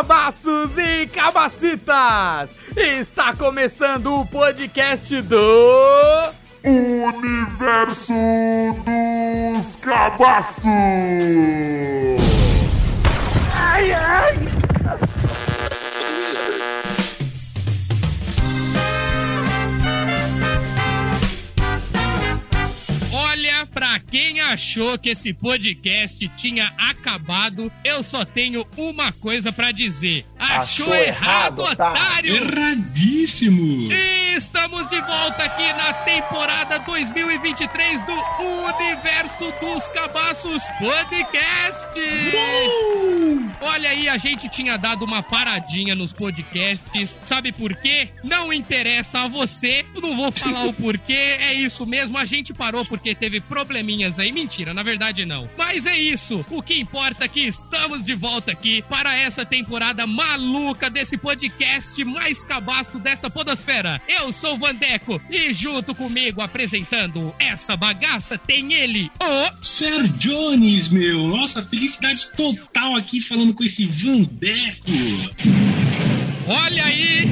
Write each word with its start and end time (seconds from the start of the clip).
Cabaços 0.00 0.70
e 0.78 1.06
cabacitas! 1.08 2.58
Está 2.74 3.36
começando 3.36 4.14
o 4.14 4.24
podcast 4.26 5.20
do. 5.22 6.32
Universo 6.64 8.14
dos 8.84 9.76
Cabaços! 9.76 10.70
Ai, 13.80 13.92
ai! 13.92 14.34
Olha, 23.10 23.64
pra 23.64 23.98
quem 23.98 24.38
achou 24.42 24.98
que 24.98 25.08
esse 25.08 25.32
podcast 25.32 26.28
tinha 26.36 26.66
acabado, 26.76 27.72
eu 27.82 28.02
só 28.02 28.22
tenho 28.22 28.66
uma 28.76 29.12
coisa 29.12 29.50
pra 29.50 29.72
dizer. 29.72 30.26
Achou, 30.50 30.86
Achou 30.86 30.94
errado, 30.94 31.62
errado, 31.62 31.72
otário. 31.72 32.36
Erradíssimo! 32.36 33.92
E 33.92 34.20
Estamos 34.40 34.88
de 34.88 34.98
volta 35.02 35.44
aqui 35.44 35.70
na 35.74 35.92
temporada 35.92 36.78
2023 36.78 38.00
do 38.06 38.12
Universo 38.74 39.52
dos 39.60 39.88
Cabaços 39.90 40.62
Podcast. 40.78 41.88
Olha 43.60 43.90
aí, 43.90 44.08
a 44.08 44.16
gente 44.16 44.48
tinha 44.48 44.78
dado 44.78 45.04
uma 45.04 45.22
paradinha 45.22 45.94
nos 45.94 46.14
podcasts. 46.14 47.20
Sabe 47.26 47.52
por 47.52 47.74
quê? 47.74 48.08
Não 48.24 48.50
interessa 48.50 49.20
a 49.20 49.28
você. 49.28 49.84
Eu 49.94 50.00
não 50.00 50.16
vou 50.16 50.32
falar 50.32 50.64
o 50.64 50.72
porquê. 50.74 51.12
É 51.12 51.52
isso 51.52 51.84
mesmo. 51.84 52.16
A 52.16 52.24
gente 52.24 52.54
parou 52.54 52.84
porque 52.86 53.14
teve 53.14 53.40
probleminhas 53.40 54.18
aí. 54.18 54.32
Mentira, 54.32 54.72
na 54.72 54.82
verdade 54.82 55.26
não. 55.26 55.50
Mas 55.58 55.84
é 55.84 55.98
isso. 55.98 56.46
O 56.48 56.62
que 56.62 56.80
importa 56.80 57.26
é 57.26 57.28
que 57.28 57.40
estamos 57.40 58.06
de 58.06 58.14
volta 58.14 58.52
aqui 58.52 58.82
para 58.88 59.14
essa 59.14 59.44
temporada 59.44 60.06
maluca 60.06 60.39
desse 60.90 61.16
podcast 61.16 62.02
mais 62.04 62.42
cabaço 62.42 62.98
dessa 62.98 63.28
podosfera. 63.28 64.00
Eu 64.08 64.32
sou 64.32 64.54
o 64.54 64.58
Vandeco 64.58 65.20
e 65.30 65.52
junto 65.52 65.94
comigo 65.94 66.40
apresentando 66.40 67.34
essa 67.38 67.76
bagaça 67.76 68.38
tem 68.38 68.72
ele, 68.72 69.10
o 69.20 69.64
Sir 69.64 70.06
Jones, 70.14 70.88
meu! 70.88 71.26
Nossa, 71.28 71.62
felicidade 71.62 72.28
total 72.32 72.96
aqui 72.96 73.20
falando 73.20 73.54
com 73.54 73.64
esse 73.64 73.84
Vandeco! 73.84 74.90
Olha 76.50 76.84
aí! 76.84 77.26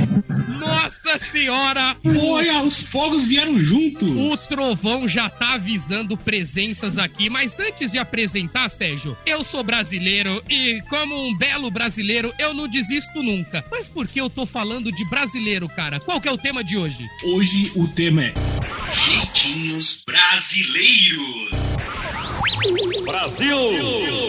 Nossa 0.60 1.18
senhora! 1.18 1.96
Olha, 2.04 2.62
os 2.62 2.82
fogos 2.82 3.26
vieram 3.26 3.58
juntos! 3.60 4.08
O 4.08 4.36
trovão 4.48 5.08
já 5.08 5.28
tá 5.28 5.54
avisando 5.54 6.16
presenças 6.16 6.98
aqui, 6.98 7.28
mas 7.28 7.58
antes 7.58 7.90
de 7.90 7.98
apresentar, 7.98 8.68
Sérgio, 8.68 9.18
eu 9.26 9.42
sou 9.42 9.64
brasileiro 9.64 10.40
e, 10.48 10.80
como 10.88 11.26
um 11.26 11.36
belo 11.36 11.68
brasileiro, 11.68 12.32
eu 12.38 12.54
não 12.54 12.68
desisto 12.68 13.20
nunca. 13.20 13.64
Mas 13.68 13.88
por 13.88 14.06
que 14.06 14.20
eu 14.20 14.30
tô 14.30 14.46
falando 14.46 14.92
de 14.92 15.04
brasileiro, 15.10 15.68
cara? 15.68 15.98
Qual 15.98 16.20
que 16.20 16.28
é 16.28 16.32
o 16.32 16.38
tema 16.38 16.62
de 16.62 16.76
hoje? 16.76 17.04
Hoje 17.24 17.72
o 17.74 17.88
tema 17.88 18.22
é 18.22 18.34
Jeitinhos 18.94 19.98
Brasileiros! 20.06 21.67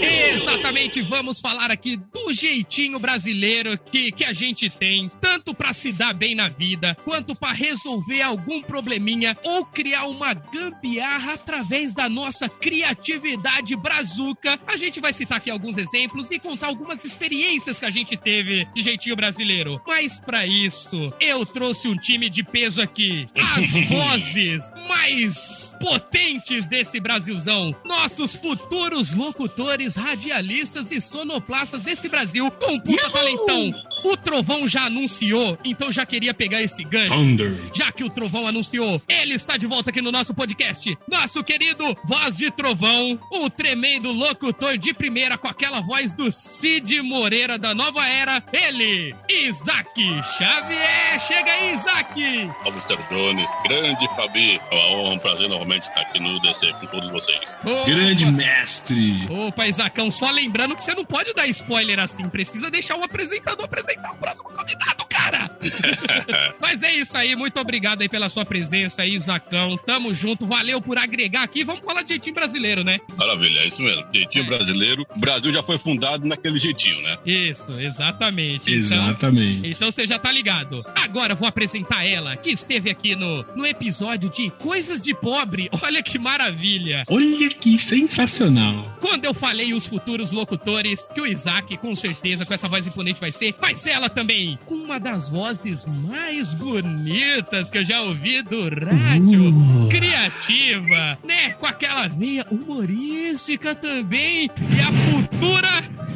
Exatamente, 0.04 1.02
vamos 1.02 1.40
falar 1.40 1.72
aqui 1.72 1.98
do 1.98 2.34
jeitinho 2.34 3.00
brasileiro 3.00 3.78
que, 3.78 4.12
que 4.12 4.23
a 4.23 4.34
gente 4.34 4.70
tem, 4.70 5.12
tanto 5.20 5.54
pra 5.54 5.73
se 5.73 5.92
dar 5.92 6.14
bem 6.14 6.36
na 6.36 6.48
vida, 6.48 6.95
quanto 7.04 7.36
pra 7.36 7.52
resolver 7.52 8.22
algum 8.22 8.62
probleminha 8.62 9.38
ou 9.44 9.66
criar 9.66 10.05
uma 10.05 10.33
gambiarra 10.33 11.33
através 11.33 11.94
da 11.94 12.08
nossa 12.08 12.48
criatividade 12.48 13.76
brazuca. 13.76 14.60
A 14.67 14.78
gente 14.78 14.99
vai 14.99 15.14
citar 15.14 15.38
aqui 15.38 15.49
alguns 15.49 15.78
exemplos 15.78 16.32
e 16.32 16.39
contar 16.39 16.67
algumas 16.67 17.04
experiências 17.04 17.80
que 17.80 17.86
a 17.86 17.89
gente 17.89 18.16
teve 18.16 18.66
de 18.73 18.82
jeitinho 18.82 19.16
brasileiro. 19.16 19.82
Mas 19.88 20.20
pra 20.20 20.45
isso, 20.45 21.14
eu 21.20 21.45
trouxe 21.45 21.88
um 21.88 21.95
time 21.95 22.30
de 22.30 22.44
peso 22.44 22.82
aqui. 22.82 23.28
As 23.36 23.72
vozes 23.89 24.72
mais 24.88 25.73
potentes 25.80 26.67
desse 26.67 26.99
Brasilzão. 26.99 27.76
Nossos 27.86 28.29
futuros 28.36 29.14
locutores, 29.14 29.95
radialistas 29.95 30.92
e 30.92 31.00
sonoplastas 31.02 31.84
desse 31.84 32.08
Brasil 32.10 32.50
com 32.52 32.80
puta 32.80 33.10
talentão. 33.10 33.73
O 34.04 34.17
Trovão 34.17 34.67
já 34.67 34.86
anunciou, 34.86 35.58
então 35.64 35.92
já 35.92 36.05
queria 36.05 36.33
pegar 36.33 36.61
esse 36.61 36.83
gancho. 36.83 37.14
Thunder! 37.14 37.54
Já 37.73 37.92
que 37.92 38.04
o 38.04 38.10
Trovão 38.10 38.48
anunciou, 38.48 39.02
ele 39.08 39.36
está 39.36 39.58
de 39.58 39.67
volta 39.67 39.89
aqui 39.89 40.02
no 40.02 40.11
nosso 40.11 40.33
podcast. 40.33 40.98
Nosso 41.08 41.43
querido 41.43 41.98
Voz 42.05 42.37
de 42.37 42.52
Trovão, 42.52 43.20
o 43.32 43.49
tremendo 43.49 44.11
locutor 44.11 44.77
de 44.77 44.93
primeira 44.93 45.37
com 45.37 45.48
aquela 45.48 45.82
voz 45.82 46.14
do 46.14 46.32
Cid 46.32 47.02
Moreira 47.02 47.58
da 47.58 47.73
nova 47.73 48.08
era, 48.08 48.43
ele, 48.54 49.15
Isaac 49.30 50.02
Xavier. 50.37 51.20
Chega 51.20 51.52
aí, 51.52 51.76
Isaac! 51.76 52.49
Salve. 52.64 52.80
Jones. 53.10 53.49
Grande 53.64 54.08
Fabi. 54.16 54.61
É 54.71 54.76
uma 54.76 54.87
honra, 54.92 55.14
um 55.16 55.20
prazer 55.20 55.49
novamente 55.49 55.83
estar 55.83 56.02
aqui 56.02 56.20
no 56.20 56.39
DC 56.42 56.71
com 56.73 56.86
todos 56.87 57.10
vocês. 57.10 57.42
Opa. 57.64 57.86
Grande 57.86 58.26
mestre! 58.26 59.27
Opa, 59.48 59.67
Isacão, 59.67 60.11
só 60.11 60.30
lembrando 60.30 60.76
que 60.76 60.83
você 60.83 60.93
não 60.93 61.05
pode 61.05 61.33
dar 61.33 61.48
spoiler 61.48 61.99
assim. 61.99 62.27
Precisa 62.30 62.70
deixar 62.70 62.95
o 62.95 63.04
apresentador 63.04 63.66
apresentar 63.66 63.89
o 63.98 64.16
próximo 64.16 64.50
convidado, 64.50 65.05
cara! 65.10 65.50
Mas 66.60 66.82
é 66.83 66.95
isso 66.95 67.17
aí, 67.17 67.36
muito 67.36 67.60
obrigado 67.60 68.02
aí 68.02 68.10
pela 68.10 68.30
sua 68.30 68.45
presença 68.45 69.02
aí, 69.02 69.14
Isacão. 69.16 69.77
Tamo 69.77 70.14
junto, 70.14 70.45
valeu 70.45 70.82
por 70.82 70.98
agregar 70.98 71.44
aqui. 71.44 71.64
Vamos 71.64 71.83
falar 71.86 72.02
de 72.04 72.10
jeitinho 72.10 72.36
brasileiro, 72.36 72.83
né? 72.83 72.99
Maravilha, 73.17 73.60
é 73.61 73.67
isso 73.67 73.82
mesmo. 73.82 74.05
Jeitinho 74.14 74.45
É. 74.45 74.48
brasileiro. 74.48 75.05
O 75.16 75.20
Brasil 75.20 75.52
já 75.52 75.61
foi 75.64 75.78
fundado 75.78 76.28
naquele 76.28 76.58
jeitinho, 76.60 77.02
né? 77.02 77.17
Isso, 77.26 77.72
exatamente. 77.80 78.72
Então, 78.72 78.80
Exatamente. 79.10 79.67
Então 79.70 79.92
você 79.92 80.05
já 80.08 80.17
tá 80.20 80.32
ligado. 80.32 80.83
Agora 80.95 81.33
eu 81.33 81.38
vou 81.38 81.48
apresentar 81.48 82.05
ela, 82.05 82.36
que 82.38 82.49
esteve 82.52 82.89
aqui 82.89 83.16
no, 83.16 83.44
no 83.55 83.66
episódio 83.66 84.30
de 84.30 84.49
Coisas 84.52 85.04
de 85.04 85.14
Pobre. 85.14 85.70
Olha 85.82 86.02
que 86.04 86.17
maravilha. 86.20 87.04
Olha 87.08 87.49
que 87.49 87.78
sensacional! 87.78 88.98
Quando 88.99 89.26
eu 89.26 89.33
falei 89.33 89.73
os 89.73 89.86
futuros 89.86 90.32
locutores, 90.32 91.08
que 91.14 91.22
o 91.22 91.26
Isaac, 91.28 91.78
com 91.78 91.95
certeza, 91.95 92.45
com 92.45 92.54
essa 92.54 92.67
voz 92.67 92.86
imponente 92.88 93.20
vai 93.20 93.32
ser, 93.32 93.54
vai 93.60 93.76
ser 93.80 93.92
ela 93.92 94.10
também, 94.10 94.60
com 94.66 94.76
uma 94.76 95.00
das 95.00 95.30
vozes 95.30 95.86
mais 95.86 96.54
bonitas 96.54 97.72
que 97.72 97.78
eu 97.78 97.86
já 97.86 98.02
ouvi 98.02 98.42
do 98.42 98.64
rádio. 98.64 99.50
Uh. 99.50 99.90
Criativa, 99.90 101.17
né? 101.23 101.52
Com 101.54 101.66
aquela 101.66 102.08
veia 102.08 102.45
humorística 102.52 103.73
também. 103.73 104.50
E 104.76 104.82
a 104.82 104.92
futura, 105.12 105.70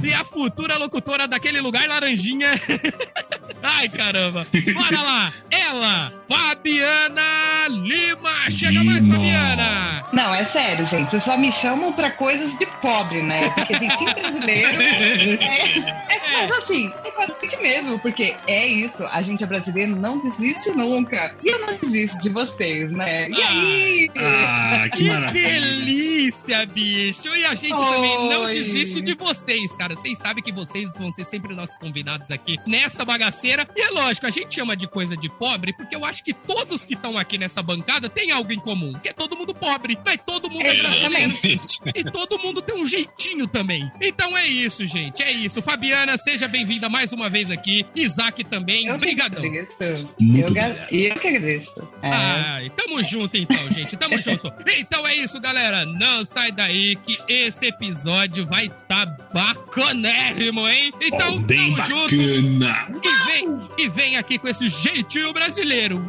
e 0.03 0.13
a 0.13 0.23
futura 0.23 0.77
locutora 0.77 1.27
daquele 1.27 1.61
lugar, 1.61 1.87
Laranjinha. 1.87 2.51
Ai, 3.63 3.87
caramba. 3.89 4.45
Bora 4.73 5.01
lá. 5.01 5.33
Ela, 5.49 6.13
Fabiana 6.27 7.67
Lima. 7.69 8.51
Chega 8.51 8.83
mais, 8.83 9.03
Lima. 9.03 9.15
Fabiana. 9.15 10.03
Não, 10.11 10.33
é 10.35 10.43
sério, 10.43 10.85
gente. 10.85 11.09
Vocês 11.09 11.23
só 11.23 11.37
me 11.37 11.51
chamam 11.51 11.91
pra 11.93 12.11
coisas 12.11 12.57
de 12.57 12.65
pobre, 12.81 13.21
né? 13.21 13.49
Porque 13.51 13.73
jeitinho 13.79 14.13
brasileiro 14.13 14.81
é, 14.81 15.77
é, 16.15 16.21
Mas 16.33 16.51
assim, 16.57 16.91
é 17.03 17.11
com 17.11 17.21
a 17.21 17.25
gente 17.25 17.57
mesmo, 17.61 17.99
porque 17.99 18.35
é 18.47 18.67
isso. 18.67 19.05
A 19.11 19.21
gente 19.21 19.43
é 19.43 19.47
brasileiro, 19.47 19.95
não 19.95 20.19
desiste 20.19 20.69
nunca. 20.71 21.35
E 21.43 21.47
eu 21.47 21.59
não 21.65 21.77
desisto 21.77 22.21
de 22.21 22.29
vocês, 22.29 22.91
né? 22.91 23.29
E 23.29 23.41
aí? 23.41 24.11
Ah, 24.17 24.81
que 24.91 25.03
Que 25.03 25.09
maravilha! 25.09 25.49
delícia, 25.59 26.65
bicho! 26.65 27.27
E 27.35 27.45
a 27.45 27.55
gente 27.55 27.75
também 27.75 28.29
não 28.29 28.43
Oi. 28.43 28.53
desiste 28.53 29.01
de 29.01 29.13
vocês, 29.15 29.75
cara. 29.75 29.95
Vocês 29.95 30.17
sabem 30.17 30.43
que 30.43 30.51
vocês 30.51 30.93
vão 30.95 31.11
ser 31.13 31.25
sempre 31.25 31.55
nossos 31.55 31.77
convidados 31.77 32.29
aqui 32.29 32.57
nessa 32.67 33.03
bagaceira. 33.05 33.52
E 33.75 33.81
é 33.81 33.89
lógico, 33.89 34.25
a 34.25 34.29
gente 34.29 34.55
chama 34.55 34.75
de 34.75 34.87
coisa 34.87 35.15
de 35.15 35.29
pobre 35.29 35.73
porque 35.73 35.95
eu 35.95 36.03
acho 36.05 36.23
que 36.23 36.33
todos 36.33 36.83
que 36.85 36.93
estão 36.93 37.17
aqui 37.17 37.37
nessa 37.37 37.61
bancada 37.61 38.09
têm 38.09 38.31
algo 38.31 38.51
em 38.51 38.59
comum. 38.59 38.93
Que 38.93 39.09
é 39.09 39.13
todo 39.13 39.35
mundo 39.35 39.53
pobre, 39.53 39.97
mas 40.03 40.19
todo 40.25 40.49
mundo 40.49 40.65
é 40.65 40.73
brasileiro. 40.75 41.33
Exatamente. 41.33 41.79
E 41.95 42.03
todo 42.03 42.39
mundo 42.39 42.61
tem 42.61 42.75
um 42.75 42.87
jeitinho 42.87 43.47
também. 43.47 43.91
Então 44.01 44.35
é 44.37 44.47
isso, 44.47 44.85
gente. 44.85 45.21
É 45.21 45.31
isso. 45.31 45.61
Fabiana, 45.61 46.17
seja 46.17 46.47
bem-vinda 46.47 46.89
mais 46.89 47.11
uma 47.13 47.29
vez 47.29 47.51
aqui. 47.51 47.85
Isaac 47.95 48.43
também. 48.45 48.85
Eu 48.87 48.93
que 48.93 49.03
Obrigadão. 49.03 49.43
Eu, 49.43 49.51
ga- 49.53 50.07
obrigado. 50.19 50.87
eu 50.91 51.15
que 51.19 51.27
agradeço. 51.27 51.87
É. 52.01 52.09
Ai, 52.09 52.69
tamo 52.71 53.01
junto 53.03 53.37
então, 53.37 53.71
gente. 53.71 53.95
Tamo 53.97 54.19
junto. 54.21 54.51
Então 54.77 55.05
é 55.07 55.15
isso, 55.15 55.39
galera. 55.39 55.85
Não 55.85 56.25
sai 56.25 56.51
daí 56.51 56.95
que 56.95 57.17
esse 57.27 57.65
episódio 57.67 58.45
vai 58.45 58.69
tá 58.87 59.05
bacanérrimo, 59.33 60.67
hein? 60.67 60.91
Então, 61.01 61.39
Bem 61.41 61.75
tamo 61.75 61.89
junto. 61.89 62.15
bacana! 62.15 62.87
E 63.03 63.25
vem, 63.31 63.42
e 63.77 63.87
vem 63.87 64.17
aqui 64.17 64.37
com 64.37 64.47
esse 64.47 64.69
jeitinho 64.69 65.33
brasileiro. 65.33 66.03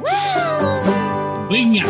Venha! 1.49 1.85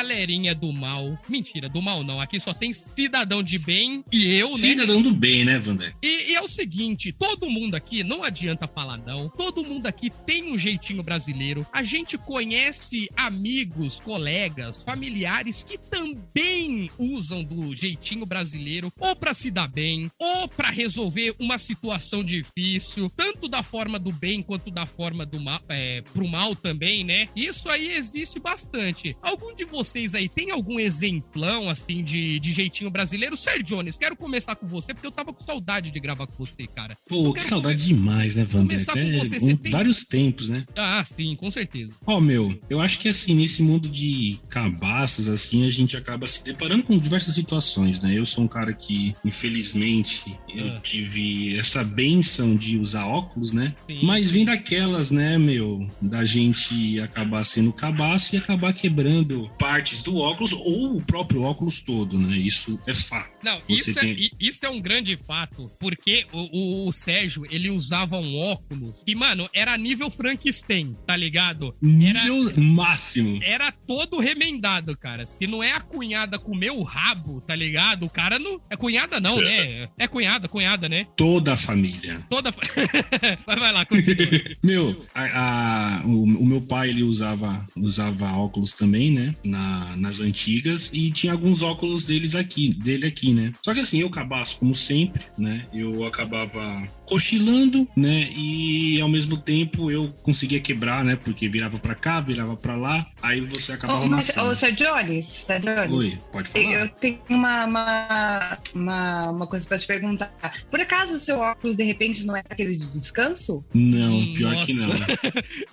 Galerinha 0.00 0.54
do 0.54 0.72
mal. 0.72 1.18
Mentira, 1.28 1.68
do 1.68 1.82
mal 1.82 2.02
não. 2.02 2.20
Aqui 2.20 2.40
só 2.40 2.54
tem 2.54 2.72
cidadão 2.72 3.42
de 3.42 3.58
bem 3.58 4.02
e 4.10 4.34
eu, 4.34 4.50
né? 4.50 4.56
Cidadão 4.56 5.02
do 5.02 5.12
bem, 5.12 5.44
né, 5.44 5.58
Vander? 5.58 5.94
E, 6.02 6.32
e 6.32 6.34
é 6.34 6.40
o 6.40 6.48
seguinte, 6.48 7.12
todo 7.12 7.50
mundo 7.50 7.74
aqui, 7.74 8.02
não 8.02 8.24
adianta 8.24 8.66
falar 8.66 8.96
não, 8.96 9.28
todo 9.28 9.62
mundo 9.62 9.86
aqui 9.86 10.08
tem 10.08 10.50
um 10.50 10.56
jeitinho 10.56 11.02
brasileiro. 11.02 11.66
A 11.70 11.82
gente 11.82 12.16
conhece 12.16 13.10
amigos, 13.14 14.00
colegas, 14.00 14.82
familiares 14.82 15.62
que 15.62 15.76
também 15.76 16.90
usam 16.98 17.44
do 17.44 17.76
jeitinho 17.76 18.24
brasileiro 18.24 18.90
ou 18.98 19.14
pra 19.14 19.34
se 19.34 19.50
dar 19.50 19.68
bem, 19.68 20.10
ou 20.18 20.48
pra 20.48 20.70
resolver 20.70 21.34
uma 21.38 21.58
situação 21.58 22.24
difícil, 22.24 23.10
tanto 23.14 23.48
da 23.48 23.62
forma 23.62 23.98
do 23.98 24.12
bem 24.12 24.42
quanto 24.42 24.70
da 24.70 24.86
forma 24.86 25.26
do 25.26 25.38
mal, 25.38 25.60
é, 25.68 26.00
pro 26.14 26.26
mal 26.26 26.56
também, 26.56 27.04
né? 27.04 27.28
Isso 27.36 27.68
aí 27.68 27.92
existe 27.92 28.40
bastante. 28.40 29.14
Algum 29.20 29.54
de 29.54 29.64
vocês 29.64 29.89
aí 30.14 30.28
tem 30.28 30.50
algum 30.50 30.78
exemplão, 30.78 31.68
assim, 31.68 32.02
de, 32.02 32.38
de 32.38 32.52
jeitinho 32.52 32.90
brasileiro? 32.90 33.36
Sérgio 33.36 33.64
Jones, 33.64 33.96
quero 33.98 34.16
começar 34.16 34.54
com 34.56 34.66
você, 34.66 34.92
porque 34.94 35.06
eu 35.06 35.12
tava 35.12 35.32
com 35.32 35.44
saudade 35.44 35.90
de 35.90 36.00
gravar 36.00 36.26
com 36.26 36.44
você, 36.44 36.66
cara. 36.66 36.96
Pô, 37.08 37.32
que 37.32 37.42
saudade 37.44 37.86
demais, 37.86 38.34
né, 38.34 38.44
Vander? 38.44 38.76
É, 38.80 39.18
você, 39.18 39.38
você 39.40 39.56
tem- 39.56 39.70
Vários 39.72 40.04
tempos, 40.04 40.48
né? 40.48 40.64
Ah, 40.76 41.02
sim, 41.04 41.34
com 41.36 41.50
certeza. 41.50 41.94
Ó, 42.06 42.20
meu, 42.20 42.58
eu 42.68 42.80
acho 42.80 42.98
que 42.98 43.08
assim, 43.08 43.34
nesse 43.34 43.62
mundo 43.62 43.88
de 43.88 44.38
cabaças, 44.48 45.28
assim, 45.28 45.66
a 45.66 45.70
gente 45.70 45.96
acaba 45.96 46.26
se 46.26 46.42
deparando 46.44 46.82
com 46.82 46.96
diversas 46.98 47.34
situações, 47.34 48.00
né? 48.00 48.16
Eu 48.16 48.26
sou 48.26 48.44
um 48.44 48.48
cara 48.48 48.72
que, 48.72 49.14
infelizmente, 49.24 50.38
eu 50.54 50.66
Ah. 50.76 50.80
tive 50.80 51.58
essa 51.58 51.82
benção 51.84 52.54
de 52.54 52.78
usar 52.78 53.06
óculos, 53.06 53.52
né? 53.52 53.74
Sim. 53.86 54.00
Mas 54.02 54.30
vem 54.30 54.44
daquelas, 54.44 55.10
né, 55.10 55.36
meu, 55.38 55.88
da 56.00 56.24
gente 56.24 57.00
acabar 57.00 57.44
sendo 57.44 57.72
cabaço 57.72 58.34
e 58.34 58.38
acabar 58.38 58.72
quebrando 58.72 59.50
partes 59.80 60.02
do 60.02 60.18
óculos 60.18 60.52
ou 60.52 60.96
o 60.96 61.02
próprio 61.02 61.42
óculos 61.42 61.80
todo, 61.80 62.18
né? 62.18 62.36
Isso 62.36 62.78
é 62.86 62.92
fato. 62.92 63.30
Não, 63.42 63.62
isso, 63.66 63.90
é, 63.90 63.94
tem- 63.94 64.10
i- 64.12 64.30
isso 64.38 64.64
é 64.66 64.68
um 64.68 64.78
grande 64.80 65.16
fato, 65.26 65.70
porque 65.80 66.26
o, 66.32 66.38
o- 66.84 66.88
o 66.88 66.92
Sérgio, 66.92 67.46
ele 67.50 67.70
usava 67.70 68.18
um 68.18 68.36
óculos 68.38 69.02
que, 69.06 69.14
mano, 69.14 69.48
era 69.54 69.74
nível 69.78 70.10
Frankenstein, 70.10 70.94
tá 71.06 71.16
ligado? 71.16 71.74
Era, 71.82 72.24
Nível 72.24 72.52
máximo. 72.62 73.40
era 73.42 73.72
todo 73.72 74.18
remendado, 74.18 74.94
cara. 74.98 75.26
Se 75.26 75.46
não 75.46 75.62
é 75.62 75.72
a 75.72 75.80
cunhada 75.80 76.38
comer 76.38 76.72
o 76.72 76.82
rabo, 76.82 77.40
tá 77.40 77.56
ligado? 77.56 78.04
O 78.04 78.10
cara 78.10 78.38
não... 78.38 78.60
É 78.68 78.76
cunhada 78.76 79.18
não, 79.18 79.38
né? 79.40 79.88
É 79.98 80.06
cunhada, 80.06 80.46
cunhada, 80.46 80.88
né? 80.90 81.06
Toda 81.16 81.54
a 81.54 81.56
família. 81.56 82.20
Toda... 82.28 82.50
Vai 83.46 83.72
lá, 83.72 83.86
continua. 83.86 84.20
Meu, 84.62 85.06
a- 85.14 86.00
a- 86.02 86.06
o, 86.06 86.22
o 86.24 86.46
meu 86.46 86.60
pai 86.60 86.90
ele 86.90 87.02
usava, 87.02 87.64
usava 87.76 88.26
óculos 88.32 88.72
também, 88.74 89.10
né? 89.10 89.34
Na- 89.44 89.69
nas 89.96 90.20
antigas 90.20 90.90
e 90.92 91.10
tinha 91.10 91.32
alguns 91.32 91.62
óculos 91.62 92.04
deles 92.04 92.34
aqui, 92.34 92.72
dele 92.74 93.06
aqui, 93.06 93.32
né? 93.32 93.52
Só 93.64 93.74
que 93.74 93.80
assim, 93.80 94.00
eu 94.00 94.10
cabaço 94.10 94.56
como 94.58 94.74
sempre, 94.74 95.22
né? 95.36 95.66
Eu 95.72 96.04
acabava 96.04 96.88
cochilando, 97.10 97.86
né? 97.96 98.30
E 98.34 99.00
ao 99.00 99.08
mesmo 99.08 99.36
tempo 99.36 99.90
eu 99.90 100.08
conseguia 100.22 100.60
quebrar, 100.60 101.04
né? 101.04 101.16
Porque 101.16 101.48
virava 101.48 101.76
pra 101.78 101.94
cá, 101.94 102.20
virava 102.20 102.56
pra 102.56 102.76
lá, 102.76 103.04
aí 103.20 103.40
você 103.40 103.72
acabava 103.72 104.04
Ô, 104.04 104.08
mas, 104.08 104.34
ô, 104.36 104.54
Sir 104.54 104.72
Jones, 104.72 105.24
Sir 105.26 105.60
Jones, 105.60 105.90
Oi, 105.90 106.18
pode 106.32 106.50
falar. 106.50 106.64
Eu 106.72 106.88
tenho 106.88 107.18
uma, 107.28 107.64
uma, 107.66 108.58
uma, 108.74 109.30
uma 109.32 109.46
coisa 109.46 109.66
pra 109.66 109.76
te 109.76 109.86
perguntar. 109.86 110.32
Por 110.70 110.80
acaso 110.80 111.14
o 111.14 111.18
seu 111.18 111.38
óculos, 111.38 111.76
de 111.76 111.82
repente, 111.82 112.24
não 112.24 112.36
é 112.36 112.42
aquele 112.48 112.76
de 112.76 112.86
descanso? 112.86 113.64
Não, 113.74 114.32
pior 114.32 114.54
Nossa. 114.54 114.66
que 114.66 114.72
não. 114.74 114.90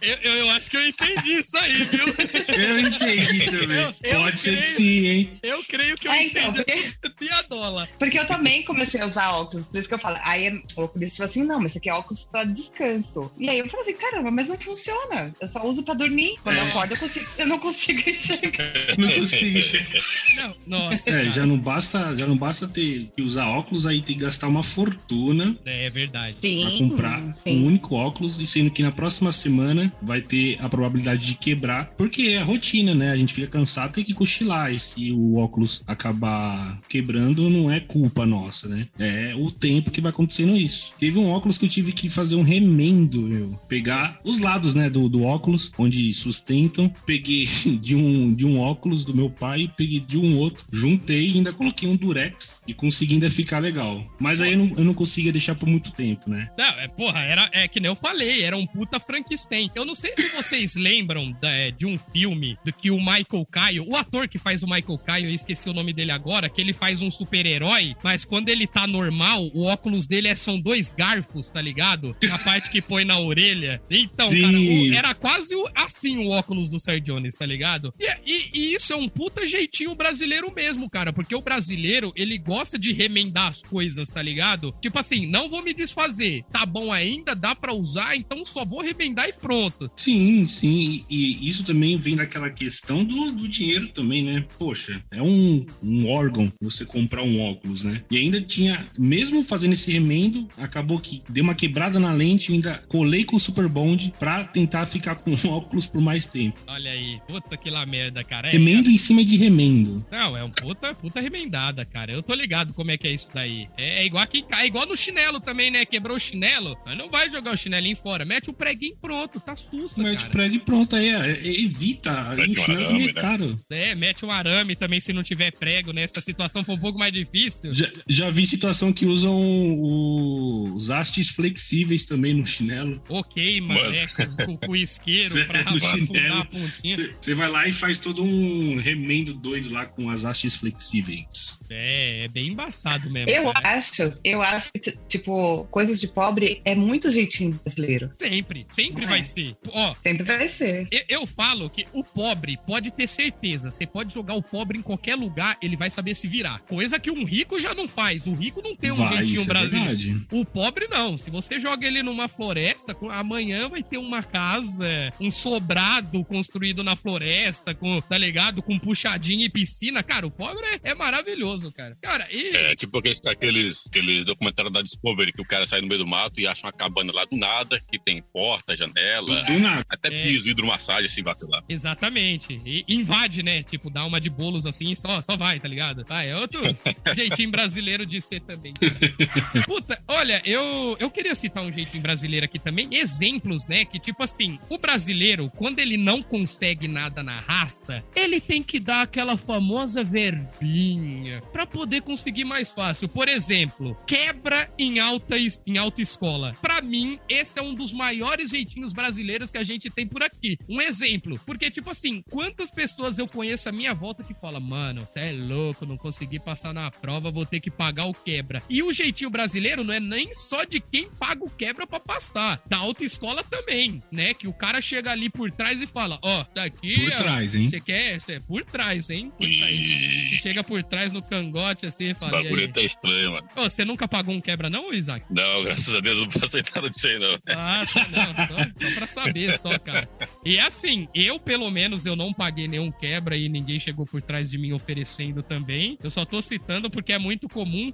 Eu, 0.01 0.15
eu, 0.23 0.33
eu 0.35 0.49
acho 0.51 0.69
que 0.69 0.77
eu 0.77 0.87
entendi 0.87 1.33
isso 1.33 1.57
aí, 1.57 1.73
viu? 1.85 2.05
Eu 2.47 2.79
entendi 2.79 3.45
também. 3.51 3.77
Eu- 3.81 3.93
eu 4.03 4.19
Pode 4.21 4.39
ser 4.39 4.61
que 4.61 4.67
sim, 4.67 5.05
hein? 5.07 5.39
Eu 5.43 5.63
creio 5.63 5.95
que 5.95 6.07
eu 6.07 6.11
É, 6.11 6.23
então, 6.23 6.49
entendi 6.49 6.63
porque, 6.63 7.07
a 7.07 7.09
piadola. 7.11 7.89
porque 7.99 8.19
eu 8.19 8.25
também 8.25 8.63
comecei 8.63 9.01
a 9.01 9.05
usar 9.05 9.31
óculos, 9.31 9.65
por 9.67 9.77
isso 9.77 9.87
que 9.87 9.93
eu 9.93 9.99
falo. 9.99 10.17
Aí 10.23 10.61
oculista 10.75 11.17
falou 11.17 11.26
assim: 11.29 11.43
não, 11.45 11.59
mas 11.59 11.71
isso 11.71 11.77
aqui 11.79 11.89
é 11.89 11.93
óculos 11.93 12.25
pra 12.25 12.43
descanso. 12.43 13.31
E 13.37 13.49
aí 13.49 13.59
eu 13.59 13.67
falei 13.69 13.83
assim: 13.89 13.97
caramba, 13.97 14.31
mas 14.31 14.47
não 14.47 14.57
funciona. 14.57 15.33
Eu 15.39 15.47
só 15.47 15.65
uso 15.67 15.83
pra 15.83 15.93
dormir. 15.93 16.35
Quando 16.43 16.57
eu 16.57 16.63
É. 16.65 16.69
acordo, 16.69 16.93
eu, 16.93 16.97
consigo, 16.99 17.25
eu 17.37 17.47
não 17.47 17.59
consigo 17.59 17.99
enxergar. 18.09 18.67
Não 18.97 19.11
consigo 19.13 19.57
enxergar. 19.57 20.01
Não, 20.35 20.53
nossa. 20.65 21.09
É, 21.09 21.13
cara. 21.13 21.29
já 21.29 21.45
não 21.45 21.57
basta, 21.57 22.15
já 22.15 22.25
não 22.25 22.37
basta 22.37 22.67
ter 22.67 23.09
que 23.15 23.21
usar 23.21 23.47
óculos, 23.47 23.85
aí 23.85 24.01
tem 24.01 24.15
que 24.15 24.23
gastar 24.23 24.47
uma 24.47 24.63
fortuna 24.63 25.55
É 25.65 25.89
verdade. 25.89 26.33
pra 26.33 26.41
Sim, 26.41 26.89
comprar 26.89 27.19
um 27.21 27.33
sim. 27.33 27.65
único 27.65 27.95
óculos, 27.95 28.39
e 28.39 28.45
sendo 28.45 28.71
que 28.71 28.81
na 28.81 28.91
próxima 28.91 29.31
semana 29.31 29.91
vai 30.01 30.21
ter 30.21 30.57
a 30.61 30.69
probabilidade 30.69 31.25
de 31.25 31.35
quebrar, 31.35 31.91
porque 31.97 32.23
é 32.29 32.37
a 32.39 32.43
rotina, 32.43 32.93
né? 32.93 33.11
A 33.11 33.15
gente 33.15 33.33
fica 33.33 33.47
cansado, 33.47 33.93
tem 33.93 34.03
que 34.03 34.13
cochilar, 34.13 34.71
e 34.73 34.79
se 34.79 35.11
o 35.11 35.35
óculos 35.37 35.81
acabar 35.85 36.79
quebrando, 36.89 37.49
não 37.49 37.71
é 37.71 37.79
culpa 37.79 38.25
nossa, 38.25 38.67
né? 38.67 38.87
É 38.97 39.33
o 39.35 39.51
tempo 39.51 39.91
que 39.91 40.01
vai 40.01 40.11
acontecendo 40.11 40.55
isso. 40.55 40.93
Teve 40.97 41.16
um 41.19 41.29
óculos 41.29 41.57
que 41.57 41.65
eu 41.65 41.69
tive 41.69 41.91
que 41.91 42.09
fazer 42.09 42.35
um 42.35 42.41
remendo, 42.43 43.21
meu. 43.21 43.59
Pegar 43.67 44.19
os 44.23 44.39
lados, 44.39 44.73
né, 44.73 44.89
do, 44.89 45.07
do 45.09 45.23
óculos, 45.23 45.71
onde 45.77 46.11
sustentam, 46.13 46.93
peguei 47.05 47.45
de 47.81 47.95
um, 47.95 48.33
de 48.33 48.45
um 48.45 48.59
óculos 48.59 49.03
do 49.05 49.13
meu 49.15 49.29
pai, 49.29 49.71
peguei 49.75 49.99
de 49.99 50.17
um 50.17 50.37
outro, 50.37 50.65
juntei 50.71 51.29
e 51.29 51.35
ainda 51.35 51.53
coloquei 51.53 51.87
um 51.87 51.95
durex 51.95 52.61
e 52.67 52.73
consegui 52.73 53.15
ainda 53.15 53.29
ficar 53.29 53.59
legal. 53.59 54.03
Mas 54.19 54.41
aí 54.41 54.53
eu 54.53 54.57
não, 54.57 54.77
eu 54.77 54.83
não 54.83 54.93
conseguia 54.93 55.31
deixar 55.31 55.55
por 55.55 55.67
muito 55.67 55.91
tempo, 55.91 56.29
né? 56.29 56.49
Não, 56.57 56.65
é, 56.65 56.87
porra, 56.87 57.19
era, 57.21 57.49
é 57.53 57.67
que 57.67 57.79
nem 57.79 57.89
eu 57.89 57.95
falei, 57.95 58.41
era 58.43 58.55
um 58.57 58.65
puta 58.67 58.99
Frankenstein. 58.99 59.69
Eu 59.75 59.85
não 59.85 59.95
sei 59.95 60.13
se 60.15 60.35
vocês 60.35 60.75
lembram 60.77 61.31
da- 61.41 61.51
é, 61.51 61.71
de 61.71 61.85
um 61.85 61.97
filme 61.97 62.57
do 62.63 62.71
que 62.73 62.91
o 62.91 62.97
Michael 62.97 63.45
Caio, 63.49 63.85
o 63.87 63.95
ator 63.95 64.27
que 64.27 64.37
faz 64.37 64.61
o 64.63 64.65
Michael 64.67 64.97
Caio, 64.99 65.25
eu 65.27 65.33
esqueci 65.33 65.69
o 65.69 65.73
nome 65.73 65.93
dele 65.93 66.11
agora, 66.11 66.49
que 66.49 66.61
ele 66.61 66.73
faz 66.73 67.01
um 67.01 67.09
super-herói, 67.09 67.95
mas 68.03 68.23
quando 68.25 68.49
ele 68.49 68.67
tá 68.67 68.85
normal, 68.87 69.49
o 69.53 69.63
óculos 69.65 70.07
dele 70.07 70.27
é, 70.27 70.35
são 70.35 70.59
dois 70.59 70.93
garfos, 71.07 71.47
tá 71.49 71.61
ligado? 71.61 72.15
A 72.31 72.37
parte 72.39 72.69
que 72.69 72.81
põe 72.81 73.05
na 73.05 73.17
orelha. 73.19 73.81
Então, 73.89 74.29
Sim. 74.29 74.41
cara, 74.41 74.59
o- 74.59 74.93
era 74.93 75.13
quase 75.13 75.55
assim 75.73 76.17
o 76.17 76.29
óculos 76.29 76.69
do 76.69 76.79
Sir 76.79 76.99
Jones, 76.99 77.35
tá 77.35 77.45
ligado? 77.45 77.93
E, 77.99 78.05
e- 78.25 78.49
e 78.53 78.73
isso 78.75 78.91
é 78.91 78.95
um 78.95 79.07
puta 79.07 79.45
jeitinho 79.47 79.95
brasileiro 79.95 80.53
mesmo, 80.53 80.89
cara, 80.89 81.13
porque 81.13 81.33
o 81.35 81.41
brasileiro, 81.41 82.11
ele 82.15 82.37
gosta 82.37 82.77
de 82.77 82.91
remendar 82.93 83.47
as 83.47 83.61
coisas, 83.63 84.09
tá 84.09 84.21
ligado? 84.21 84.73
Tipo 84.81 84.99
assim, 84.99 85.25
não 85.27 85.49
vou 85.49 85.63
me 85.63 85.73
desfazer, 85.73 86.43
tá 86.51 86.65
bom 86.65 86.91
ainda, 86.91 87.33
dá 87.35 87.55
pra 87.55 87.73
usar, 87.73 88.15
então 88.15 88.43
só 88.45 88.65
vou 88.65 88.81
remendar 88.81 89.29
e 89.29 89.33
pronto. 89.33 89.89
Sim, 89.95 90.45
sim. 90.47 91.05
E 91.09 91.47
isso 91.47 91.63
também 91.63 91.97
vem 91.97 92.15
daquela 92.15 92.49
questão 92.49 93.03
do, 93.03 93.31
do 93.31 93.47
dinheiro 93.47 93.87
também, 93.89 94.23
né? 94.23 94.45
Poxa, 94.59 95.01
é 95.11 95.21
um, 95.21 95.65
um 95.81 96.09
órgão 96.09 96.51
você 96.61 96.85
comprar 96.85 97.23
um 97.23 97.39
óculos, 97.41 97.83
né? 97.83 98.01
E 98.11 98.17
ainda 98.17 98.41
tinha, 98.41 98.87
mesmo 98.97 99.43
fazendo 99.43 99.73
esse 99.73 99.91
remendo, 99.91 100.47
acabou 100.57 100.86
que 101.01 101.21
deu 101.29 101.43
uma 101.43 101.53
quebrada 101.55 101.99
na 101.99 102.13
lente, 102.13 102.49
eu 102.49 102.55
ainda 102.55 102.81
colei 102.87 103.23
com 103.25 103.35
o 103.35 103.39
Super 103.39 103.67
Bond 103.67 104.13
pra 104.17 104.45
tentar 104.45 104.85
ficar 104.85 105.15
com 105.15 105.31
o 105.33 105.35
óculos 105.51 105.85
por 105.87 106.01
mais 106.01 106.25
tempo. 106.25 106.59
Olha 106.67 106.91
aí, 106.91 107.19
puta 107.27 107.57
que 107.57 107.69
lá 107.69 107.85
merda, 107.85 108.23
cara. 108.23 108.47
É, 108.47 108.51
Remendo 108.51 108.89
em 108.89 108.97
cima 108.97 109.23
de 109.23 109.35
remendo. 109.35 110.05
Não, 110.11 110.37
é 110.37 110.43
um 110.43 110.49
puta, 110.49 110.93
puta 110.95 111.19
remendada, 111.19 111.83
cara. 111.85 112.11
Eu 112.11 112.23
tô 112.23 112.33
ligado 112.33 112.73
como 112.73 112.91
é 112.91 112.97
que 112.97 113.07
é 113.07 113.11
isso 113.11 113.29
daí. 113.33 113.67
É, 113.77 114.03
é 114.03 114.05
igual 114.05 114.23
aqui, 114.23 114.45
é 114.49 114.65
igual 114.65 114.85
no 114.85 114.95
chinelo 114.95 115.39
também, 115.39 115.69
né? 115.71 115.85
Quebrou 115.85 116.15
o 116.15 116.19
chinelo, 116.19 116.77
mas 116.85 116.97
não 116.97 117.09
vai 117.09 117.29
jogar 117.31 117.53
o 117.53 117.57
chinelinho 117.57 117.95
fora. 117.97 118.23
Mete 118.25 118.49
o 118.49 118.53
preguinho 118.53 118.95
pronto, 119.01 119.39
tá 119.39 119.55
sussa, 119.55 120.01
Mete 120.01 120.19
cara. 120.21 120.29
prego 120.31 120.55
e 120.55 120.59
pronto, 120.59 120.95
aí 120.95 121.09
é, 121.09 121.31
é, 121.31 121.47
evita. 121.61 122.11
Mete 122.35 122.47
o 122.49 122.51
um 122.51 122.55
chinelo 122.55 122.83
arame, 122.83 122.87
também 122.87 123.03
é 123.03 123.07
né? 123.07 123.13
caro. 123.13 123.59
É, 123.69 123.95
mete 123.95 124.25
um 124.25 124.31
arame 124.31 124.75
também 124.75 124.99
se 124.99 125.11
não 125.13 125.23
tiver 125.23 125.51
prego, 125.51 125.91
né? 125.91 126.05
Se 126.07 126.19
a 126.19 126.21
situação 126.21 126.63
for 126.63 126.73
um 126.73 126.77
pouco 126.79 126.99
mais 126.99 127.11
difícil. 127.11 127.73
Já, 127.73 127.89
já 128.07 128.29
vi 128.29 128.45
situação 128.45 128.93
que 128.93 129.05
usam 129.05 129.35
o- 129.37 130.76
os 130.77 130.89
hastes 130.89 131.29
flexíveis 131.29 132.03
também 132.03 132.33
no 132.33 132.45
chinelo. 132.45 133.01
Ok, 133.09 133.61
mano, 133.61 133.79
Mano. 133.81 133.95
é, 133.95 134.07
com, 134.45 134.57
com- 134.57 134.75
isqueiro 134.75 135.29
Cê- 135.33 135.45
pra, 135.45 135.63
no 135.63 135.79
chinelo. 135.79 136.37
a 136.41 136.45
pontinha. 136.45 137.09
Você 137.19 137.33
vai 137.33 137.49
lá 137.49 137.67
e 137.67 137.71
faz 137.73 137.97
todo 137.97 138.23
um 138.23 138.77
remendo 138.77 139.33
doido 139.33 139.71
lá 139.73 139.85
com 139.85 140.09
as 140.09 140.23
hastes 140.23 140.55
flexíveis. 140.55 141.59
É, 141.69 142.25
é 142.25 142.27
bem 142.27 142.47
embaçado 142.49 143.09
mesmo. 143.09 143.29
Eu 143.29 143.51
cara. 143.51 143.77
acho, 143.77 144.13
eu 144.23 144.41
acho 144.41 144.71
que, 144.73 144.91
tipo, 145.07 145.65
coisas 145.69 145.99
de 145.99 146.07
pobre 146.07 146.61
é 146.63 146.75
muito 146.75 147.09
jeitinho 147.11 147.59
brasileiro. 147.63 148.11
Sempre, 148.19 148.65
sempre 148.71 149.01
Não 149.01 149.09
vai 149.09 149.19
é? 149.19 149.23
ser. 149.23 149.55
Ó, 149.69 149.95
Sempre 150.03 150.23
vai 150.23 150.47
ser. 150.49 150.87
eu, 150.91 151.01
eu 151.21 151.27
falo 151.27 151.69
que 151.69 151.85
o 151.93 152.03
pobre 152.03 152.57
pode 152.65 152.91
ter 152.91 153.07
certeza. 153.07 153.71
Você 153.71 153.85
pode 153.85 154.13
jogar 154.13 154.35
o 154.35 154.41
pobre 154.41 154.77
em 154.77 154.81
qualquer 154.81 155.15
lugar, 155.15 155.57
ele 155.61 155.75
vai 155.75 155.89
saber 155.89 156.15
se 156.15 156.27
virar. 156.27 156.59
Coisa 156.59 156.99
que 156.99 157.09
um 157.11 157.23
rico 157.23 157.59
já 157.59 157.73
não 157.73 157.87
faz. 157.87 158.25
O 158.27 158.33
rico 158.33 158.61
não 158.61 158.75
tem 158.75 158.91
um 158.91 158.95
Vai, 158.95 159.17
jeitinho 159.17 159.41
isso 159.41 159.43
é 159.43 159.53
brasileiro. 159.53 159.85
verdade. 159.97 160.25
O 160.31 160.45
pobre 160.45 160.66
não. 160.89 161.17
Se 161.17 161.29
você 161.29 161.59
joga 161.59 161.85
ele 161.87 162.01
numa 162.03 162.27
floresta, 162.27 162.95
amanhã 163.11 163.67
vai 163.69 163.83
ter 163.83 163.97
uma 163.97 164.21
casa, 164.23 165.13
um 165.19 165.29
sobrado 165.31 166.23
construído 166.25 166.83
na 166.83 166.95
floresta, 166.95 167.73
com, 167.73 168.01
tá 168.01 168.17
ligado? 168.17 168.61
Com 168.61 168.77
puxadinha 168.79 169.45
e 169.45 169.49
piscina. 169.49 170.01
Cara, 170.03 170.25
o 170.27 170.31
pobre 170.31 170.63
é, 170.83 170.91
é 170.91 170.95
maravilhoso, 170.95 171.71
cara. 171.71 171.97
Cara, 172.01 172.27
e. 172.31 172.55
É 172.55 172.75
tipo 172.75 172.97
aqueles, 172.97 173.19
aqueles, 173.25 173.83
aqueles 173.87 174.25
documentários 174.25 174.73
da 174.73 174.81
Discovery 174.81 175.31
que 175.33 175.41
o 175.41 175.45
cara 175.47 175.65
sai 175.65 175.81
no 175.81 175.87
meio 175.87 175.99
do 176.01 176.07
mato 176.07 176.39
e 176.39 176.47
acha 176.47 176.65
uma 176.65 176.73
cabana 176.73 177.11
lá 177.13 177.25
do 177.25 177.37
nada, 177.37 177.79
que 177.91 177.99
tem 177.99 178.21
porta, 178.33 178.75
janela, 178.75 179.43
Do 179.43 179.59
nada. 179.59 179.85
até 179.89 180.07
É. 180.09 180.23
piso, 180.23 180.49
hidromassagem, 180.49 181.05
assim, 181.05 181.23
vacilar. 181.23 181.63
Exatamente. 181.67 182.59
E 182.65 182.83
invade, 182.87 183.43
né? 183.43 183.63
Tipo, 183.63 183.89
dá 183.89 184.05
uma 184.05 184.19
de 184.21 184.29
bolos 184.29 184.65
assim 184.65 184.91
e 184.91 184.95
só, 184.95 185.21
só 185.21 185.35
vai, 185.37 185.59
tá 185.59 185.67
ligado? 185.67 186.05
Ah, 186.09 186.23
é 186.23 186.35
outro 186.35 186.61
jeitinho 187.15 187.51
brasileiro 187.51 188.05
de 188.05 188.21
ser 188.21 188.41
também. 188.41 188.73
Puta, 189.65 189.99
olha, 190.07 190.41
eu, 190.45 190.56
eu 190.99 191.09
queria 191.09 191.35
citar 191.35 191.63
um 191.63 191.71
jeitinho 191.71 192.01
brasileiro 192.01 192.45
aqui 192.45 192.59
também. 192.59 192.89
Exemplos, 192.91 193.65
né? 193.67 193.85
Que 193.85 193.99
tipo 193.99 194.23
assim, 194.23 194.59
o 194.69 194.77
brasileiro, 194.77 195.51
quando 195.55 195.79
ele 195.79 195.97
não 195.97 196.21
consegue 196.21 196.87
nada 196.87 197.23
na 197.23 197.39
raça, 197.39 198.03
ele 198.15 198.39
tem 198.39 198.61
que 198.63 198.79
dar 198.79 199.01
aquela 199.01 199.37
famosa 199.37 200.03
verbinha 200.03 201.41
pra 201.51 201.65
poder 201.65 202.01
conseguir 202.01 202.45
mais 202.45 202.71
fácil. 202.71 203.07
Por 203.07 203.27
exemplo, 203.27 203.97
quebra 204.05 204.69
em 204.77 204.99
alta, 204.99 205.35
em 205.37 205.77
alta 205.77 206.01
escola. 206.01 206.55
Pra 206.61 206.81
mim, 206.81 207.19
esse 207.27 207.59
é 207.59 207.61
um 207.61 207.73
dos 207.73 207.91
maiores 207.93 208.51
jeitinhos 208.51 208.93
brasileiros 208.93 209.51
que 209.51 209.57
a 209.57 209.63
gente 209.63 209.89
tem 209.89 210.07
por 210.07 210.23
aqui. 210.23 210.57
Um 210.69 210.81
exemplo, 210.81 211.39
porque 211.45 211.69
tipo 211.69 211.89
assim, 211.89 212.23
quantas 212.29 212.71
pessoas 212.71 213.19
eu 213.19 213.27
conheço 213.27 213.69
à 213.69 213.71
minha 213.71 213.93
volta 213.93 214.23
que 214.23 214.33
fala, 214.33 214.59
mano, 214.59 215.07
você 215.11 215.19
é 215.19 215.31
louco, 215.31 215.85
não 215.85 215.97
consegui 215.97 216.39
passar 216.39 216.73
na 216.73 216.89
prova, 216.91 217.31
vou 217.31 217.45
ter 217.45 217.59
que 217.59 217.71
pagar 217.71 218.05
o 218.05 218.13
quebra. 218.13 218.63
E 218.69 218.83
o 218.83 218.91
jeitinho 218.91 219.29
brasileiro 219.29 219.83
não 219.83 219.93
é 219.93 219.99
nem 219.99 220.33
só 220.47 220.63
de 220.63 220.79
quem 220.79 221.09
paga 221.09 221.43
o 221.43 221.49
quebra 221.49 221.85
pra 221.85 221.99
passar, 221.99 222.61
da 222.67 222.77
autoescola 222.77 223.43
também, 223.43 224.01
né? 224.11 224.33
Que 224.33 224.47
o 224.47 224.53
cara 224.53 224.79
chega 224.81 225.11
ali 225.11 225.29
por 225.29 225.51
trás 225.51 225.81
e 225.81 225.87
fala, 225.87 226.17
ó, 226.21 226.43
tá 226.43 226.63
aqui, 226.63 226.95
Por 227.01 227.13
ó, 227.13 227.17
trás, 227.17 227.55
hein? 227.55 227.69
você 227.69 227.79
quer? 227.81 228.19
Você 228.19 228.33
é 228.33 228.39
por 228.39 228.63
trás, 228.63 229.09
hein? 229.09 229.31
Por 229.37 229.47
trás. 229.47 229.75
E 229.79 230.37
chega 230.37 230.63
por 230.63 230.81
trás 230.83 231.11
no 231.11 231.21
cangote 231.21 231.85
assim 231.85 232.05
e 232.05 232.09
Esse 232.11 232.19
fala, 232.19 232.39
e 232.39 232.43
bagulho 232.43 232.61
aí? 232.61 232.71
tá 232.71 232.81
estranho, 232.81 233.31
mano. 233.33 233.49
Ô, 233.55 233.63
você 233.69 233.83
nunca 233.85 234.07
pagou 234.07 234.33
um 234.33 234.41
quebra 234.41 234.69
não, 234.69 234.93
Isaac? 234.93 235.25
Não, 235.29 235.63
graças 235.63 235.93
a 235.93 235.99
Deus, 235.99 236.17
não 236.19 236.27
passei 236.29 236.61
nada 236.73 236.89
disso 236.89 237.07
aí, 237.07 237.19
não. 237.19 237.39
Ah, 237.49 237.81
tá, 237.93 238.07
não, 238.07 238.35
só, 238.47 238.89
só 238.89 238.95
pra 238.99 239.07
saber, 239.07 239.59
só, 239.59 239.77
cara. 239.79 240.07
E 240.45 240.59
assim, 240.59 241.07
eu, 241.13 241.39
pelo 241.39 241.69
menos, 241.69 242.05
eu 242.05 242.15
não 242.15 242.33
paguei 242.33 242.67
nenhum 242.67 242.91
quebra 242.91 243.35
e 243.35 243.49
ninguém 243.49 243.79
chegou 243.79 244.05
por 244.05 244.21
trás 244.21 244.49
de 244.49 244.57
mim 244.57 244.71
oferecendo 244.73 245.43
também. 245.43 245.97
Eu 246.01 246.09
só 246.09 246.23
tô 246.25 246.41
citando 246.41 246.89
porque 246.89 247.11
é 247.13 247.19
muito 247.19 247.47
comum. 247.49 247.91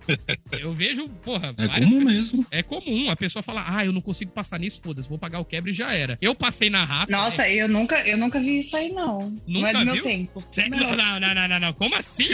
Eu 0.51 0.73
vejo, 0.73 1.07
porra, 1.23 1.53
É 1.57 1.67
várias 1.67 1.89
comum 1.89 1.99
pessoas- 2.05 2.13
mesmo. 2.13 2.42
É 2.51 2.61
comum 2.63 3.09
a 3.09 3.15
pessoa 3.15 3.41
falar, 3.43 3.65
ah, 3.67 3.85
eu 3.85 3.91
não 3.91 4.01
consigo 4.01 4.31
passar 4.31 4.59
nisso, 4.59 4.79
foda-se, 4.83 5.07
vou 5.09 5.17
pagar 5.17 5.39
o 5.39 5.45
quebra 5.45 5.71
e 5.71 5.73
já 5.73 5.93
era. 5.93 6.17
Eu 6.21 6.33
passei 6.35 6.69
na 6.69 6.83
raça. 6.83 7.11
Nossa, 7.11 7.49
eu 7.49 7.67
nunca, 7.67 7.95
eu 8.07 8.17
nunca 8.17 8.39
vi 8.39 8.59
isso 8.59 8.75
aí, 8.75 8.89
não. 8.91 9.29
não 9.47 9.61
Nunca 9.61 9.69
é 9.69 9.73
do 9.73 9.85
meu 9.85 9.93
viu? 9.95 10.03
tempo. 10.03 10.43
Cê- 10.51 10.69
Não, 10.69 10.95
não, 10.95 11.19
não, 11.19 11.33
não, 11.35 11.47
não, 11.47 11.59
não. 11.59 11.73
Como 11.73 11.95
assim? 11.95 12.23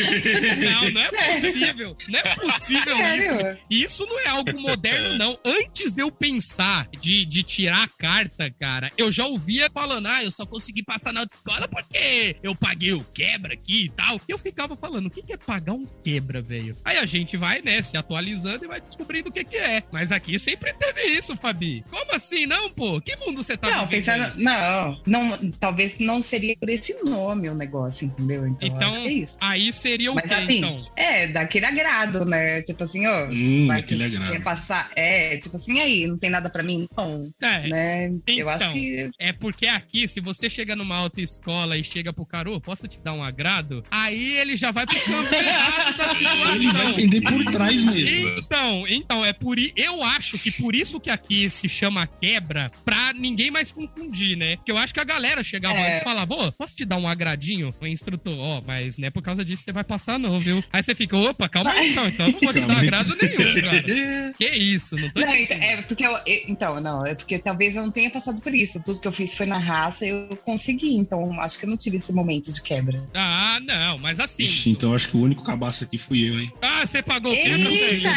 Não, 0.60 0.90
não 0.92 1.02
é 1.02 1.40
possível. 1.42 1.98
Não 2.08 2.20
é 2.20 2.36
possível 2.36 2.96
isso. 2.98 3.28
Sério? 3.38 3.58
Isso 3.70 4.06
não 4.06 4.20
é 4.20 4.28
algo 4.28 4.60
moderno, 4.60 5.18
não. 5.18 5.38
Antes 5.46 5.92
de 5.92 6.02
eu 6.02 6.12
pensar 6.12 6.88
de, 7.00 7.26
de 7.26 7.44
tirar 7.44 7.84
a 7.84 7.88
carta, 7.88 8.50
cara, 8.60 8.92
eu 8.98 9.12
já 9.12 9.26
ouvia 9.26 9.70
falando, 9.70 10.08
ah, 10.08 10.24
eu 10.24 10.32
só 10.32 10.46
consegui 10.46 10.84
passar 10.84 11.12
na 11.14 11.22
autoescola 11.22 11.68
porque 11.68 12.36
eu 12.44 12.56
paguei 12.56 12.94
o 12.94 13.04
quebra 13.04 13.54
aqui 13.54 13.86
e 13.86 13.90
tal. 13.90 14.20
Eu 14.28 14.38
ficava 14.38 14.76
falando, 14.76 15.08
o 15.08 15.10
que, 15.10 15.22
que 15.24 15.34
é 15.34 15.38
pagar 15.38 15.74
um 15.74 15.86
quebra, 16.04 16.42
velho? 16.42 16.76
Aí 16.84 16.98
a 16.98 17.06
gente 17.06 17.36
vai, 17.38 17.62
né, 17.62 17.82
se 17.82 17.98
atualizando 17.98 18.66
e 18.66 18.68
vai 18.68 18.80
descobrindo 18.82 19.30
o 19.30 19.32
que, 19.32 19.44
que 19.44 19.58
é. 19.58 19.84
Mas 19.92 19.99
aqui 20.12 20.40
sempre 20.40 20.74
teve 20.74 21.02
isso, 21.18 21.36
Fabi. 21.36 21.84
Como 21.90 22.14
assim, 22.14 22.46
não, 22.46 22.70
pô? 22.70 23.00
Que 23.02 23.16
mundo 23.18 23.44
você 23.44 23.56
tá 23.58 23.70
Não, 23.70 23.88
pensando. 23.88 24.34
Não, 24.38 25.02
não, 25.06 25.52
talvez 25.60 25.98
não 26.00 26.22
seria 26.22 26.56
por 26.60 26.70
esse 26.70 26.94
nome 27.04 27.50
o 27.50 27.56
negócio, 27.56 28.06
entendeu? 28.08 28.48
Então, 28.48 28.68
Então, 28.68 28.88
acho 28.88 29.02
que 29.02 29.08
é 29.08 29.12
isso. 29.12 29.38
aí 29.40 29.74
seria 29.74 30.12
o 30.12 30.16
Mas 30.16 30.26
quê, 30.28 30.34
assim, 30.34 30.58
então? 30.58 30.88
é, 30.96 31.28
daquele 31.28 31.66
agrado, 31.66 32.26
né? 32.26 32.62
Tipo 32.62 32.84
assim, 32.84 33.06
ó. 33.08 33.28
Hum, 33.30 33.68
vai 33.68 33.80
aquele 33.80 34.10
que- 34.10 34.16
agrado. 34.16 34.32
quer 34.32 34.44
passar. 34.44 34.92
É, 34.96 35.38
tipo 35.38 35.56
assim, 35.56 35.80
aí, 35.80 36.08
não 36.08 36.18
tem 36.18 36.30
nada 36.30 36.50
pra 36.50 36.64
mim? 36.64 36.88
Não. 36.96 37.30
É, 37.42 37.68
Né? 37.68 38.08
eu 38.08 38.22
Então. 38.28 38.50
acho 38.50 38.72
que. 38.72 39.10
É 39.20 39.32
porque 39.34 39.68
aqui, 39.68 40.08
se 40.08 40.20
você 40.20 40.50
chega 40.50 40.76
numa 40.76 40.96
autoescola 40.96 41.78
e 41.78 41.84
chega 41.84 42.12
pro 42.14 42.26
cara, 42.26 42.50
"Ô, 42.52 42.60
posso 42.62 42.88
te 42.88 43.00
dar 43.04 43.14
um 43.14 43.24
agrado? 43.24 43.84
Aí 43.92 44.38
ele 44.38 44.56
já 44.58 44.72
vai 44.72 44.86
pro 44.86 45.00
campo 45.02 45.34
errado 45.34 45.98
da 45.98 46.12
Ele 46.14 46.24
vai 46.24 46.58
situação. 46.58 46.90
entender 46.92 47.22
por 47.22 47.46
trás 47.52 47.84
mesmo. 47.84 48.28
Então, 48.40 48.86
então, 48.88 49.26
é 49.26 49.34
por 49.34 49.58
i- 49.60 49.74
eu 49.90 50.04
acho 50.04 50.38
que 50.38 50.52
por 50.52 50.76
isso 50.76 51.00
que 51.00 51.10
aqui 51.10 51.50
se 51.50 51.68
chama 51.70 52.08
quebra, 52.08 52.72
pra 52.86 53.14
ninguém 53.14 53.52
mais 53.52 53.72
confundir, 53.72 54.36
né? 54.38 54.56
Porque 54.58 54.72
eu 54.72 54.78
acho 54.78 54.94
que 54.94 55.00
a 55.00 55.04
galera 55.04 55.44
chegava 55.44 55.78
É. 55.78 55.88
antes 55.90 56.02
e 56.02 56.04
falava, 56.04 56.34
ô, 56.34 56.52
posso 56.52 56.76
te 56.76 56.86
dar 56.86 56.98
um 56.98 57.08
agradinho? 57.08 57.74
O 57.80 57.88
instrutor, 57.88 58.38
ó, 58.38 58.62
mas 58.66 58.98
não 58.98 59.08
é 59.08 59.12
por 59.12 59.22
causa 59.22 59.44
disso 59.44 59.64
que 59.64 59.66
você 59.66 59.74
vai 59.74 59.84
passar 59.84 60.18
não, 60.20 60.40
viu? 60.40 60.64
Aí 60.72 60.82
você 60.84 60.94
fica, 60.96 61.18
opa, 61.18 61.48
calma 61.50 61.72
aí 61.72 61.92
então, 61.92 62.08
então 62.08 62.26
eu 62.28 62.32
não 62.34 62.40
vou 62.40 62.54
te 62.54 62.62
dar 62.62 62.78
agrado 62.78 63.16
nenhum, 63.22 63.62
cara. 63.62 64.34
Que 64.38 64.48
isso, 64.50 64.96
não 64.98 65.10
tô 65.10 65.20
Não, 65.20 65.36
então, 65.36 65.58
é 65.58 65.82
porque 65.84 66.06
eu, 66.06 66.12
eu- 66.26 66.44
então, 66.48 66.80
não, 66.80 67.06
é 67.06 67.14
porque 67.16 67.38
talvez 67.40 67.76
eu 67.76 67.84
não 67.84 67.92
tenha 67.92 68.10
passado 68.10 68.42
por 68.42 68.54
isso. 68.54 68.82
Tudo 68.84 69.00
que 69.02 69.08
eu 69.08 69.12
fiz 69.12 69.36
foi 69.36 69.46
na 69.46 69.58
raça 69.58 70.06
e 70.06 70.10
eu 70.10 70.28
consegui. 70.46 70.96
Então, 70.96 71.40
acho 71.42 71.60
que 71.60 71.66
eu 71.66 71.70
não 71.70 71.78
tive 71.78 71.98
esse 71.98 72.14
momento 72.14 72.52
de 72.52 72.62
quebra. 72.62 73.04
Ah, 73.14 73.60
não, 73.64 73.98
mas 73.98 74.20
assim. 74.20 74.44
Ixi, 74.44 74.70
então 74.72 74.94
acho 74.94 75.10
que 75.10 75.18
o 75.18 75.22
único 75.22 75.44
cabaço 75.44 75.84
aqui 75.84 75.98
fui 75.98 76.30
eu, 76.30 76.40
hein? 76.40 76.52
Ah, 76.62 76.86
você 76.86 77.02
pagou 77.02 77.32
o 77.32 77.36
Eita, 77.36 77.50
quebra? 77.50 77.70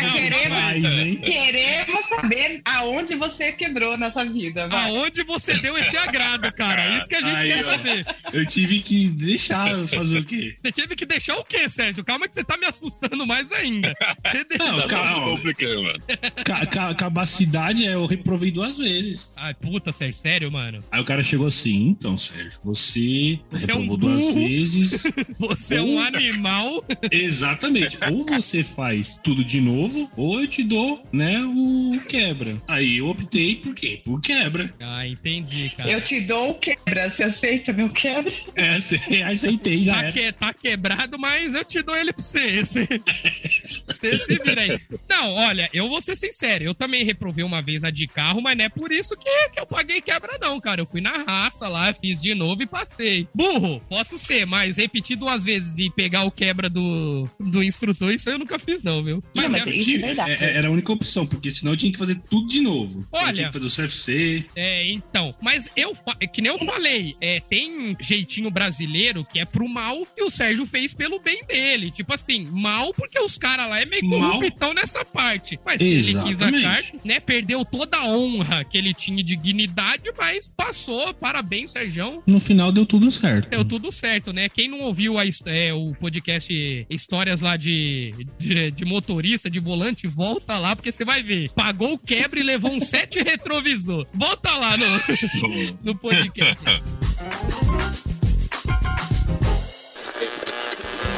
Não, 0.03 0.13
queremos-. 0.13 0.49
Mas, 0.51 0.85
hein? 0.99 1.21
Queremos 1.53 2.07
saber 2.07 2.61
aonde 2.65 3.15
você 3.15 3.53
quebrou 3.53 3.97
nessa 3.99 4.25
vida. 4.25 4.69
Vai. 4.69 4.89
Aonde 4.91 5.23
você 5.23 5.53
deu 5.55 5.77
esse 5.77 5.97
agrado, 5.97 6.51
cara? 6.55 6.97
Isso 6.99 7.09
que 7.09 7.15
a 7.15 7.21
gente 7.21 7.37
Aí, 7.37 7.53
quer 7.53 7.65
ó. 7.67 7.71
saber. 7.73 8.07
Eu 8.33 8.47
tive 8.47 8.81
que 8.81 9.07
deixar 9.09 9.87
fazer 9.89 10.19
o 10.21 10.25
quê? 10.25 10.57
Você 10.63 10.73
teve 10.73 10.97
que 10.97 11.05
deixar 11.05 11.37
o 11.37 11.45
quê, 11.45 11.69
Sérgio? 11.69 12.03
Calma 12.05 12.27
que 12.27 12.35
você 12.35 12.43
tá 12.45 12.57
me 12.57 12.67
assustando 12.67 13.27
mais 13.27 13.51
ainda. 13.53 13.95
Você 14.25 14.45
deixou... 14.45 14.67
Não, 14.73 14.81
Tá 14.83 14.89
calma. 14.89 15.31
complicando, 15.37 15.83
mano. 15.83 16.03
Ca 16.45 16.67
ca 16.67 16.95
cabacidade 16.95 17.85
é 17.87 17.95
eu 17.95 18.07
reprovei 18.07 18.51
duas 18.51 18.79
vezes. 18.79 19.31
Ai, 19.37 19.53
puta, 19.55 19.93
Sérgio, 19.93 20.21
sério, 20.21 20.51
mano? 20.51 20.83
Aí 20.91 21.01
o 21.01 21.05
cara 21.05 21.23
chegou 21.23 21.47
assim, 21.47 21.89
então, 21.89 22.17
Sérgio, 22.17 22.59
você, 22.65 23.39
Você 23.51 23.71
é 23.71 23.75
um 23.75 23.81
reprovou 23.83 23.97
duas 23.99 24.21
burro. 24.21 24.49
vezes. 24.49 25.03
Você 25.39 25.75
é 25.77 25.83
um 25.83 26.01
animal. 26.01 26.85
Exatamente. 27.11 27.99
Ou 28.11 28.25
você 28.25 28.63
faz 28.65 29.19
tudo 29.23 29.45
de 29.45 29.61
novo, 29.61 30.11
ou 30.17 30.41
eu 30.41 30.47
te 30.47 30.63
dou, 30.63 31.05
né, 31.13 31.42
o 31.47 32.01
quebra. 32.09 32.57
Aí 32.69 32.99
eu 32.99 33.09
optei 33.09 33.57
por 33.57 33.75
quê? 33.75 34.01
Por 34.05 34.21
quebra. 34.21 34.73
Ah, 34.81 35.07
entendi, 35.07 35.71
cara. 35.77 35.91
Eu 35.91 36.01
te 36.01 36.21
dou 36.21 36.51
o 36.51 36.55
quebra. 36.55 37.09
Você 37.11 37.25
aceita 37.25 37.73
meu 37.73 37.89
quebra? 37.89 38.33
É, 38.57 39.23
aceitei, 39.25 39.85
já 39.85 39.95
Tá, 39.95 40.03
era. 40.05 40.13
que- 40.13 40.33
tá 40.33 40.55
quebrado, 40.55 41.19
mas 41.19 41.55
eu 41.55 41.65
te 41.65 41.83
dou 41.83 41.97
ele 41.97 42.13
pra 42.13 42.23
você. 42.23 42.63
Você, 44.03 44.19
se 44.19 44.39
vira 44.39 44.61
aí. 44.63 44.81
Não, 45.09 45.33
olha, 45.35 45.69
eu 45.73 45.89
vou 45.89 46.01
ser 46.01 46.17
sincero. 46.17 46.65
Eu 46.65 46.75
também 46.75 47.05
reprovei 47.05 47.45
uma 47.45 47.63
vez 47.63 47.85
a 47.85 47.91
de 47.91 48.07
carro, 48.07 48.41
mas 48.43 48.57
não 48.57 48.65
é 48.65 48.69
por 48.69 48.91
isso 48.93 49.17
que, 49.17 49.49
que 49.51 49.61
eu 49.61 49.67
paguei 49.67 50.01
quebra, 50.01 50.39
não, 50.41 50.61
cara. 50.61 50.81
Eu 50.81 50.87
fui 50.87 51.01
na 51.01 51.23
raça 51.23 51.69
lá, 51.69 51.93
fiz 51.93 52.21
de 52.21 52.35
novo 52.35 52.63
e 52.63 52.67
passei. 52.67 53.29
Burro, 53.35 53.81
posso 53.89 54.19
ser, 54.19 54.47
mas 54.47 54.77
repetir 54.77 55.17
duas 55.17 55.45
vezes 55.45 55.79
e 55.79 55.91
pegar 55.91 56.25
o 56.25 56.31
quebra 56.31 56.69
do, 56.69 57.29
do 57.39 57.63
instrutor, 57.63 58.13
isso 58.13 58.29
eu 58.29 58.39
nunca 58.39 58.59
fiz, 58.59 58.83
não, 58.83 59.03
viu? 59.03 59.23
Não, 59.35 59.49
mas 59.49 59.67
é- 59.67 59.71
isso 59.71 59.95
é 59.97 59.99
verdade. 59.99 60.45
É- 60.45 60.57
Era 60.57 60.69
a 60.69 60.71
única 60.71 60.93
opção, 60.93 61.27
porque 61.27 61.51
senão 61.51 61.73
eu 61.73 61.77
tinha 61.77 61.93
que 61.93 61.99
fazer 61.99 62.17
tudo 62.29 62.47
de 62.47 62.61
novo. 62.61 63.07
Olha. 63.13 63.29
Eu 63.31 63.35
tinha 63.35 63.47
que 63.49 63.53
fazer 63.55 63.67
o 63.67 63.71
CFC. 63.71 64.45
É, 64.57 64.89
então. 64.91 65.35
Mas 65.41 65.69
eu, 65.77 65.97
é 66.21 66.27
que 66.27 66.41
nem 66.43 66.51
eu 66.53 66.59
falei, 66.59 67.15
é, 67.21 67.41
tem 67.41 67.97
jeitinho 68.01 68.51
brasileiro 68.51 69.25
que 69.25 69.39
é 69.39 69.45
pro 69.45 69.69
mal 69.69 70.07
e 70.17 70.23
o 70.23 70.31
Sérgio 70.31 70.67
fez 70.67 70.93
pelo 70.95 71.19
bem 71.21 71.45
dele. 71.45 71.91
Tipo 71.91 72.13
assim, 72.15 72.47
mal 72.51 72.93
porque 72.95 73.19
os 73.21 73.37
caras 73.39 73.69
lá 73.69 73.81
é 73.81 73.87
meio 73.93 74.09
Mal. 74.09 74.33
corruptão 74.33 74.73
nessa 74.73 75.05
parte. 75.05 75.59
Mas 75.65 75.81
ele 75.81 76.03
quis 76.03 76.17
a 76.17 76.29
Exatamente. 76.29 76.63
carta, 76.63 76.99
né? 77.05 77.21
Perdeu 77.21 77.65
toda 77.65 77.99
a 77.99 78.07
honra 78.07 78.65
que 78.65 78.79
ele 78.79 78.95
tinha 78.95 79.23
de 79.23 79.37
dignidade, 79.37 80.11
mas 80.17 80.49
passou. 80.49 81.13
Parabéns, 81.15 81.73
Sérgio. 81.73 82.23
No 82.27 82.41
final 82.41 82.73
deu 82.73 82.87
tudo 82.87 83.11
certo. 83.11 83.51
Deu 83.51 83.65
tudo 83.65 83.93
certo, 83.93 84.33
né? 84.33 84.49
Quem 84.49 84.69
não 84.69 84.81
ouviu 84.81 85.19
a 85.19 85.25
é, 85.47 85.73
o 85.73 85.95
podcast 85.95 86.87
Histórias 86.91 87.41
lá 87.41 87.57
de, 87.57 88.15
de, 88.39 88.71
de 88.71 88.85
motorista, 88.85 89.51
de 89.51 89.61
volante, 89.61 90.07
volta 90.07 90.59
lá, 90.59 90.75
porque 90.75 90.91
você 90.91 91.05
vai 91.05 91.23
ver. 91.23 91.51
Pagou 91.51 91.95
o 91.95 91.99
quebra 91.99 92.41
e 92.41 92.43
levou 92.43 92.73
um 92.73 92.81
sete 92.83 93.23
retrovisor. 93.23 94.07
Volta 94.15 94.51
lá 94.57 94.77
no, 94.77 94.87
no 95.83 95.95
podcast. 95.97 96.63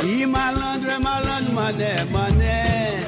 E 0.05 0.27
malandro 0.27 0.91
é 0.91 0.99
malandro, 0.99 1.53
mané, 1.53 2.05
mané. 2.11 3.01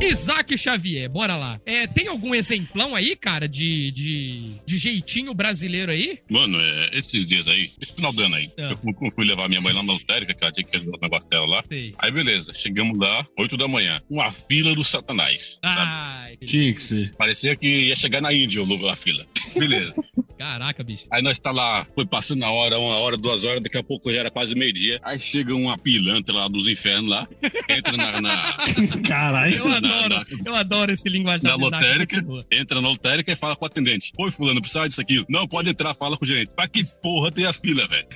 E 0.00 0.06
Isaac 0.12 0.56
Xavier, 0.58 1.08
bora 1.08 1.36
lá. 1.36 1.60
É, 1.64 1.86
tem 1.86 2.08
algum 2.08 2.34
exemplão 2.34 2.94
aí, 2.96 3.14
cara, 3.16 3.48
de, 3.48 3.90
de, 3.92 4.54
de 4.66 4.76
jeitinho 4.78 5.32
brasileiro 5.32 5.92
aí? 5.92 6.18
Mano, 6.28 6.58
é, 6.60 6.98
esses 6.98 7.24
dias 7.26 7.46
aí, 7.48 7.70
esse 7.80 7.94
final 7.94 8.12
do 8.12 8.22
ano 8.22 8.34
aí, 8.34 8.50
Ah. 8.58 8.70
eu 8.72 8.76
fui, 8.76 9.10
fui 9.12 9.24
levar 9.24 9.48
minha 9.48 9.60
mãe 9.60 9.72
lá 9.72 9.82
na 9.82 9.92
lotérica, 9.92 10.34
que 10.34 10.42
ela 10.42 10.52
tinha 10.52 10.66
que 10.66 10.76
resolver 10.76 10.98
o 10.98 11.00
negócio 11.00 11.28
dela 11.28 11.46
lá. 11.46 11.64
Sei. 11.68 11.94
Aí 11.98 12.10
beleza, 12.10 12.52
chegamos 12.52 12.98
lá, 12.98 13.24
8 13.38 13.56
da 13.56 13.68
manhã, 13.68 14.02
uma 14.10 14.30
fila 14.32 14.74
do 14.74 14.82
satanás. 14.82 15.58
sabe? 15.64 15.80
Ai, 15.80 16.36
Tinha 16.44 16.74
que 16.74 16.82
ser. 16.82 17.14
Parecia 17.16 17.54
que 17.56 17.68
ia 17.86 17.96
chegar 17.96 18.20
na 18.20 18.32
Índia 18.32 18.60
o 18.60 18.66
logo 18.66 18.86
da 18.86 18.96
fila. 18.96 19.24
Beleza. 19.56 19.94
caraca, 20.38 20.82
bicho. 20.82 21.04
Aí 21.10 21.22
nós 21.22 21.38
tá 21.38 21.50
lá, 21.52 21.86
foi 21.94 22.04
passando 22.06 22.42
a 22.44 22.50
hora, 22.50 22.78
uma 22.78 22.96
hora, 22.96 23.16
duas 23.16 23.44
horas, 23.44 23.62
daqui 23.62 23.78
a 23.78 23.82
pouco 23.82 24.10
já 24.12 24.18
era 24.20 24.30
quase 24.30 24.54
meio-dia. 24.54 25.00
Aí 25.02 25.18
chega 25.18 25.54
uma 25.54 25.78
pilantra 25.78 26.34
lá 26.34 26.48
dos 26.48 26.66
infernos 26.66 27.10
lá, 27.10 27.28
entra 27.68 27.96
na, 27.96 28.20
na, 28.20 28.56
Caralho. 29.06 29.56
Eu 29.56 29.68
Na- 29.68 29.76
adoro, 29.76 30.08
na- 30.14 30.24
eu 30.44 30.54
adoro 30.54 30.92
esse 30.92 31.08
linguajar 31.08 31.42
na 31.52 31.54
lotérica, 31.56 32.24
entra 32.50 32.80
na 32.80 32.88
lotérica 32.88 33.32
e 33.32 33.36
fala 33.36 33.54
com 33.56 33.64
o 33.64 33.66
atendente. 33.66 34.12
Oi, 34.18 34.30
fulano, 34.30 34.60
precisa 34.60 34.86
disso 34.88 35.00
aqui. 35.00 35.24
Não, 35.28 35.46
pode 35.46 35.68
entrar, 35.70 35.94
fala 35.94 36.16
com 36.16 36.24
o 36.24 36.28
gerente. 36.28 36.52
Pra 36.54 36.66
que 36.68 36.82
porra 37.02 37.30
tem 37.30 37.44
a 37.46 37.52
fila, 37.52 37.86
velho? 37.86 38.06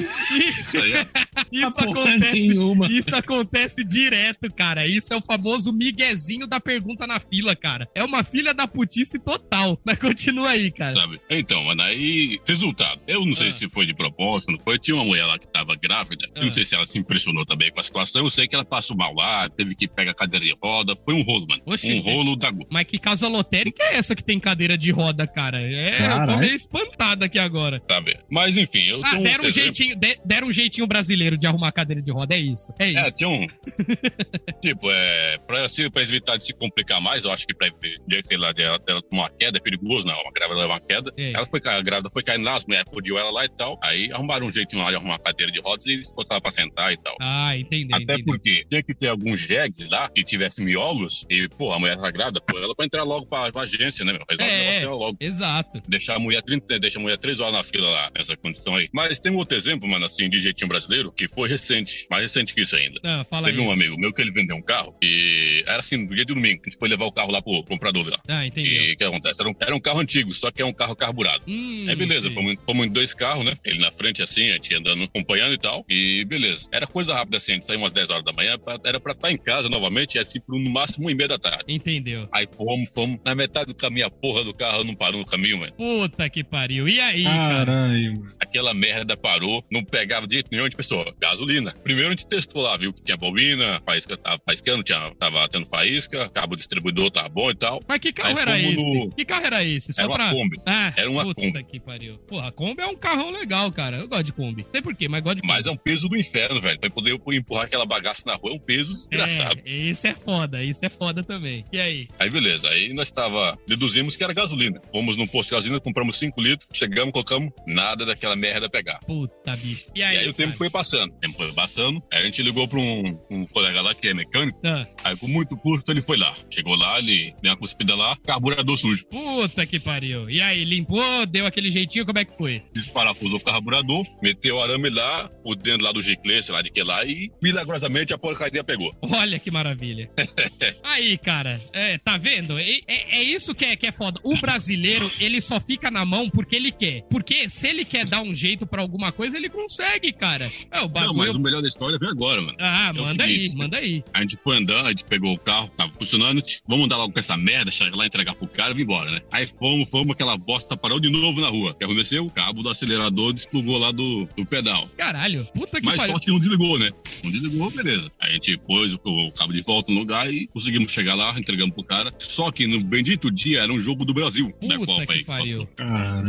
Isso 0.00 0.76
aí 0.82 0.92
é- 0.92 1.06
Isso 1.52 1.66
acontece, 1.78 2.32
nenhuma. 2.32 2.86
isso 2.90 3.14
acontece 3.14 3.84
direto, 3.84 4.52
cara. 4.52 4.86
Isso 4.86 5.12
é 5.12 5.16
o 5.16 5.20
famoso 5.20 5.72
miguezinho 5.72 6.46
da 6.46 6.58
pergunta 6.60 7.06
na 7.06 7.20
fila, 7.20 7.54
cara. 7.54 7.88
É 7.94 8.02
uma 8.02 8.24
filha 8.24 8.52
da 8.52 8.66
putice 8.66 9.18
total. 9.18 9.78
Mas 9.84 9.98
continua 9.98 10.43
aí, 10.46 10.70
cara. 10.70 10.94
sabe? 10.94 11.20
Então, 11.30 11.62
mano, 11.64 11.82
aí, 11.82 12.38
resultado. 12.46 13.00
Eu 13.06 13.24
não 13.24 13.34
sei 13.34 13.48
Ah. 13.48 13.52
se 13.52 13.68
foi 13.68 13.86
de 13.86 13.94
propósito, 13.94 14.52
não 14.52 14.58
foi. 14.58 14.78
Tinha 14.78 14.94
uma 14.96 15.04
mulher 15.04 15.24
lá 15.26 15.38
que 15.38 15.46
tava 15.48 15.74
grávida. 15.76 16.26
Eu 16.34 16.42
Ah. 16.42 16.44
não 16.44 16.50
sei 16.52 16.64
se 16.64 16.74
ela 16.74 16.84
se 16.84 16.98
impressionou 16.98 17.44
também 17.44 17.70
com 17.70 17.80
a 17.80 17.82
situação. 17.82 18.22
Eu 18.22 18.30
sei 18.30 18.46
que 18.48 18.54
ela 18.54 18.64
passou 18.64 18.96
mal 18.96 19.14
lá, 19.14 19.48
teve 19.48 19.74
que 19.74 19.86
pegar 19.88 20.14
cadeira 20.14 20.44
de 20.44 20.54
roda. 20.62 20.96
Foi 21.04 21.14
um 21.14 21.22
rolo, 21.22 21.46
mano. 21.48 21.62
Oxi, 21.66 21.92
um 21.94 22.00
rolo 22.00 22.36
da 22.36 22.50
Mas 22.70 22.84
que 22.86 22.98
casa 22.98 23.28
lotérica 23.28 23.82
é 23.82 23.96
essa 23.96 24.14
que 24.14 24.22
tem 24.24 24.38
cadeira 24.40 24.76
de 24.78 24.90
roda, 24.90 25.26
cara? 25.26 25.60
É, 25.60 25.88
eu 25.88 25.92
tô 25.92 25.98
Caralho. 25.98 26.38
meio 26.38 26.54
espantado 26.54 27.24
aqui 27.24 27.38
agora. 27.38 27.82
sabe? 27.88 28.16
Mas 28.30 28.56
enfim, 28.56 28.82
eu 28.84 29.00
Ah, 29.04 29.16
um 29.16 29.22
deram 29.22 29.44
um, 29.44 29.46
exemplo. 29.46 29.52
jeitinho, 29.52 29.96
de- 29.96 30.18
deram 30.24 30.48
um 30.48 30.52
jeitinho 30.52 30.86
brasileiro 30.86 31.36
de 31.38 31.46
arrumar 31.46 31.72
cadeira 31.72 32.00
de 32.02 32.10
roda, 32.10 32.34
é 32.34 32.38
isso. 32.38 32.72
É 32.78 32.92
É, 32.92 33.06
isso. 33.08 33.16
tinha 33.16 33.28
um. 33.28 33.46
tipo, 34.60 34.90
é. 34.90 35.38
Pra, 35.46 35.64
assim, 35.64 35.90
pra 35.90 36.02
evitar 36.02 36.36
de 36.36 36.44
se 36.44 36.52
complicar 36.54 37.00
mais, 37.00 37.24
eu 37.24 37.30
acho 37.32 37.46
que 37.46 37.54
pra 37.54 37.68
de, 38.06 38.22
sei 38.22 38.36
lá, 38.36 38.52
dela, 38.52 38.78
dela 38.78 39.02
tomar 39.02 39.22
uma 39.24 39.30
queda 39.30 39.58
é 39.58 39.60
perigoso, 39.60 40.06
não. 40.06 40.14
Uma 40.20 40.32
grávida 40.34 40.60
levar 40.60 40.74
uma 40.74 40.80
queda. 40.80 41.12
É. 41.16 41.32
Ela 41.32 41.44
foi, 41.44 41.60
a 41.64 41.80
grávida 41.82 42.10
foi 42.10 42.22
caindo 42.22 42.44
lá, 42.44 42.56
as 42.56 42.64
mulheres 42.64 42.90
podiam 42.90 43.16
ela 43.18 43.30
lá 43.30 43.44
e 43.44 43.48
tal. 43.48 43.78
Aí 43.82 44.10
arrumaram 44.12 44.46
um 44.46 44.50
jeitinho 44.50 44.82
lá 44.82 44.90
de 44.90 44.96
arrumar 44.96 45.16
a 45.16 45.18
cadeira 45.18 45.52
de 45.52 45.60
rodas 45.60 45.86
e 45.86 46.00
botaram 46.14 46.40
pra 46.40 46.50
sentar 46.50 46.92
e 46.92 46.96
tal. 46.96 47.16
Ah, 47.20 47.56
entendi. 47.56 47.88
Até 47.92 48.02
entendi. 48.14 48.24
porque 48.24 48.64
tinha 48.68 48.82
que 48.82 48.94
ter 48.94 49.08
algum 49.08 49.36
jegue 49.36 49.86
lá 49.88 50.08
que 50.08 50.22
tivesse 50.24 50.62
miolos 50.62 51.24
e, 51.30 51.48
pô, 51.48 51.72
a 51.72 51.78
mulher 51.78 51.96
tá 51.98 52.10
grávida, 52.10 52.40
pô, 52.40 52.58
ela 52.58 52.74
pra 52.74 52.84
entrar 52.84 53.02
logo 53.04 53.26
pra, 53.26 53.50
pra 53.52 53.62
agência, 53.62 54.04
né, 54.04 54.12
meu? 54.12 54.22
Resolve 54.28 54.52
É. 54.52 54.80
dela 54.80 54.94
logo. 54.94 55.16
Exato. 55.20 55.82
Deixar 55.88 56.16
a 56.16 56.18
mulher 56.18 56.42
30, 56.42 56.78
deixa 56.78 56.98
a 56.98 57.02
mulher 57.02 57.16
3 57.18 57.40
horas 57.40 57.54
na 57.54 57.64
fila 57.64 57.88
lá, 57.90 58.10
nessa 58.16 58.36
condição 58.36 58.74
aí. 58.76 58.88
Mas 58.92 59.18
tem 59.18 59.32
um 59.32 59.36
outro 59.36 59.56
exemplo, 59.56 59.88
mano, 59.88 60.04
assim, 60.04 60.28
de 60.28 60.38
jeitinho 60.40 60.68
brasileiro, 60.68 61.12
que 61.12 61.28
foi 61.28 61.48
recente, 61.48 62.06
mais 62.10 62.22
recente 62.22 62.54
que 62.54 62.60
isso 62.62 62.76
ainda. 62.76 63.00
Ah, 63.04 63.24
fala 63.28 63.46
Teve 63.48 63.60
aí. 63.60 63.66
um 63.66 63.70
amigo 63.70 63.96
meu 63.98 64.12
que 64.12 64.20
ele 64.22 64.30
vendeu 64.32 64.56
um 64.56 64.62
carro 64.62 64.96
e 65.02 65.62
era 65.66 65.78
assim, 65.80 65.96
no 65.96 66.14
dia 66.14 66.24
de 66.24 66.34
domingo, 66.34 66.62
a 66.64 66.68
gente 66.70 66.78
foi 66.78 66.88
levar 66.88 67.04
o 67.06 67.12
carro 67.12 67.30
lá 67.30 67.40
pro 67.42 67.62
comprador 67.64 68.08
lá. 68.08 68.18
Ah, 68.28 68.46
entendeu. 68.46 68.72
E 68.72 68.94
o 68.94 68.96
que 68.96 69.04
acontece? 69.04 69.40
Era 69.40 69.50
um, 69.50 69.54
era 69.60 69.74
um 69.76 69.80
carro 69.80 70.00
antigo, 70.00 70.23
só 70.32 70.50
que 70.50 70.62
é 70.62 70.64
um 70.64 70.72
carro 70.72 70.94
carburado. 70.96 71.44
Hum, 71.46 71.86
Aí 71.88 71.96
beleza, 71.96 72.28
sim. 72.28 72.34
fomos, 72.34 72.62
fomos 72.62 72.86
em 72.86 72.90
dois 72.90 73.12
carros, 73.12 73.44
né? 73.44 73.56
Ele 73.64 73.78
na 73.78 73.90
frente 73.90 74.22
assim, 74.22 74.48
a 74.50 74.52
gente 74.54 74.74
andando, 74.74 75.02
acompanhando 75.04 75.52
e 75.54 75.58
tal. 75.58 75.84
E 75.88 76.24
beleza. 76.24 76.68
Era 76.72 76.86
coisa 76.86 77.12
rápida 77.14 77.36
assim, 77.36 77.52
a 77.52 77.54
gente 77.56 77.66
saiu 77.66 77.78
umas 77.80 77.92
10 77.92 78.08
horas 78.10 78.24
da 78.24 78.32
manhã, 78.32 78.58
pra- 78.58 78.78
era 78.84 79.00
pra 79.00 79.12
estar 79.12 79.30
em 79.30 79.36
casa 79.36 79.68
novamente, 79.68 80.18
assim, 80.18 80.40
por 80.40 80.58
no 80.58 80.70
máximo 80.70 81.06
1 81.06 81.10
e 81.10 81.14
meia 81.14 81.28
da 81.28 81.38
tarde. 81.38 81.64
Entendeu. 81.68 82.28
Aí 82.32 82.46
fomos, 82.46 82.88
fomos. 82.90 83.18
Na 83.24 83.34
metade 83.34 83.66
do 83.66 83.74
caminho, 83.74 84.06
a 84.06 84.10
porra 84.10 84.44
do 84.44 84.54
carro 84.54 84.84
não 84.84 84.94
parou 84.94 85.18
no 85.20 85.26
caminho, 85.26 85.58
mano. 85.58 85.72
Puta 85.72 86.28
que 86.30 86.42
pariu. 86.44 86.88
E 86.88 87.00
aí, 87.00 87.24
cara? 87.24 87.64
Caralho, 87.66 88.12
mano. 88.18 88.32
Aquela 88.40 88.72
merda 88.74 89.16
parou, 89.16 89.64
não 89.70 89.84
pegava 89.84 90.26
de 90.26 90.34
jeito 90.34 90.48
nenhum, 90.50 90.64
a 90.64 90.66
gente 90.66 90.76
pensou, 90.76 91.04
gasolina. 91.20 91.72
Primeiro 91.82 92.08
a 92.08 92.12
gente 92.12 92.26
testou 92.26 92.62
lá, 92.62 92.76
viu 92.76 92.92
que 92.92 93.02
tinha 93.02 93.16
bobina, 93.16 93.80
faísca 93.84 94.16
tava 94.16 94.40
faiscando, 94.44 94.82
tinha, 94.82 95.12
tava 95.18 95.48
tendo 95.48 95.66
faísca, 95.66 96.28
cabo 96.30 96.56
distribuidor 96.56 97.10
tava 97.10 97.28
bom 97.28 97.50
e 97.50 97.54
tal. 97.54 97.82
Mas 97.88 97.98
que 97.98 98.12
carro 98.12 98.36
Aí 98.36 98.42
era 98.42 98.58
esse? 98.60 98.94
no- 98.94 99.10
Que 99.10 99.24
carro 99.24 99.46
era 99.46 99.64
esse? 99.64 99.92
Só 99.92 100.02
Era 100.02 100.08
uma. 100.20 100.30
Kombi. 100.30 100.60
Ah, 100.66 100.92
Era 100.96 101.10
uma 101.10 101.22
puta 101.24 101.40
Kombi. 101.40 101.64
que 101.64 101.80
pariu. 101.80 102.18
Porra, 102.26 102.48
a 102.48 102.52
Kombi 102.52 102.82
é 102.82 102.86
um 102.86 102.96
carrão 102.96 103.30
legal, 103.30 103.70
cara. 103.72 103.98
Eu 103.98 104.08
gosto 104.08 104.24
de 104.24 104.32
Kombi. 104.32 104.62
Não 104.62 104.70
sei 104.70 104.82
por 104.82 104.94
quê, 104.94 105.08
mas 105.08 105.22
gosto 105.22 105.36
de 105.36 105.42
Kombi. 105.42 105.52
Mas 105.54 105.66
é 105.66 105.70
um 105.70 105.76
peso 105.76 106.08
do 106.08 106.16
inferno, 106.16 106.60
velho. 106.60 106.78
Pra 106.78 106.90
poder 106.90 107.18
empurrar 107.32 107.64
aquela 107.64 107.84
bagaça 107.86 108.22
na 108.26 108.34
rua 108.36 108.52
é 108.52 108.54
um 108.54 108.58
peso 108.58 108.92
desgraçado. 108.92 109.60
É, 109.64 109.70
isso 109.70 110.06
é 110.06 110.14
foda, 110.14 110.62
isso 110.62 110.84
é 110.84 110.88
foda 110.88 111.22
também. 111.22 111.64
E 111.72 111.78
aí? 111.78 112.08
Aí 112.18 112.30
beleza, 112.30 112.68
aí 112.68 112.92
nós 112.92 113.10
tava, 113.10 113.58
deduzimos 113.66 114.16
que 114.16 114.24
era 114.24 114.32
gasolina. 114.32 114.80
Fomos 114.92 115.16
num 115.16 115.26
posto 115.26 115.50
de 115.50 115.54
gasolina, 115.56 115.80
compramos 115.80 116.16
5 116.16 116.40
litros, 116.40 116.68
chegamos, 116.72 117.12
colocamos 117.12 117.52
nada 117.66 118.04
daquela 118.06 118.36
merda 118.36 118.68
pegar. 118.68 118.98
Puta, 119.00 119.56
bicho. 119.56 119.86
E 119.94 120.00
E 120.00 120.02
aí? 120.02 120.16
aí, 120.18 120.28
o 120.28 120.32
tempo 120.34 120.48
cara? 120.50 120.58
foi 120.58 120.70
passando, 120.70 121.10
o 121.12 121.18
tempo 121.18 121.36
foi 121.36 121.52
passando. 121.52 122.02
Aí 122.12 122.20
a 122.22 122.24
gente 122.24 122.42
ligou 122.42 122.66
pra 122.68 122.78
um, 122.78 123.18
um 123.30 123.46
colega 123.46 123.80
lá 123.80 123.94
que 123.94 124.08
é 124.08 124.14
mecânico. 124.14 124.58
Ah, 124.64 124.86
Aí 125.02 125.16
com 125.16 125.26
muito 125.28 125.56
custo 125.56 125.90
ele 125.90 126.00
foi 126.00 126.16
lá. 126.16 126.34
Chegou 126.50 126.74
lá, 126.76 126.98
ele 126.98 127.34
deu 127.42 127.50
uma 127.52 127.56
cuspida 127.56 127.94
lá, 127.94 128.16
carburador 128.24 128.76
sujo. 128.76 129.06
puta 129.06 129.64
que 129.66 129.78
pariu. 129.80 130.03
E 130.04 130.40
aí, 130.40 130.64
limpou, 130.64 131.26
deu 131.26 131.46
aquele 131.46 131.70
jeitinho, 131.70 132.04
como 132.06 132.18
é 132.18 132.24
que 132.24 132.36
foi? 132.36 132.62
Desparafusou 132.74 133.38
o 133.38 133.42
carburador, 133.44 134.02
meteu 134.22 134.56
o 134.56 134.62
arame 134.62 134.90
lá, 134.90 135.30
o 135.44 135.54
dentro 135.54 135.84
lá 135.84 135.92
do 135.92 136.00
giclê, 136.02 136.42
sei 136.42 136.54
lá 136.54 136.62
de 136.62 136.70
que 136.70 136.82
lá, 136.82 137.04
e 137.04 137.30
milagrosamente 137.42 138.12
a 138.12 138.18
porcaria 138.18 138.62
pegou. 138.64 138.94
Olha 139.02 139.38
que 139.38 139.50
maravilha. 139.50 140.10
Aí, 140.82 141.16
cara, 141.18 141.60
é, 141.72 141.98
tá 141.98 142.16
vendo? 142.16 142.58
É, 142.58 142.64
é- 142.86 143.04
é 143.18 143.22
isso 143.22 143.54
que 143.54 143.64
é, 143.64 143.76
que 143.76 143.86
é 143.86 143.92
foda. 143.92 144.20
O 144.22 144.36
brasileiro, 144.38 145.10
ele 145.20 145.40
só 145.40 145.60
fica 145.60 145.90
na 145.90 146.04
mão 146.04 146.28
porque 146.28 146.56
ele 146.56 146.70
quer. 146.72 147.02
Porque 147.10 147.48
se 147.48 147.68
ele 147.68 147.84
quer 147.84 148.04
dar 148.06 148.22
um 148.22 148.34
jeito 148.34 148.66
pra 148.66 148.82
alguma 148.82 149.12
coisa, 149.12 149.36
ele 149.36 149.48
consegue, 149.48 150.12
cara. 150.12 150.50
É 150.70 150.78
o 150.78 150.82
Não, 150.82 150.88
bagulho. 150.88 151.18
mas 151.18 151.34
o 151.34 151.40
melhor 151.40 151.62
da 151.62 151.68
história 151.68 151.98
veio 151.98 152.10
agora, 152.12 152.40
mano. 152.40 152.56
Ah, 152.60 152.88
É 152.90 152.92
manda 152.92 153.24
aí, 153.24 153.32
seguinte, 153.32 153.56
manda 153.56 153.78
aí. 153.78 154.04
A 154.12 154.20
gente 154.22 154.36
foi 154.36 154.56
andando, 154.56 154.86
a 154.86 154.90
gente 154.90 155.04
pegou 155.04 155.32
o 155.34 155.38
carro, 155.38 155.68
tava 155.76 155.92
funcionando, 155.92 156.42
vamos 156.68 156.86
andar 156.86 156.96
logo 156.96 157.12
com 157.12 157.20
essa 157.20 157.36
merda, 157.36 157.70
chegar 157.70 157.94
lá, 157.96 158.06
entregar 158.06 158.34
pro 158.34 158.46
cara 158.48 158.70
e 158.72 158.74
vir 158.74 158.82
embora, 158.82 159.10
né? 159.10 159.20
Aí 159.32 159.46
fomos, 159.46 159.88
fomos, 159.94 160.10
aquela 160.10 160.36
bosta 160.36 160.76
parou 160.76 160.98
de 160.98 161.08
novo 161.08 161.40
na 161.40 161.48
rua. 161.48 161.70
O 161.70 161.74
que 161.74 161.84
aconteceu? 161.84 162.26
O 162.26 162.30
cabo 162.30 162.64
do 162.64 162.68
acelerador 162.68 163.32
desplugou 163.32 163.78
lá 163.78 163.92
do, 163.92 164.28
do 164.36 164.44
pedal. 164.44 164.88
Caralho, 164.96 165.46
puta 165.54 165.80
que 165.80 165.86
Mas 165.86 165.98
pariu. 165.98 166.12
sorte 166.14 166.24
que 166.24 166.32
não 166.32 166.40
desligou, 166.40 166.76
né? 166.76 166.90
Não 167.22 167.30
desligou, 167.30 167.70
beleza. 167.70 168.10
Aí 168.20 168.30
a 168.30 168.32
gente 168.32 168.56
pôs 168.58 168.92
o, 168.92 168.98
o 169.04 169.30
cabo 169.30 169.52
de 169.52 169.60
volta 169.60 169.92
no 169.92 170.00
lugar 170.00 170.32
e 170.32 170.48
conseguimos 170.48 170.90
chegar 170.90 171.14
lá, 171.14 171.38
entregamos 171.38 171.74
pro 171.74 171.84
cara. 171.84 172.12
Só 172.18 172.50
que 172.50 172.66
no 172.66 172.80
bendito 172.80 173.30
dia 173.30 173.60
era 173.60 173.72
um 173.72 173.78
jogo 173.78 174.04
do 174.04 174.12
Brasil, 174.12 174.52
da 174.60 174.74
Puta 174.74 174.86
Copa 174.86 175.06
que 175.06 175.12
aí. 175.12 175.24
pariu. 175.24 175.68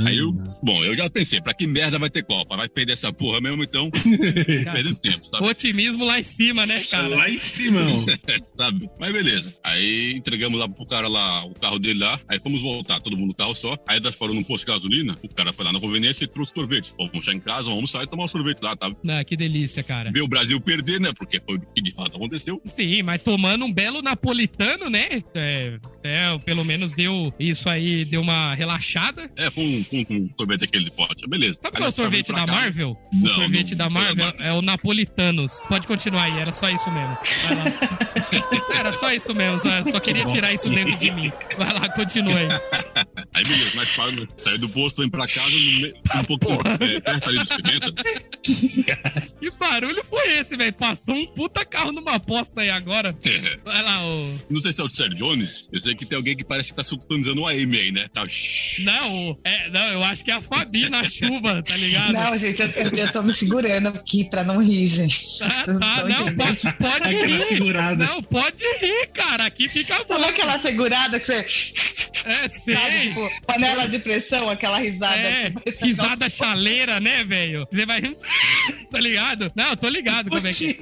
Aí 0.06 0.17
eu, 0.17 0.32
bom, 0.62 0.84
eu 0.84 0.93
já 0.93 1.10
pensei, 1.10 1.41
pra 1.41 1.54
que 1.54 1.65
merda 1.65 1.97
vai 1.97 2.12
ter 2.12 2.23
Copa? 2.23 2.56
Vai 2.56 2.69
perder 2.69 2.93
essa 2.93 3.12
porra 3.12 3.41
mesmo, 3.41 3.63
então, 3.63 3.89
perder 3.89 4.95
tempo, 4.95 5.25
sabe? 5.25 5.43
Otimismo 5.43 6.06
lá 6.06 6.19
em 6.19 6.23
cima, 6.23 6.67
né, 6.67 6.84
cara? 6.84 7.08
Lá 7.08 7.30
em 7.30 7.38
cima, 7.38 7.84
mano. 7.84 8.06
sabe? 8.56 8.89
Mas 8.99 9.12
beleza. 9.12 9.56
Aí 9.63 10.13
entregamos 10.15 10.60
lá 10.60 10.69
pro 10.69 10.86
cara 10.86 11.08
lá, 11.08 11.43
o 11.45 11.56
carro 11.56 11.80
dele 11.80 11.99
lá. 11.99 12.19
Aí 12.28 12.39
fomos 12.39 12.62
voltar, 12.62 12.99
todo 12.99 13.17
mundo 13.17 13.30
no 13.30 13.34
carro 13.45 13.55
só. 13.55 13.77
Aí 13.88 13.99
nós 13.99 14.15
paramos 14.15 14.38
num 14.41 14.43
posto 14.43 14.65
de 14.65 14.71
gasolina. 14.71 15.17
O 15.23 15.29
cara 15.29 15.53
foi 15.53 15.65
lá 15.65 15.71
na 15.71 15.79
conveniência 15.79 16.23
e 16.25 16.27
trouxe 16.27 16.51
sorvete. 16.53 16.93
Pô, 16.97 17.08
vamos 17.08 17.25
chegar 17.25 17.38
em 17.38 17.41
casa, 17.41 17.69
vamos 17.69 17.91
sair 17.91 18.03
e 18.03 18.08
tomar 18.08 18.23
um 18.23 18.27
sorvete 18.27 18.62
lá, 18.62 18.75
tá? 18.75 18.91
Ah, 19.08 19.23
que 19.23 19.36
delícia, 19.38 19.84
cara. 19.84 20.12
Ver 20.12 20.21
o 20.21 20.27
Brasil 20.27 20.60
perder, 20.60 20.99
né? 20.99 21.12
Porque 21.17 21.39
foi 21.39 21.58
o 21.58 21.62
que 21.62 21.81
de 21.81 21.93
fato 21.93 22.15
aconteceu. 22.15 22.62
Sim, 22.65 23.03
mas 23.03 23.21
tomando 23.21 23.65
um 23.65 23.71
belo 23.71 24.01
napolitano, 24.01 24.89
né? 24.89 25.08
É, 25.36 25.77
é, 26.03 26.38
pelo 26.39 26.65
menos 26.65 26.93
deu 26.93 27.34
isso 27.39 27.69
aí, 27.69 28.05
deu 28.05 28.21
uma 28.21 28.53
relaxada. 28.55 29.29
É, 29.36 29.49
foi 29.49 29.63
um, 29.63 29.86
um, 29.97 30.05
um 30.10 30.29
sorvete 30.38 30.63
aquele 30.63 30.86
de 30.86 30.91
pote. 30.91 31.27
Beleza. 31.27 31.60
Sabe 31.62 31.77
qual 31.77 31.86
é 31.88 31.89
o 31.89 31.91
sorvete 31.91 32.31
da. 32.31 32.45
Marvel? 32.45 32.97
o 33.13 33.15
Não, 33.15 33.31
sorvete 33.34 33.71
não 33.71 33.77
da 33.77 33.89
Marvel. 33.89 34.34
é 34.39 34.53
o 34.53 34.62
Napolitanos. 34.62 35.60
Pode 35.67 35.88
continuar 35.88 36.23
aí, 36.23 36.39
era 36.39 36.53
só 36.53 36.69
isso 36.69 36.89
mesmo. 36.91 37.17
Vai 37.43 37.55
lá. 37.58 38.75
era 38.79 38.93
só 38.93 39.12
isso 39.12 39.34
mesmo, 39.34 39.60
só, 39.60 39.84
só 39.91 39.99
queria 39.99 40.25
tirar 40.25 40.53
isso 40.53 40.69
dentro 40.69 40.95
de 40.97 41.12
mim. 41.12 41.31
Vai 41.58 41.73
lá, 41.73 41.89
continua 41.89 42.36
aí. 42.39 42.47
Aí 43.36 43.43
beleza, 43.43 43.76
nós 43.76 43.89
paramos, 43.93 44.28
saiu 44.41 44.58
do 44.58 44.69
posto, 44.69 45.02
vem 45.02 45.10
pra 45.10 45.28
casa, 45.28 45.50
no 45.50 46.21
um 46.21 46.24
pouco 46.24 46.45
é, 46.80 47.02
perto 47.02 47.30
ali 47.30 47.39
dos 47.39 47.50
pimentas. 47.50 47.93
Que 49.39 49.51
barulho 49.51 50.03
foi 50.10 50.38
esse, 50.39 50.55
velho? 50.55 50.73
Passou 50.73 51.15
um 51.15 51.25
puta 51.27 51.63
carro 51.65 51.91
numa 51.91 52.19
posta 52.19 52.62
aí 52.62 52.69
agora. 52.69 53.15
Vai 53.63 53.84
lá, 53.84 54.03
ô. 54.05 54.29
Não 54.49 54.60
sei 54.60 54.73
se 54.73 54.81
é 54.81 54.84
o 54.84 54.89
Sérgio 54.89 55.15
Jones. 55.17 55.67
Eu 55.71 55.79
sei 55.79 55.95
que 55.95 56.05
tem 56.05 56.15
alguém 56.15 56.36
que 56.36 56.43
parece 56.43 56.69
que 56.69 56.75
tá 56.75 56.84
sintonizando 56.84 57.41
o 57.41 57.47
AM 57.47 57.75
aí, 57.77 57.91
né? 57.91 58.08
Tá. 58.13 58.25
Não, 58.79 59.38
é, 59.43 59.69
não, 59.69 59.88
eu 59.91 60.03
acho 60.03 60.23
que 60.23 60.31
é 60.31 60.36
a 60.36 60.41
Fabi 60.41 60.89
na 60.89 61.05
chuva, 61.08 61.62
tá 61.62 61.75
ligado? 61.77 62.13
Não, 62.13 62.36
gente, 62.36 62.62
eu, 62.62 62.69
eu, 62.69 62.91
eu 62.91 63.12
tô 63.12 63.21
me 63.21 63.34
segurando 63.34 63.88
aqui 63.89 64.29
pra 64.29 64.43
não 64.43 64.62
rir, 64.63 64.88
gente. 64.88 65.25
Ah, 65.43 65.47
tá, 65.49 65.60
estão 65.71 66.08
não, 66.08 66.36
pode, 66.36 66.62
pode 66.77 67.15
Aquela 67.15 67.25
rir. 67.38 67.39
segurada. 67.41 68.05
Não, 68.05 68.23
pode 68.23 68.63
rir, 68.81 69.08
cara. 69.13 69.45
Aqui 69.45 69.69
fica 69.69 69.97
bom. 69.99 70.05
Sabe 70.08 70.25
aquela 70.25 70.60
segurada 70.60 71.19
que 71.19 71.25
você. 71.25 71.45
É, 72.25 72.49
sei. 72.49 72.73
Sabe, 72.75 73.10
tipo, 73.10 73.29
panela 73.45 73.88
de 73.88 73.99
pressão, 73.99 74.49
aquela 74.49 74.79
risada. 74.79 75.15
É, 75.15 75.53
risada 75.81 76.29
chaleira, 76.29 76.99
né, 76.99 77.23
velho? 77.23 77.67
Você 77.71 77.86
vai. 77.86 78.01
Tá 78.89 79.00
ligado? 79.00 79.52
Não, 79.56 79.76
tô 79.76 79.89
ligado 79.89 80.30
como 80.30 80.48
é 80.48 80.54
que. 80.54 80.78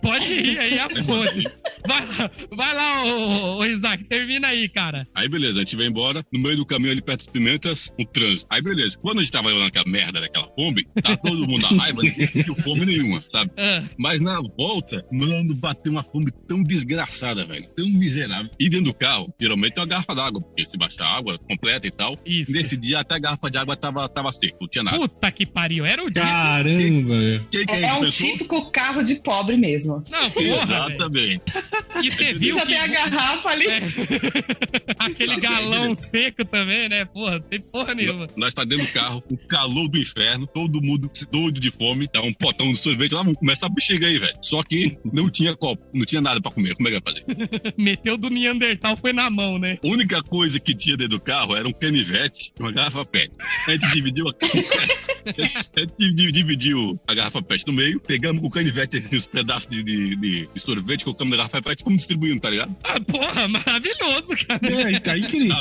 Pode 0.00 0.26
rir 0.26 0.58
aí, 0.58 0.78
a 0.78 0.88
fonte. 0.88 1.44
Vai 1.86 2.06
lá, 2.06 2.30
vai 2.56 2.74
lá, 2.74 3.04
ô, 3.04 3.56
ô, 3.58 3.64
Isaac, 3.64 4.04
termina 4.04 4.48
aí, 4.48 4.68
cara. 4.68 5.06
Aí 5.14 5.28
beleza, 5.28 5.58
a 5.58 5.62
gente 5.62 5.76
vai 5.76 5.86
embora. 5.86 6.24
No 6.32 6.38
meio 6.40 6.56
do 6.56 6.66
caminho 6.66 6.92
ali 6.92 7.02
perto 7.02 7.20
das 7.24 7.26
pimentas, 7.32 7.92
um 7.98 8.04
trânsito. 8.04 8.46
Aí 8.50 8.62
beleza, 8.62 8.96
quando 8.98 9.18
a 9.18 9.22
gente 9.22 9.32
tava 9.32 9.52
naquela 9.54 9.84
merda 9.88 10.20
daquela 10.20 10.48
fome, 10.54 10.84
tá 11.02 11.16
todo 11.16 11.46
mundo 11.46 11.60
na 11.62 11.68
raiva, 11.82 12.02
ninguém 12.02 12.28
sentiu 12.30 12.54
fome 12.56 12.86
nenhuma, 12.86 13.22
sabe? 13.30 13.50
Ah, 13.58 13.82
Mas 13.98 14.20
na 14.20 14.40
volta, 14.56 15.04
mano, 15.12 15.54
bateu 15.54 15.92
uma 15.92 16.02
fome 16.02 16.30
tão 16.48 16.62
desgraçada, 16.62 17.46
velho. 17.46 17.66
Tão 17.74 17.86
miserável. 17.88 18.50
E 18.58 18.68
dentro 18.68 18.86
do 18.86 18.94
carro, 18.94 19.32
geralmente 19.40 19.74
tem 19.74 19.82
uma 19.82 19.88
garrafa 19.88 20.14
d'água, 20.14 20.40
porque 20.40 20.64
se 20.64 20.76
baixar 20.78 21.06
água 21.06 21.38
completa 21.38 21.86
e 21.86 21.90
tal. 21.90 22.16
Isso. 22.24 22.52
Nesse 22.52 22.76
dia 22.76 23.00
até 23.00 23.16
a 23.16 23.18
garrafa 23.18 23.50
de 23.50 23.58
água 23.58 23.76
tava, 23.76 24.08
tava 24.08 24.30
seca, 24.32 24.56
não 24.60 24.68
tinha 24.68 24.84
nada. 24.84 24.96
Puta 24.98 25.30
que 25.32 25.44
pariu, 25.46 25.84
era 25.84 26.02
o 26.04 26.10
dia. 26.10 26.22
Caramba! 26.22 27.14
Quem 27.50 27.66
que 27.66 27.72
a 27.72 27.76
É, 27.76 27.80
gente 27.80 27.84
é 27.90 27.94
um 27.94 28.00
pensou? 28.02 28.26
típico 28.28 28.70
carro 28.70 29.02
de 29.02 29.16
pobre 29.16 29.56
mesmo. 29.56 30.02
Não, 30.10 30.30
porra. 30.30 30.46
Exatamente. 30.62 31.42
E 32.02 32.10
você 32.10 32.34
viu 32.34 32.56
que... 32.56 32.66
tem 32.66 32.76
a 32.78 32.86
garrafa 32.86 33.48
ali. 33.50 33.66
É. 33.66 33.80
Aquele 34.98 35.40
galão 35.40 35.94
seco 35.94 36.44
também, 36.44 36.88
né? 36.88 37.04
Porra, 37.04 37.40
tem 37.40 37.60
porra 37.60 37.94
nenhuma. 37.94 38.28
Nós 38.36 38.54
tá 38.54 38.64
dentro 38.64 38.86
do 38.86 38.92
carro, 38.92 39.22
o 39.30 39.36
calor 39.36 39.88
do 39.88 39.98
inferno, 39.98 40.46
todo 40.46 40.80
mundo 40.80 41.10
doido 41.30 41.60
de 41.60 41.70
fome, 41.70 42.08
tá 42.08 42.20
um 42.20 42.32
potão 42.32 42.70
de 42.72 42.78
sorvete 42.78 43.12
lá, 43.12 43.22
vamos 43.22 43.38
começar 43.38 43.66
a 43.66 43.68
bexiga 43.68 44.06
aí, 44.06 44.18
velho. 44.18 44.36
Só 44.42 44.62
que 44.62 44.96
não 45.12 45.30
tinha 45.30 45.54
copo, 45.56 45.82
não 45.92 46.04
tinha 46.04 46.20
nada 46.20 46.40
pra 46.40 46.50
comer, 46.50 46.74
como 46.74 46.88
é 46.88 46.92
que 46.92 47.00
vai 47.00 47.14
fazer? 47.14 47.74
Meteu 47.78 48.16
do 48.16 48.28
Neandertal, 48.30 48.96
foi 48.96 49.12
na 49.12 49.28
mão, 49.30 49.58
né? 49.58 49.78
A 49.82 49.86
única 49.86 50.22
coisa 50.22 50.58
que 50.60 50.74
tinha 50.74 50.96
dentro 50.96 51.18
do 51.18 51.20
carro 51.20 51.54
era 51.56 51.66
um 51.66 51.72
canivete 51.72 52.52
e 52.58 52.62
uma 52.62 52.72
garrafa 52.72 53.04
PET. 53.04 53.30
A 53.66 53.72
gente 53.72 53.90
dividiu 53.92 54.28
a... 54.28 54.32
a 55.24 55.44
gente 55.44 55.92
divi- 55.98 56.32
dividiu 56.32 57.00
a 57.06 57.14
garrafa 57.14 57.42
PET 57.42 57.66
no 57.66 57.72
meio, 57.72 58.00
pegamos 58.00 58.40
com 58.40 58.48
o 58.48 58.50
canivete 58.50 58.96
assim, 58.98 59.16
os 59.16 59.26
pedaços 59.26 59.68
de, 59.68 59.82
de- 59.82 60.16
de- 60.16 60.48
de 60.52 60.60
sorvete, 60.60 61.04
colocamos 61.04 61.30
na 61.32 61.36
garrafa 61.36 61.61
PET 61.62 61.80
e 61.80 61.84
fomos 61.84 61.98
distribuindo, 61.98 62.40
tá 62.40 62.50
ligado? 62.50 62.74
Ah, 62.84 63.00
porra, 63.00 63.48
maravilhoso, 63.48 64.46
cara. 64.46 64.60
É, 64.94 65.00
tá 65.00 65.16
incrível. 65.16 65.56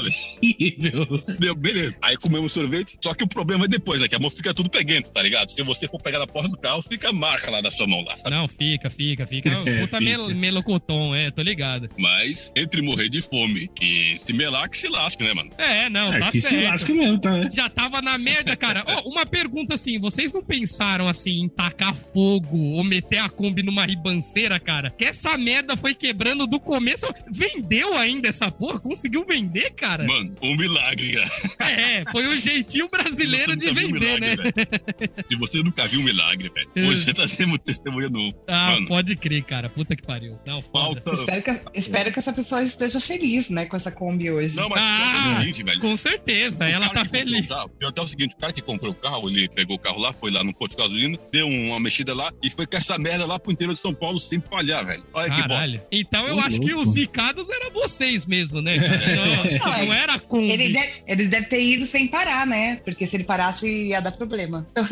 Deu, 1.40 1.56
beleza. 1.56 1.98
Aí 2.02 2.18
comemos 2.18 2.52
sorvete, 2.52 2.98
só 3.02 3.14
que 3.14 3.24
o 3.24 3.28
problema 3.28 3.66
é 3.66 3.68
depois, 3.68 4.02
né? 4.02 4.08
Que 4.08 4.16
a 4.16 4.20
mão 4.20 4.30
fica 4.30 4.54
tudo 4.54 4.70
peguento, 4.70 5.12
tá 5.12 5.22
ligado? 5.22 5.52
Se 5.52 5.62
você 5.64 5.88
for 5.88 6.02
pegar 6.02 6.20
na 6.20 6.28
porta 6.28 6.50
do 6.50 6.58
carro, 6.58 6.82
fica 6.82 7.10
a 7.10 7.14
marca 7.14 7.50
lá 7.52 7.62
da 7.62 7.72
sua 7.72 7.88
mão 7.88 8.02
lá, 8.04 8.18
sabe? 8.18 8.36
Não, 8.36 8.48
fica, 8.48 8.90
fica, 8.90 9.26
fica. 9.28 9.52
É, 9.72 9.82
Puta 9.82 10.00
mel- 10.02 10.34
melocotom, 10.34 11.14
é, 11.14 11.30
tô 11.30 11.42
ligado. 11.42 11.90
Mas 11.98 12.52
entre 12.56 12.82
morrer 12.82 13.10
de 13.10 13.22
fome 13.22 13.70
e 13.82 14.16
se 14.18 14.34
melar, 14.34 14.70
que 14.70 14.78
se 14.78 14.88
lasque, 14.88 15.24
né, 15.24 15.34
mano? 15.34 15.52
É, 15.58 15.88
não, 15.90 16.14
É, 16.14 16.20
tá 16.20 16.32
que 16.32 16.42
se 16.42 16.50
certo. 16.50 16.70
lasca 16.72 16.94
mesmo, 16.94 17.20
tá? 17.20 17.50
Já 17.52 17.70
tava 17.70 18.02
na 18.02 18.18
merda, 18.18 18.56
cara. 18.56 18.84
Ó, 18.88 19.10
uma 19.10 19.26
pergunta 19.26 19.76
assim, 19.76 20.00
vocês 20.00 20.32
não 20.32 20.42
pensaram 20.44 21.08
assim 21.08 21.42
em 21.44 21.50
tacar 21.50 21.94
fogo 21.96 22.58
ou 22.58 22.84
meter 22.84 23.18
a 23.20 23.30
Kombi 23.30 23.62
numa 23.62 23.86
ribanceira, 23.86 24.60
cara? 24.60 24.90
Que 24.90 25.06
essa 25.06 25.38
merda 25.38 25.76
foi 25.78 25.91
quebrando 25.96 26.46
do 26.48 26.60
começo. 26.60 27.06
Vendeu 27.32 27.96
ainda 27.98 28.28
essa 28.28 28.50
porra? 28.52 28.80
Conseguiu 28.80 29.26
vender, 29.26 29.72
cara? 29.72 30.04
Mano, 30.06 30.36
um 30.42 30.56
milagre, 30.56 31.14
cara. 31.16 31.72
É, 31.72 32.04
foi 32.12 32.28
o 32.28 32.36
jeitinho 32.36 32.88
brasileiro 32.90 33.56
de 33.56 33.70
um 33.70 33.74
vender, 33.74 34.20
né? 34.20 34.30
milagre, 34.32 34.54
velho. 34.54 35.26
Se 35.30 35.36
você 35.36 35.58
nunca 35.64 35.86
viu 35.88 36.00
um 36.00 36.04
milagre, 36.04 36.50
velho, 36.50 36.70
É. 36.76 36.86
hoje 36.86 37.04
você 37.06 37.14
tá 37.14 37.28
sendo 37.28 37.58
testemunha 37.58 38.10
do. 38.10 38.30
Ah, 38.48 38.72
Mano, 38.72 38.88
pode 38.88 39.16
crer, 39.16 39.44
cara. 39.44 39.70
Puta 39.70 39.96
que 39.96 40.04
pariu. 40.04 40.40
Não, 40.46 40.62
falta. 40.62 41.12
Espero 41.14 41.42
que, 41.44 41.62
espero 41.80 42.12
que 42.12 42.20
essa 42.20 42.34
pessoa 42.34 42.64
esteja 42.64 43.00
feliz, 43.00 43.50
né, 43.50 43.66
com 43.66 43.76
essa 43.76 43.92
Kombi 43.92 44.30
hoje. 44.32 44.56
Não, 44.56 44.70
mas 44.70 44.82
Ah, 44.84 45.34
é 45.36 45.40
seguinte, 45.40 45.64
velho. 45.64 45.80
Com 45.82 45.96
certeza, 45.98 46.66
O 46.66 46.68
ela 46.68 46.90
tá 46.90 47.04
comprou 47.04 47.22
feliz. 47.22 47.46
o 47.46 47.50
carro, 47.50 47.70
pior 47.70 47.94
é 47.96 48.02
o 48.02 48.08
seguinte, 48.08 48.34
o 48.36 48.38
cara 48.38 48.54
que 48.54 48.62
comprou 48.62 48.92
o 48.92 48.96
carro, 48.96 49.30
ele 49.30 49.48
pegou 49.50 49.76
o 49.76 49.80
carro 49.80 50.00
lá, 50.00 50.12
foi 50.14 50.32
lá 50.32 50.44
no 50.44 50.54
posto 50.54 50.76
de 50.76 50.82
gasolina, 50.82 51.18
deu 51.32 51.48
uma 51.48 51.80
mexida 51.80 52.14
lá 52.14 52.32
e 52.44 52.50
foi 52.50 52.66
com 52.66 52.78
essa 52.78 52.98
merda 52.98 53.26
lá 53.26 53.40
pro 53.40 53.52
interior 53.52 53.74
de 53.74 53.80
São 53.80 53.94
Paulo 53.94 54.20
sem 54.20 54.40
falhar, 54.42 54.86
velho. 54.86 55.04
Olha 55.14 55.30
que 55.34 55.48
bosta. 55.48 55.81
Então 55.92 56.28
eu 56.28 56.36
Ô, 56.36 56.40
acho 56.40 56.60
que 56.60 56.74
louco. 56.74 56.90
os 56.90 56.94
zicados 56.96 57.48
eram 57.50 57.72
vocês 57.72 58.26
mesmo, 58.26 58.62
né? 58.62 58.78
Não, 59.62 59.72
Não, 59.72 59.86
não 59.86 59.94
era 59.94 60.14
a 60.14 60.20
Kombi. 60.20 60.52
Ele 60.52 60.70
deve, 60.70 60.92
ele 61.08 61.28
deve 61.28 61.46
ter 61.48 61.62
ido 61.62 61.86
sem 61.86 62.08
parar, 62.08 62.46
né? 62.48 62.78
Porque 62.84 63.06
se 63.08 63.16
ele 63.16 63.24
parasse, 63.24 63.68
ia 63.88 64.00
dar 64.02 64.12
problema. 64.12 64.66
Então, 64.72 64.86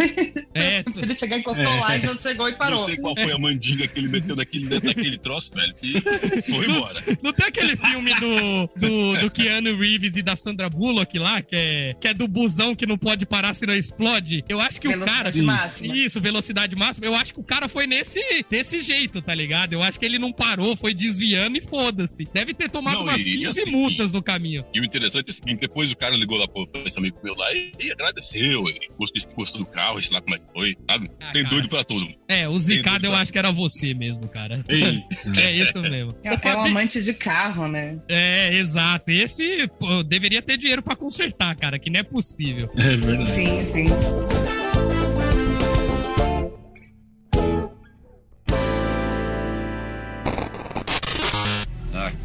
É, 0.53 0.83
se 0.91 0.99
ele 1.01 1.15
chegar, 1.17 1.37
encostou 1.37 1.65
É. 1.65 1.79
lá 1.79 1.97
e 1.97 2.01
já 2.01 2.15
chegou 2.17 2.47
e 2.47 2.51
Não 2.51 2.57
parou. 2.57 2.85
sei 2.85 2.97
qual 2.97 3.15
foi 3.15 3.31
a 3.31 3.37
mandinga 3.37 3.87
que 3.87 3.99
ele 3.99 4.07
meteu 4.07 4.35
daquele, 4.35 4.65
dentro 4.67 4.87
daquele 4.87 5.17
troço, 5.17 5.51
velho, 5.53 5.75
e 5.83 6.01
foi 6.41 6.65
embora. 6.69 7.03
Não 7.21 7.33
tem 7.33 7.45
aquele 7.47 7.75
filme 7.75 8.13
do, 8.15 8.67
do, 8.75 9.17
do 9.19 9.31
Keanu 9.31 9.77
Reeves 9.77 10.15
e 10.15 10.21
da 10.21 10.35
Sandra 10.35 10.69
Bullock 10.69 11.17
lá, 11.19 11.41
que 11.41 11.55
é, 11.55 11.95
que 11.99 12.07
é 12.07 12.13
do 12.13 12.27
busão 12.27 12.75
que 12.75 12.85
não 12.85 12.97
pode 12.97 13.25
parar 13.25 13.53
senão 13.53 13.73
explode? 13.73 14.43
Eu 14.47 14.59
acho 14.59 14.79
que 14.79 14.87
o 14.87 14.91
Velocidade 14.91 15.39
cara. 15.39 15.45
máxima. 15.45 15.95
Isso, 15.95 16.21
velocidade 16.21 16.75
máxima. 16.75 17.05
Eu 17.05 17.15
acho 17.15 17.33
que 17.33 17.39
o 17.39 17.43
cara 17.43 17.67
foi 17.67 17.87
nesse, 17.87 18.19
desse 18.49 18.81
jeito, 18.81 19.21
tá 19.21 19.33
ligado? 19.33 19.73
Eu 19.73 19.81
acho 19.83 19.99
que 19.99 20.05
ele 20.05 20.19
não 20.19 20.31
parou, 20.31 20.75
foi 20.79 20.93
desviando 20.93 21.57
e 21.57 21.61
foda-se. 21.61 22.27
Deve 22.33 22.53
ter 22.53 22.69
tomado 22.69 22.95
Não, 22.95 23.03
umas 23.03 23.19
e- 23.19 23.29
e 23.29 23.37
15 23.39 23.61
assim, 23.61 23.71
multas 23.71 24.11
no 24.11 24.21
caminho. 24.23 24.65
E 24.73 24.79
o 24.79 24.83
interessante 24.83 25.27
é 25.27 25.29
o 25.31 25.33
seguinte, 25.33 25.59
depois 25.59 25.91
o 25.91 25.95
cara 25.95 26.15
ligou 26.15 26.37
lá 26.37 26.47
pro 26.47 26.67
esse 26.85 26.97
amigo 26.97 27.17
meu 27.23 27.35
lá 27.35 27.51
e, 27.53 27.71
e 27.79 27.91
agradeceu, 27.91 28.67
ele 28.67 28.79
gostou, 28.97 29.21
gostou 29.35 29.59
do 29.61 29.67
carro, 29.67 30.01
sei 30.01 30.13
lá 30.13 30.21
como 30.21 30.35
é 30.35 30.39
que 30.39 30.45
foi, 30.53 30.75
sabe? 30.89 31.11
Ah, 31.19 31.31
Tem 31.31 31.43
cara. 31.43 31.55
doido 31.55 31.69
pra 31.69 31.83
tudo. 31.83 32.07
É, 32.27 32.47
o 32.47 32.59
zicado 32.59 33.05
eu 33.05 33.15
acho 33.15 33.31
que 33.31 33.37
era 33.39 33.51
você 33.51 33.93
mesmo, 33.93 34.27
cara. 34.27 34.63
Ei, 34.67 35.03
É 35.37 35.51
isso 35.51 35.79
mesmo. 35.81 36.15
É, 36.23 36.33
é 36.49 36.55
um 36.55 36.65
amante 36.65 37.01
de 37.03 37.13
carro, 37.13 37.67
né? 37.67 37.99
É, 38.07 38.55
exato. 38.57 39.09
Esse 39.11 39.67
pô, 39.79 40.03
deveria 40.03 40.41
ter 40.41 40.57
dinheiro 40.57 40.81
pra 40.81 40.95
consertar, 40.95 41.55
cara, 41.55 41.77
que 41.79 41.89
não 41.89 41.99
é 41.99 42.03
possível. 42.03 42.69
é 42.77 42.95
verdade. 42.95 43.31
Sim, 43.31 43.61
sim. 43.61 44.68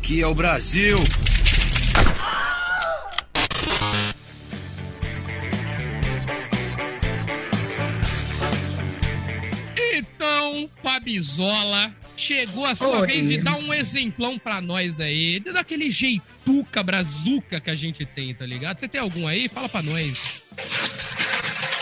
Aqui 0.04 0.20
é 0.20 0.26
o 0.26 0.34
Brasil. 0.34 0.98
Então, 9.76 10.68
Fabizola, 10.82 11.92
chegou 12.16 12.64
a 12.64 12.74
sua 12.74 13.00
Oi. 13.00 13.06
vez 13.06 13.28
de 13.28 13.38
dar 13.38 13.56
um 13.56 13.72
exemplão 13.72 14.38
pra 14.38 14.60
nós 14.60 15.00
aí, 15.00 15.40
de 15.40 15.52
daquele 15.52 15.90
jeituca 15.90 16.82
brazuca 16.82 17.60
que 17.60 17.70
a 17.70 17.74
gente 17.74 18.04
tem, 18.06 18.34
tá 18.34 18.46
ligado? 18.46 18.78
Você 18.80 18.88
tem 18.88 19.00
algum 19.00 19.26
aí? 19.26 19.48
Fala 19.48 19.68
pra 19.68 19.82
nós. 19.82 20.42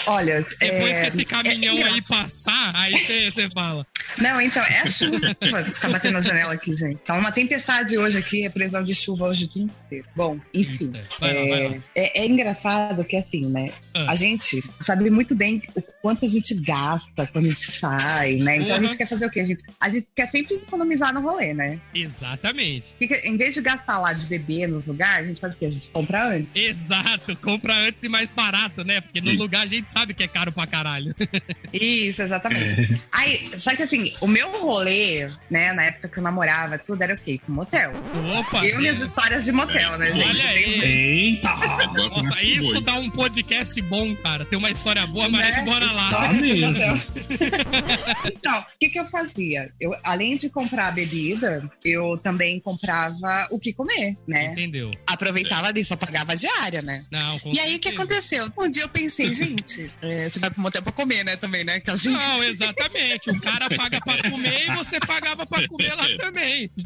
Olha, 0.07 0.45
Depois 0.59 0.99
é, 0.99 1.01
que 1.03 1.09
esse 1.09 1.25
caminhão 1.25 1.79
é- 1.79 1.85
aí 1.85 2.03
passar, 2.03 2.75
aí 2.75 2.93
você 2.99 3.49
fala. 3.51 3.87
Não, 4.19 4.41
então, 4.41 4.63
é 4.65 4.81
a 4.81 4.87
chuva 4.87 5.19
que 5.65 5.81
tá 5.81 5.89
batendo 5.89 6.15
na 6.15 6.21
janela 6.21 6.53
aqui, 6.55 6.75
gente. 6.75 6.99
Tá 6.99 7.15
uma 7.19 7.33
tempestade 7.33 7.97
hoje 7.99 8.19
aqui, 8.19 8.45
é 8.45 8.51
previsão 8.51 8.83
de 8.83 8.95
chuva 8.95 9.27
hoje 9.29 9.45
o 9.45 9.49
dia 9.49 9.63
inteiro. 9.65 10.07
Bom, 10.15 10.39
enfim. 10.55 10.93
Eita, 10.95 11.09
vai 11.21 11.35
lá, 11.35 11.41
vai 11.57 11.69
lá. 11.69 11.75
É, 11.95 12.21
é- 12.21 12.23
é 12.23 12.27
engraçado 12.27 13.05
que, 13.05 13.17
assim, 13.17 13.47
né? 13.47 13.71
Ah. 13.95 14.13
A 14.13 14.15
gente 14.15 14.63
sabe 14.81 15.11
muito 15.11 15.35
bem 15.35 15.63
o 15.75 15.83
quanto 16.03 16.25
a 16.25 16.29
gente 16.29 16.55
gasta 16.55 17.27
quando 17.27 17.47
a 17.47 17.49
gente 17.49 17.71
sai, 17.73 18.35
né? 18.37 18.57
Então 18.59 18.75
a 18.77 18.79
Uhum. 18.79 18.83
gente 18.87 18.97
quer 18.97 19.09
fazer 19.09 19.27
o 19.27 19.31
quê? 19.31 19.41
A 19.41 19.45
gente, 19.45 19.63
a 19.81 19.89
gente 19.89 20.07
quer 20.15 20.29
sempre 20.31 20.55
economizar 20.57 21.13
no 21.13 21.21
rolê, 21.21 21.53
né? 21.55 21.79
Exatamente. 21.95 22.95
Fica, 22.99 23.17
em 23.27 23.37
vez 23.37 23.55
de 23.55 23.61
gastar 23.61 23.99
lá 23.99 24.13
de 24.13 24.27
beber 24.27 24.69
nos 24.69 24.87
lugares, 24.87 25.27
a 25.27 25.29
gente 25.29 25.41
faz 25.41 25.55
o 25.55 25.59
quê? 25.59 25.67
A 25.67 25.71
gente 25.71 25.89
compra 25.91 26.29
antes. 26.29 26.49
Exato. 26.55 27.37
Compra 27.37 27.75
antes 27.75 28.03
e 28.03 28.09
mais 28.09 28.31
barato, 28.31 28.85
né? 28.85 29.01
Porque 29.01 29.21
no 29.21 29.31
Sim. 29.33 29.37
lugar 29.37 29.63
a 29.65 29.67
gente 29.67 29.91
sabe 29.91 30.15
que 30.15 30.23
é 30.23 30.29
caro 30.29 30.53
pra 30.53 30.67
caralho. 30.67 31.15
Isso, 31.73 32.23
exatamente. 32.23 33.01
Aí, 33.13 33.51
só 33.59 33.75
que 33.75 33.83
assim, 33.83 34.02
o 34.21 34.27
meu 34.27 34.51
rolê, 34.61 35.29
né, 35.51 35.73
na 35.73 35.85
época 35.85 36.09
que 36.09 36.19
eu 36.19 36.23
namorava, 36.23 36.79
tudo 36.79 37.03
era 37.03 37.15
o 37.15 37.19
quê? 37.19 37.39
Com 37.45 37.53
motel. 37.53 37.93
Opa! 38.39 38.65
Eu 38.65 38.77
e 38.77 38.79
minhas 38.79 39.01
histórias 39.01 39.45
de 39.45 39.53
motel, 39.53 39.99
né, 39.99 40.11
gente? 40.13 40.29
Olha 40.29 40.49
aí. 40.49 40.81
Eita! 40.83 41.51
Nossa, 41.93 42.43
isso 42.43 42.81
dá 42.81 42.95
um 42.95 43.11
podcast 43.11 43.81
bom, 43.83 44.15
cara. 44.17 44.45
Tem 44.45 44.59
uma 44.59 44.71
história 44.71 45.07
boa, 45.07 45.29
mas 45.29 45.49
Né? 45.49 45.63
bora 45.65 45.91
lá. 45.93 46.11
Tá 46.11 46.33
mesmo. 46.33 46.73
Então, 48.25 48.59
o 48.61 48.65
que 48.79 48.89
que 48.89 48.99
eu 48.99 49.07
fazia? 49.07 49.71
Eu, 49.81 49.95
além 50.05 50.37
de 50.37 50.49
comprar 50.49 50.89
a 50.89 50.91
bebida, 50.91 51.63
eu 51.85 52.17
também 52.23 52.61
comprava 52.61 53.49
o 53.51 53.59
que 53.59 53.73
comer, 53.73 54.17
né? 54.27 54.47
Entendeu? 54.47 54.91
Aproveitava 55.07 55.69
ali, 55.69 55.85
só 55.85 55.97
pagava 55.97 56.33
a 56.33 56.35
diária, 56.35 56.83
né? 56.83 57.05
Não, 57.11 57.39
com 57.39 57.53
E 57.53 57.61
aí, 57.61 57.77
o 57.77 57.79
que 57.79 57.89
aconteceu? 57.91 58.49
Um 58.59 58.71
dia 58.71 58.83
eu 58.83 58.89
pensei, 58.89 59.33
gente, 59.33 59.91
é, 60.03 60.29
você 60.29 60.39
vai 60.39 60.51
pro 60.51 60.61
motel 60.61 60.83
pra 60.83 60.93
comer, 60.93 61.25
né, 61.25 61.37
também, 61.37 61.65
né? 61.65 61.81
Que 61.81 61.91
assim, 61.91 62.11
Não, 62.11 62.43
exatamente. 62.43 63.31
O 63.31 63.41
cara 63.41 63.69
paga 63.71 63.92
pra 64.01 64.31
comer 64.31 64.67
e 64.69 64.75
você 64.77 64.99
pagava 65.01 65.47
pra 65.47 65.67
comer 65.69 65.95
lá 65.95 66.07
também. 66.19 66.71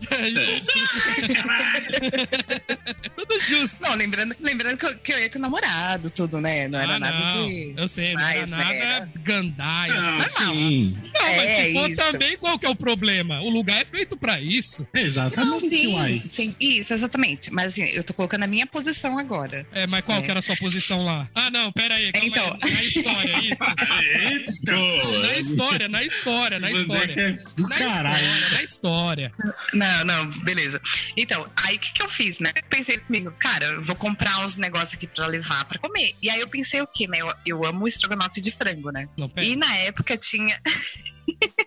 Tudo 3.17 3.41
justo. 3.41 3.83
Não, 3.83 3.95
lembrando, 3.95 4.35
lembrando 4.41 4.77
que, 4.79 4.87
eu, 4.87 4.99
que 4.99 5.13
eu 5.13 5.19
ia 5.19 5.31
com 5.31 5.39
o 5.39 5.43
namorado, 5.43 6.11
tudo, 6.11 6.41
né? 6.41 6.69
Não 6.69 6.79
era 6.79 6.95
Ah, 6.95 6.99
nada 6.99 7.19
não. 7.19 7.29
de. 7.47 7.75
Eu 7.77 7.89
sei, 7.89 8.15
não 8.15 8.21
mais, 8.23 8.53
era 8.53 8.65
né? 8.65 8.79
nada 8.99 9.11
gandaia. 9.23 9.93
Ah, 9.95 10.17
assim. 10.19 10.45
sim. 10.45 10.97
Não, 11.15 11.23
mas 11.23 11.41
É, 11.41 11.65
se 11.67 11.73
for 11.73 11.91
isso. 11.91 11.97
também, 11.97 12.37
qual 12.37 12.59
que 12.59 12.67
é 12.67 12.69
o 12.69 12.77
problema? 12.77 13.41
O 13.41 13.51
lugar 13.51 13.81
é 13.83 13.85
feito 13.85 14.17
pra 14.17 14.41
isso. 14.41 14.87
Não, 14.95 15.01
Exatamente, 15.03 15.69
sim, 15.69 15.95
uai. 15.95 16.23
sim, 16.31 16.55
isso, 16.61 16.93
exatamente. 16.95 17.53
Mas 17.53 17.73
assim, 17.73 17.85
eu 17.95 18.05
tô 18.05 18.13
colocando 18.15 18.43
a 18.45 18.47
minha 18.47 18.67
posição 18.67 19.19
agora. 19.19 19.67
É, 19.73 19.87
mas 19.87 20.05
qual 20.05 20.19
É. 20.19 20.23
que 20.23 20.31
era 20.31 20.41
a 20.41 20.43
sua 20.43 20.57
posição 20.57 21.05
lá? 21.05 21.29
Ah, 21.35 21.51
não, 21.51 21.73
pera 21.73 21.95
aí. 21.95 22.13
calma 22.13 22.29
Então. 22.29 22.59
aí. 22.63 22.73
Na 22.73 22.83
história, 22.83 23.39
isso. 23.41 23.57
Boa. 24.67 25.19
Na 25.27 25.37
história, 25.39 25.89
na 25.89 26.03
história, 26.05 26.59
na 26.59 26.71
Mandando 26.71 26.87
história. 27.05 27.15
que 27.15 27.21
é 27.21 27.33
do 27.55 27.69
Na 27.69 27.77
caralho. 27.77 28.25
história, 28.27 28.51
na 28.51 28.63
história. 28.63 29.33
Não, 29.73 30.05
não, 30.05 30.31
beleza. 30.45 30.81
Então, 31.17 31.47
aí 31.57 31.77
o 31.77 31.79
que, 31.79 31.93
que 31.93 32.03
eu 32.03 32.09
fiz, 32.09 32.41
né? 32.41 32.53
Pensei 32.69 32.99
comigo, 32.99 33.31
cara, 33.39 33.65
eu 33.67 33.83
vou 33.83 33.97
comprar 33.97 34.39
uns 34.45 34.57
negócios 34.57 34.95
aqui 34.95 35.07
pra 35.07 35.27
levar 35.27 35.65
pra 35.65 35.79
comer. 35.79 36.15
E 36.23 36.29
aí 36.31 36.41
eu 36.41 36.49
pensei 36.49 36.81
o 36.81 36.87
quê, 36.87 37.07
né? 37.07 37.19
Eu, 37.21 37.33
eu 37.45 37.65
amo 37.65 37.87
estrogonofe 37.87 38.41
de 38.41 38.51
frango, 38.51 38.91
né? 38.91 39.09
Não. 39.17 39.31
E 39.37 39.57
na 39.57 39.75
época 39.79 40.17
tinha. 40.17 40.61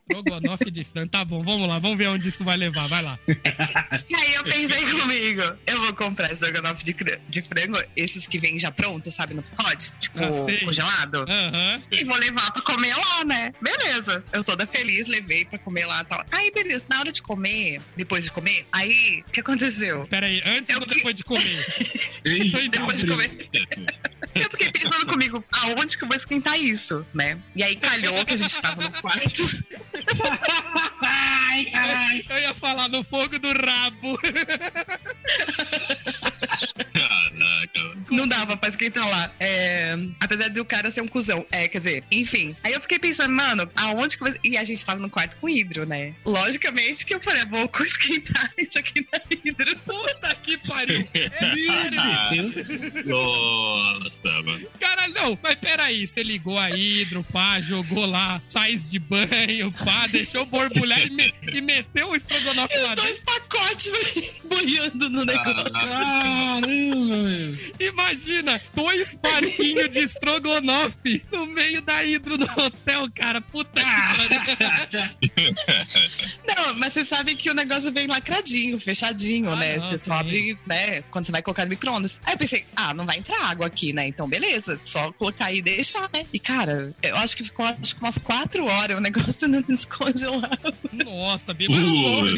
Strogonoff 0.10 0.72
de 0.72 0.84
frango. 0.84 1.10
Tá 1.10 1.24
bom, 1.24 1.44
vamos 1.44 1.68
lá, 1.68 1.78
vamos 1.80 1.98
ver 1.98 2.08
onde 2.08 2.28
isso 2.28 2.44
vai 2.44 2.58
levar. 2.58 2.88
Vai 2.88 3.02
lá. 3.04 3.20
E 3.28 4.16
aí 4.16 4.34
eu 4.34 4.44
pensei 4.44 4.86
comigo, 4.92 5.42
eu 5.68 5.82
vou 5.82 5.94
comprar 5.94 6.32
estrogonofe 6.32 6.84
de, 6.84 6.96
de 7.30 7.42
frango, 7.44 7.78
esses 7.96 8.26
que 8.28 8.40
vêm 8.40 8.58
já 8.60 8.72
prontos, 8.72 9.14
sabe, 9.14 9.34
no 9.36 9.44
pacote, 9.44 9.94
tipo, 10.00 10.18
Ah, 10.20 10.66
congelado. 10.66 11.26
Aham. 11.30 11.82
E 11.92 12.04
vou 12.06 12.18
levar 12.18 12.52
pra 12.52 12.62
comer 12.64 12.96
lá, 12.96 13.24
né? 13.26 13.54
Beleza. 13.62 14.24
Eu 14.34 14.44
toda 14.44 14.66
feliz, 14.66 15.08
levei 15.08 15.46
pra 15.46 15.60
comer 15.60 15.86
lá 15.86 16.02
e 16.02 16.06
tal. 16.06 16.26
Aí, 16.32 16.52
beleza. 16.52 16.86
Na 16.90 17.00
hora 17.00 17.12
de 17.12 17.22
comer, 17.22 17.80
depois 17.96 18.24
de 18.24 18.32
comer, 18.32 18.66
aí, 18.72 19.24
o 19.28 19.32
que 19.32 19.40
aconteceu? 19.42 20.08
Pera 20.10 20.26
aí, 20.26 20.42
antes 20.46 20.74
Eu 20.76 20.82
ou 20.82 20.88
que- 20.88 20.96
depois 20.96 21.16
de 21.16 21.24
comer? 21.24 21.66
Depois 22.72 23.00
de 23.02 23.08
comer. 23.08 23.50
Eu 24.36 24.50
fiquei 24.50 24.72
pensando 24.72 25.08
comigo, 25.08 25.44
aonde 25.52 25.98
que 25.98 26.04
eu 26.04 26.08
vou 26.08 26.16
esquentar 26.16 26.60
isso, 26.60 27.06
né? 27.14 27.40
E 27.56 27.64
aí 27.64 27.76
calhou 27.76 28.24
que 28.26 28.34
a 28.34 28.38
gente 28.38 28.62
tava 28.62 28.82
no 28.82 28.92
quarto. 29.02 29.44
Ai, 31.02 31.66
caralho. 31.66 32.26
Eu 32.30 32.40
ia 32.40 32.54
falar 32.54 32.88
no 32.88 33.04
fogo 33.04 33.40
do 33.40 33.52
rabo. 33.54 34.20
Caraca. 37.08 37.98
Não 38.12 38.28
dava 38.28 38.58
pra 38.58 38.70
esquentar 38.70 39.08
lá. 39.08 39.32
É, 39.40 39.96
apesar 40.20 40.48
de 40.50 40.60
o 40.60 40.66
cara 40.66 40.92
ser 40.92 41.02
um 41.02 41.08
cuzão. 41.08 41.46
É, 41.52 41.68
quer 41.68 41.78
dizer, 41.80 42.04
enfim. 42.12 42.56
Aí 42.64 42.74
eu 42.74 42.82
fiquei 42.82 43.00
pensando, 43.00 43.32
mano, 43.34 43.70
aonde 43.76 44.18
que 44.18 44.24
vou... 44.24 44.34
E 44.44 44.58
a 44.58 44.64
gente 44.64 44.84
tava 44.86 45.00
no 45.00 45.10
quarto 45.10 45.38
com 45.38 45.48
hidro, 45.50 45.86
né? 45.86 46.14
Logicamente 46.26 47.06
que 47.06 47.14
eu 47.16 47.22
falei, 47.22 47.46
vou 47.46 47.70
esquentar 47.82 48.52
isso 48.58 48.78
aqui 48.80 49.06
na 49.12 49.20
hidro. 49.46 49.76
Puta 49.80 50.36
que 50.44 50.58
pariu. 50.60 51.08
É. 51.14 51.30
Nossa, 53.06 54.42
mano. 54.44 54.68
Cara, 54.80 55.08
não, 55.08 55.38
mas 55.42 55.56
peraí, 55.56 56.08
você 56.08 56.24
ligou 56.24 56.58
a 56.58 56.70
hidro, 56.72 57.24
pá, 57.32 57.60
jogou 57.60 58.06
lá, 58.06 58.42
sais 58.48 58.90
de 58.90 59.00
banho, 59.00 59.72
pá, 59.72 60.08
deixou 60.08 60.46
borbulhar 60.46 61.00
e, 61.06 61.10
me- 61.10 61.34
e 61.52 61.62
meteu 61.62 62.10
o 62.10 62.16
estrogonofe 62.16 62.74
E 62.76 62.80
lá 62.80 62.94
os 62.94 63.00
dois 63.02 63.20
pacotes 63.20 64.42
boiando 64.46 65.10
no 65.10 65.26
negócio. 65.26 65.70
Caramba, 65.72 66.68
meu. 66.68 66.89
Imagina, 67.80 68.62
dois 68.74 69.14
barquinhos 69.16 69.90
de 69.92 70.00
estrogonofe 70.00 71.24
no 71.32 71.46
meio 71.46 71.82
da 71.82 72.04
hidro 72.04 72.38
do 72.38 72.46
hotel, 72.60 73.08
cara. 73.14 73.42
Puta 73.42 73.82
que 73.82 74.56
pariu. 74.56 75.10
Não, 76.48 76.74
mas 76.76 76.94
você 76.94 77.06
sabe 77.06 77.36
que 77.36 77.50
o 77.50 77.54
negócio 77.54 77.92
vem 77.92 78.08
lacradinho, 78.08 78.80
fechadinho, 78.80 79.52
Ah, 79.52 79.56
né? 79.56 79.78
não, 79.78 79.88
você 79.88 79.98
sim. 79.98 80.06
só 80.06 80.14
abre, 80.14 80.58
né? 80.66 81.02
Quando 81.12 81.26
você 81.26 81.32
vai 81.32 81.42
colocar 81.42 81.64
no 81.64 81.70
micro-ondas. 81.70 82.20
Aí 82.26 82.34
eu 82.34 82.38
pensei, 82.38 82.66
ah, 82.76 82.94
não 82.94 83.06
vai 83.06 83.18
entrar 83.18 83.40
água 83.46 83.68
aqui, 83.68 83.94
né? 83.94 84.08
Então, 84.08 84.28
beleza, 84.28 84.80
só 84.84 85.12
colocar 85.12 85.46
aí 85.46 85.58
e 85.58 85.62
deixar, 85.62 86.10
né? 86.14 86.26
E, 86.34 86.40
cara, 86.40 86.94
eu 87.02 87.16
acho 87.18 87.36
que 87.36 87.44
ficou 87.44 87.66
acho 87.66 87.96
que 87.96 88.02
umas 88.02 88.18
quatro 88.18 88.66
horas 88.66 88.98
o 88.98 89.02
negócio 89.02 89.48
não 89.48 89.62
descongelado. 89.64 90.74
Nossa, 90.94 91.54
Biba, 91.54 91.74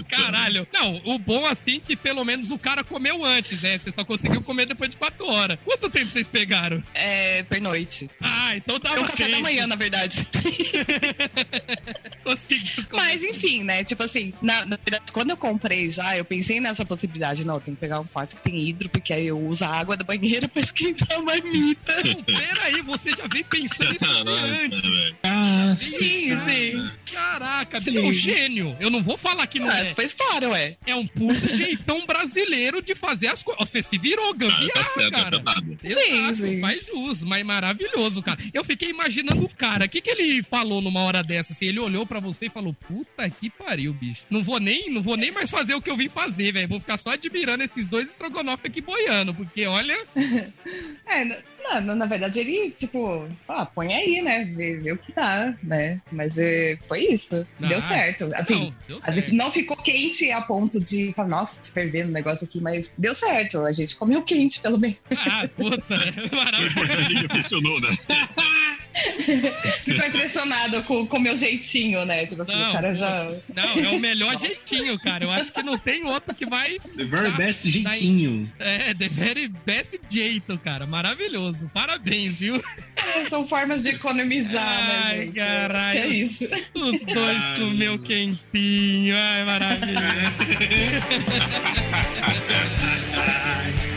caralho. 0.07 0.67
Não, 0.73 1.01
o 1.05 1.17
bom 1.19 1.45
assim 1.45 1.79
que 1.79 1.95
pelo 1.95 2.23
menos 2.23 2.51
o 2.51 2.57
cara 2.57 2.83
comeu 2.83 3.23
antes, 3.25 3.61
né? 3.61 3.77
Você 3.77 3.91
só 3.91 4.03
conseguiu 4.03 4.40
comer 4.43 4.65
depois 4.67 4.89
de 4.89 4.97
quatro 4.97 5.25
horas. 5.27 5.57
Quanto 5.63 5.89
tempo 5.89 6.11
vocês 6.11 6.27
pegaram? 6.27 6.83
É, 6.93 7.43
pernoite. 7.43 8.09
Ah, 8.21 8.55
então 8.55 8.75
É 8.77 8.79
dava 8.79 9.01
um 9.01 9.05
café 9.05 9.25
tempo. 9.25 9.31
da 9.37 9.39
manhã, 9.41 9.67
na 9.67 9.75
verdade. 9.75 10.27
Conseguiu 12.23 12.85
comer. 12.85 13.01
Mas 13.03 13.23
enfim, 13.23 13.63
né? 13.63 13.83
Tipo 13.83 14.03
assim, 14.03 14.33
na, 14.41 14.65
na 14.65 14.77
verdade, 14.77 15.11
quando 15.11 15.31
eu 15.31 15.37
comprei 15.37 15.89
já, 15.89 16.15
eu 16.17 16.25
pensei 16.25 16.59
nessa 16.59 16.85
possibilidade. 16.85 17.45
Não, 17.45 17.55
eu 17.55 17.61
tenho 17.61 17.75
que 17.75 17.81
pegar 17.81 17.99
um 17.99 18.05
quarto 18.05 18.35
que 18.35 18.41
tem 18.41 18.59
hidro, 18.67 18.89
porque 18.89 19.13
aí 19.13 19.27
eu 19.27 19.39
uso 19.39 19.63
a 19.65 19.69
água 19.69 19.97
da 19.97 20.03
banheira 20.03 20.47
pra 20.49 20.61
esquentar 20.61 21.11
a 21.17 21.21
marmita. 21.21 21.93
Peraí, 22.25 22.81
você 22.81 23.11
já 23.11 23.27
vem 23.27 23.43
pensando 23.43 23.95
isso 23.95 24.05
antes. 24.05 24.83
Ah, 25.23 25.75
Sim, 25.77 26.37
sim. 26.39 26.91
Caraca, 27.11 27.79
Sim. 27.81 27.99
um 27.99 28.11
gênio. 28.13 28.75
Eu 28.79 28.89
não 28.89 29.01
vou 29.01 29.17
falar 29.17 29.45
que 29.47 29.59
não 29.59 29.69
Ah, 29.69 29.77
é. 29.79 29.81
essa 29.81 29.95
foi 29.95 30.05
história, 30.05 30.49
ué. 30.49 30.77
É 30.85 30.95
um 30.95 31.05
puto 31.07 31.55
jeitão 31.55 32.05
brasileiro 32.05 32.81
de 32.81 32.95
fazer 32.95 33.27
as 33.27 33.43
coisas. 33.43 33.69
Você 33.69 33.83
se 33.83 33.97
virou 33.97 34.30
Ah, 34.31 34.37
tá 34.37 34.45
gambiarra, 34.45 34.93
certo, 34.93 35.11
cara. 35.11 35.39
tá 35.39 35.53
dado. 35.53 35.77
Sim, 35.85 36.27
Exato, 36.29 36.35
sim. 36.35 36.61
faz 36.61 36.85
jus, 36.85 37.23
mas 37.23 37.45
maravilhoso, 37.45 38.21
cara. 38.21 38.39
Eu 38.53 38.63
fiquei 38.63 38.89
imaginando 38.89 39.43
o 39.45 39.49
cara. 39.49 39.85
O 39.85 39.89
que, 39.89 40.01
que 40.01 40.09
ele 40.09 40.43
falou 40.43 40.81
numa 40.81 41.01
hora 41.01 41.23
dessa? 41.23 41.53
Assim, 41.53 41.67
ele 41.67 41.79
olhou 41.79 42.05
pra 42.05 42.19
você 42.19 42.47
e 42.47 42.49
falou: 42.49 42.73
Puta 42.73 43.29
que 43.29 43.49
pariu, 43.49 43.93
bicho. 43.93 44.23
Não 44.29 44.43
vou 44.43 44.59
nem, 44.59 44.89
não 44.89 45.01
vou 45.01 45.17
nem 45.17 45.31
mais 45.31 45.49
fazer 45.49 45.75
o 45.75 45.81
que 45.81 45.89
eu 45.89 45.97
vim 45.97 46.09
fazer, 46.09 46.51
velho. 46.51 46.67
Vou 46.67 46.79
ficar 46.79 46.97
só 46.97 47.11
admirando 47.11 47.63
esses 47.63 47.87
dois 47.87 48.09
estrogonofe 48.09 48.67
aqui 48.67 48.81
boiando, 48.81 49.33
porque 49.33 49.65
olha. 49.65 49.97
É, 51.07 51.25
na, 51.61 51.95
na, 51.95 52.05
verdade 52.05 52.39
ele, 52.39 52.71
tipo, 52.71 53.27
ah, 53.47 53.65
põe 53.65 53.93
aí, 53.93 54.21
né? 54.21 54.45
Vê, 54.45 54.77
vê 54.77 54.91
o 54.93 54.97
que 54.97 55.11
dá, 55.11 55.53
né? 55.61 55.99
Mas 56.11 56.37
é, 56.37 56.77
foi 56.87 57.01
isso. 57.01 57.45
Ah, 57.61 57.67
deu 57.67 57.81
certo. 57.81 58.31
Assim, 58.33 58.55
não, 58.55 58.75
deu 58.87 59.01
certo. 59.01 59.35
não 59.35 59.51
ficou 59.51 59.75
quente 59.75 60.31
a 60.31 60.41
ponto 60.41 60.79
de 60.79 61.11
falar, 61.13 61.27
nossa, 61.27 61.59
tô 61.61 61.71
fervendo 61.71 62.09
o 62.09 62.13
negócio 62.13 62.45
aqui, 62.45 62.61
mas 62.61 62.91
deu 62.97 63.13
certo. 63.13 63.59
A 63.65 63.71
gente 63.71 63.95
comeu 63.95 64.20
quente, 64.21 64.59
pelo 64.59 64.77
menos. 64.77 64.97
Ah, 65.15 65.47
puta, 65.55 65.95
é 65.95 66.11
O 66.31 66.35
maravilhoso. 66.35 66.79
importante 66.79 67.15
é 67.17 67.27
que 67.27 67.35
funcionou, 67.35 67.79
né? 67.81 67.97
Ficou 69.85 70.05
impressionado 70.05 70.83
com 70.83 71.03
o 71.03 71.19
meu 71.19 71.35
jeitinho, 71.37 72.03
né? 72.05 72.25
Tipo 72.25 72.41
assim, 72.41 72.51
Não, 72.51 72.69
o 72.69 72.73
cara 72.73 72.93
já. 72.93 73.29
Não, 73.55 73.63
é 73.79 73.89
o 73.89 73.99
melhor 73.99 74.37
jeitinho, 74.37 74.99
cara. 74.99 75.23
Eu 75.23 75.31
acho 75.31 75.51
que 75.53 75.63
não 75.63 75.77
tem 75.77 76.03
outro 76.05 76.35
que 76.35 76.45
vai. 76.45 76.77
The 76.97 77.05
very 77.05 77.31
Tá, 77.31 77.37
best 77.37 77.69
jeitinho. 77.69 78.51
É, 78.59 78.93
the 78.93 79.07
very 79.07 79.47
best 79.65 79.97
jeito, 80.09 80.57
cara. 80.57 80.85
Maravilhoso. 80.85 81.71
Parabéns, 81.73 82.35
viu? 82.37 82.61
São 83.29 83.47
formas 83.47 83.81
de 83.81 83.89
economizar, 83.91 84.61
Ai, 84.61 85.17
né, 85.17 85.23
gente? 85.25 85.35
caralho. 85.35 85.77
Acho 85.77 85.91
que 85.91 85.97
é 85.97 86.07
isso. 86.07 86.43
Os 86.75 86.99
dois 87.05 87.37
Ai, 87.37 87.55
comeu 87.57 87.97
quentinho. 87.99 89.15
Ai, 89.15 89.45
maravilhoso. 89.45 90.01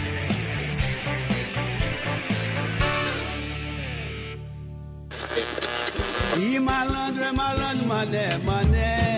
E 6.37 6.61
malandro 6.61 7.25
é 7.25 7.33
malandro, 7.33 7.87
mané, 7.87 8.39
mané. 8.45 9.14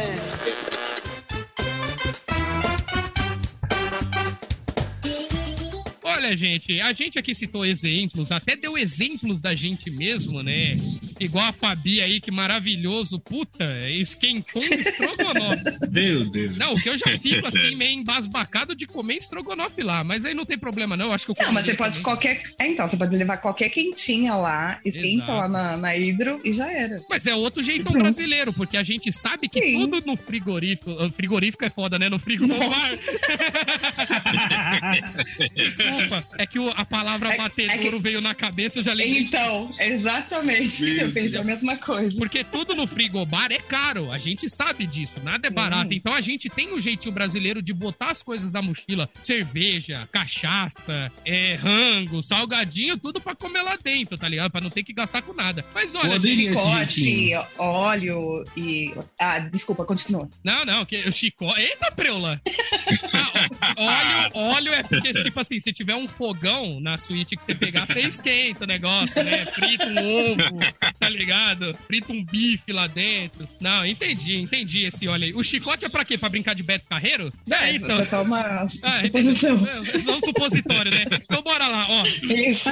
Olha, 6.16 6.34
gente, 6.34 6.80
a 6.80 6.94
gente 6.94 7.18
aqui 7.18 7.34
citou 7.34 7.64
exemplos, 7.66 8.32
até 8.32 8.56
deu 8.56 8.78
exemplos 8.78 9.42
da 9.42 9.54
gente 9.54 9.90
mesmo, 9.90 10.42
né? 10.42 10.74
Igual 11.20 11.44
a 11.44 11.52
Fabi 11.52 12.00
aí, 12.00 12.22
que 12.22 12.30
maravilhoso. 12.30 13.20
Puta, 13.20 13.64
esquentou 13.90 14.62
um 14.62 14.74
estrogonofe. 14.80 15.62
Meu 15.92 16.24
Deus. 16.30 16.56
Não, 16.56 16.72
o 16.72 16.80
que 16.80 16.88
eu 16.88 16.96
já 16.96 17.18
fico 17.18 17.46
assim, 17.46 17.74
meio 17.76 17.98
embasbacado 17.98 18.74
de 18.74 18.86
comer 18.86 19.16
estrogonofe 19.16 19.82
lá. 19.82 20.02
Mas 20.02 20.24
aí 20.24 20.32
não 20.32 20.46
tem 20.46 20.56
problema, 20.56 20.96
não. 20.96 21.08
Eu 21.08 21.12
acho 21.12 21.26
que 21.26 21.32
eu 21.32 21.36
Não, 21.38 21.52
mas 21.52 21.66
você 21.66 21.76
comeria 21.76 21.76
pode 21.76 22.02
também. 22.02 22.04
qualquer. 22.04 22.42
É, 22.58 22.66
então, 22.66 22.88
você 22.88 22.96
pode 22.96 23.14
levar 23.14 23.36
qualquer 23.36 23.68
quentinha 23.68 24.34
lá, 24.36 24.80
esquenta 24.86 25.24
Exato. 25.24 25.32
lá 25.32 25.48
na, 25.48 25.76
na 25.76 25.94
hidro 25.96 26.40
e 26.42 26.52
já 26.54 26.72
era. 26.72 27.02
Mas 27.10 27.26
é 27.26 27.34
outro 27.34 27.62
jeitão 27.62 27.92
brasileiro, 27.92 28.54
porque 28.54 28.78
a 28.78 28.82
gente 28.82 29.12
sabe 29.12 29.50
que 29.50 29.60
Sim. 29.60 29.80
tudo 29.90 30.06
no 30.06 30.16
frigorífico. 30.16 30.90
Frigorífico 31.10 31.62
é 31.64 31.70
foda, 31.70 31.98
né? 31.98 32.08
No 32.08 32.18
frigobar. 32.18 32.56
Desculpa. 35.54 36.05
É 36.38 36.46
que 36.46 36.58
o- 36.58 36.70
a 36.76 36.84
palavra 36.84 37.32
É- 37.34 37.36
batedouro 37.36 37.86
é 37.88 37.90
que- 37.90 37.98
veio 37.98 38.20
na 38.20 38.34
cabeça, 38.34 38.78
eu 38.80 38.84
já 38.84 38.92
lembrei. 38.92 39.18
Então, 39.22 39.72
exatamente. 39.78 40.84
Eu 41.06 41.12
pensei 41.12 41.40
a 41.40 41.44
mesma 41.44 41.76
coisa. 41.76 42.16
Porque 42.16 42.42
tudo 42.44 42.74
no 42.74 42.86
frigobar 42.86 43.50
é 43.52 43.58
caro. 43.58 44.10
A 44.10 44.18
gente 44.18 44.48
sabe 44.48 44.86
disso. 44.86 45.20
Nada 45.22 45.46
é 45.46 45.50
barato. 45.50 45.92
Então 45.92 46.12
a 46.12 46.20
gente 46.20 46.48
tem 46.48 46.72
o 46.72 46.80
jeitinho 46.80 47.12
brasileiro 47.14 47.60
de 47.62 47.72
botar 47.72 48.10
as 48.10 48.22
coisas 48.22 48.52
na 48.52 48.62
mochila: 48.62 49.08
cerveja, 49.22 50.08
cachaça, 50.12 51.12
é, 51.24 51.54
rango, 51.54 52.22
salgadinho, 52.22 52.96
tudo 52.98 53.20
pra 53.20 53.34
comer 53.34 53.62
lá 53.62 53.76
dentro, 53.82 54.16
tá 54.18 54.28
ligado? 54.28 54.50
Pra 54.50 54.60
não 54.60 54.70
ter 54.70 54.82
que 54.82 54.92
gastar 54.92 55.22
com 55.22 55.32
nada. 55.32 55.64
Mas 55.74 55.94
olha, 55.94 56.18
gente. 56.18 56.56
Chicote, 56.56 57.30
óleo 57.58 58.44
e. 58.56 58.92
Ah, 59.18 59.38
desculpa, 59.38 59.84
continua. 59.84 60.28
Não, 60.42 60.64
não, 60.64 60.84
que 60.84 60.96
o 61.08 61.12
chicote. 61.12 61.60
Eita, 61.60 61.90
preula! 61.92 62.40
Ah, 63.12 63.48
óleo, 63.76 64.30
óleo 64.34 64.72
é 64.72 64.82
porque, 64.82 65.12
tipo 65.12 65.38
assim, 65.40 65.60
se 65.60 65.72
tiver 65.72 65.94
um 65.94 66.08
fogão 66.08 66.80
na 66.80 66.96
suíte 66.98 67.36
que 67.36 67.44
você 67.44 67.54
pegar, 67.54 67.86
você 67.86 68.00
esquenta 68.00 68.64
o 68.64 68.66
negócio, 68.66 69.22
né? 69.22 69.44
Frita 69.46 69.86
um 69.86 70.30
ovo, 70.32 70.42
tá 70.98 71.08
ligado? 71.08 71.76
Frita 71.86 72.12
um 72.12 72.24
bife 72.24 72.72
lá 72.72 72.86
dentro. 72.86 73.48
Não, 73.60 73.84
entendi, 73.84 74.36
entendi 74.36 74.84
esse 74.84 75.06
óleo 75.08 75.24
aí. 75.24 75.34
O 75.34 75.42
chicote 75.44 75.84
é 75.84 75.88
pra 75.88 76.04
quê? 76.04 76.16
Pra 76.18 76.28
brincar 76.28 76.54
de 76.54 76.62
Beto 76.62 76.86
Carreiro? 76.88 77.32
É, 77.50 77.72
então. 77.74 78.00
É 78.00 78.04
só 78.04 78.22
uma 78.22 78.40
Ah, 78.82 79.00
suposição. 79.00 79.56
entendi. 79.56 79.96
É 79.96 79.98
só 80.00 80.16
um 80.16 80.20
supositório, 80.20 80.90
né? 80.90 81.04
Então 81.12 81.42
bora 81.42 81.68
lá, 81.68 81.86
ó. 81.88 82.02
Isso. 82.32 82.68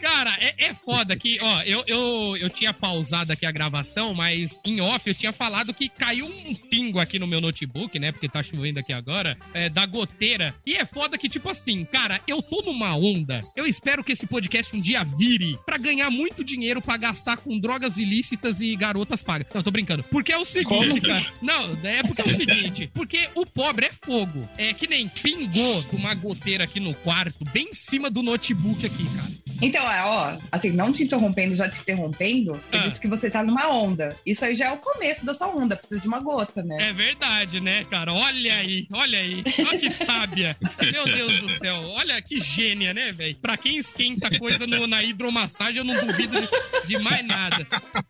Cara, 0.00 0.36
é, 0.40 0.54
é 0.66 0.74
foda 0.74 1.16
que, 1.16 1.38
ó, 1.40 1.62
eu, 1.62 1.84
eu, 1.86 2.36
eu 2.38 2.50
tinha 2.50 2.72
pausado 2.72 3.32
aqui 3.32 3.46
a 3.46 3.50
gravação, 3.50 4.14
mas 4.14 4.56
em 4.64 4.80
off 4.80 5.02
eu 5.06 5.14
tinha 5.14 5.32
falado 5.32 5.72
que 5.74 5.88
caiu 5.88 6.26
um 6.26 6.54
pingo 6.54 6.98
aqui 6.98 7.18
no 7.18 7.26
meu 7.26 7.39
notebook, 7.40 7.98
né? 7.98 8.12
Porque 8.12 8.28
tá 8.28 8.42
chovendo 8.42 8.78
aqui 8.78 8.92
agora, 8.92 9.36
é, 9.54 9.68
da 9.68 9.86
goteira. 9.86 10.54
E 10.66 10.74
é 10.74 10.84
foda 10.84 11.18
que, 11.18 11.28
tipo 11.28 11.48
assim, 11.48 11.84
cara, 11.84 12.20
eu 12.26 12.42
tô 12.42 12.62
numa 12.62 12.94
onda. 12.96 13.44
Eu 13.56 13.66
espero 13.66 14.04
que 14.04 14.12
esse 14.12 14.26
podcast 14.26 14.74
um 14.74 14.80
dia 14.80 15.04
vire 15.04 15.58
pra 15.64 15.78
ganhar 15.78 16.10
muito 16.10 16.44
dinheiro 16.44 16.80
pra 16.80 16.96
gastar 16.96 17.36
com 17.38 17.58
drogas 17.58 17.98
ilícitas 17.98 18.60
e 18.60 18.74
garotas 18.76 19.22
pagas. 19.22 19.46
Não, 19.54 19.62
tô 19.62 19.70
brincando. 19.70 20.02
Porque 20.04 20.32
é 20.32 20.38
o 20.38 20.44
seguinte, 20.44 21.00
cara. 21.00 21.26
Não, 21.40 21.78
é 21.84 22.02
porque 22.02 22.22
é 22.22 22.24
o 22.24 22.36
seguinte. 22.36 22.90
Porque 22.94 23.28
o 23.34 23.46
pobre 23.46 23.86
é 23.86 23.92
fogo. 23.92 24.48
É 24.56 24.72
que 24.72 24.86
nem 24.86 25.08
pingou 25.08 25.84
uma 25.92 26.14
goteira 26.14 26.64
aqui 26.64 26.80
no 26.80 26.94
quarto, 26.94 27.44
bem 27.52 27.68
em 27.70 27.74
cima 27.74 28.10
do 28.10 28.22
notebook 28.22 28.84
aqui, 28.84 29.04
cara. 29.16 29.49
Então, 29.62 29.82
é, 29.90 30.02
ó, 30.04 30.38
assim, 30.50 30.70
não 30.72 30.92
te 30.92 31.02
interrompendo, 31.02 31.54
já 31.54 31.68
te 31.68 31.80
interrompendo, 31.80 32.52
você 32.70 32.76
Ah. 32.76 32.78
disse 32.78 33.00
que 33.00 33.08
você 33.08 33.30
tá 33.30 33.42
numa 33.42 33.68
onda. 33.68 34.16
Isso 34.24 34.44
aí 34.44 34.54
já 34.54 34.66
é 34.66 34.72
o 34.72 34.78
começo 34.78 35.24
da 35.26 35.34
sua 35.34 35.48
onda, 35.48 35.76
precisa 35.76 36.00
de 36.00 36.08
uma 36.08 36.18
gota, 36.20 36.62
né? 36.62 36.88
É 36.88 36.92
verdade, 36.92 37.60
né, 37.60 37.84
cara? 37.84 38.12
Olha 38.12 38.54
aí, 38.56 38.86
olha 38.92 39.18
aí. 39.18 39.44
Olha 39.66 39.78
que 39.78 39.90
sábia. 39.90 40.56
Meu 40.80 41.04
Deus 41.04 41.40
do 41.40 41.50
céu. 41.58 41.82
Olha 41.90 42.20
que 42.22 42.40
gênia, 42.40 42.94
né, 42.94 43.12
velho? 43.12 43.34
Pra 43.36 43.56
quem 43.56 43.76
esquenta 43.76 44.30
coisa 44.38 44.66
no- 44.66 44.86
na 44.86 45.02
hidromassagem, 45.02 45.76
eu 45.78 45.84
não 45.84 46.06
duvido 46.06 46.40
de, 46.40 46.48
de 46.86 46.98
mais 46.98 47.24
nada. 47.26 47.66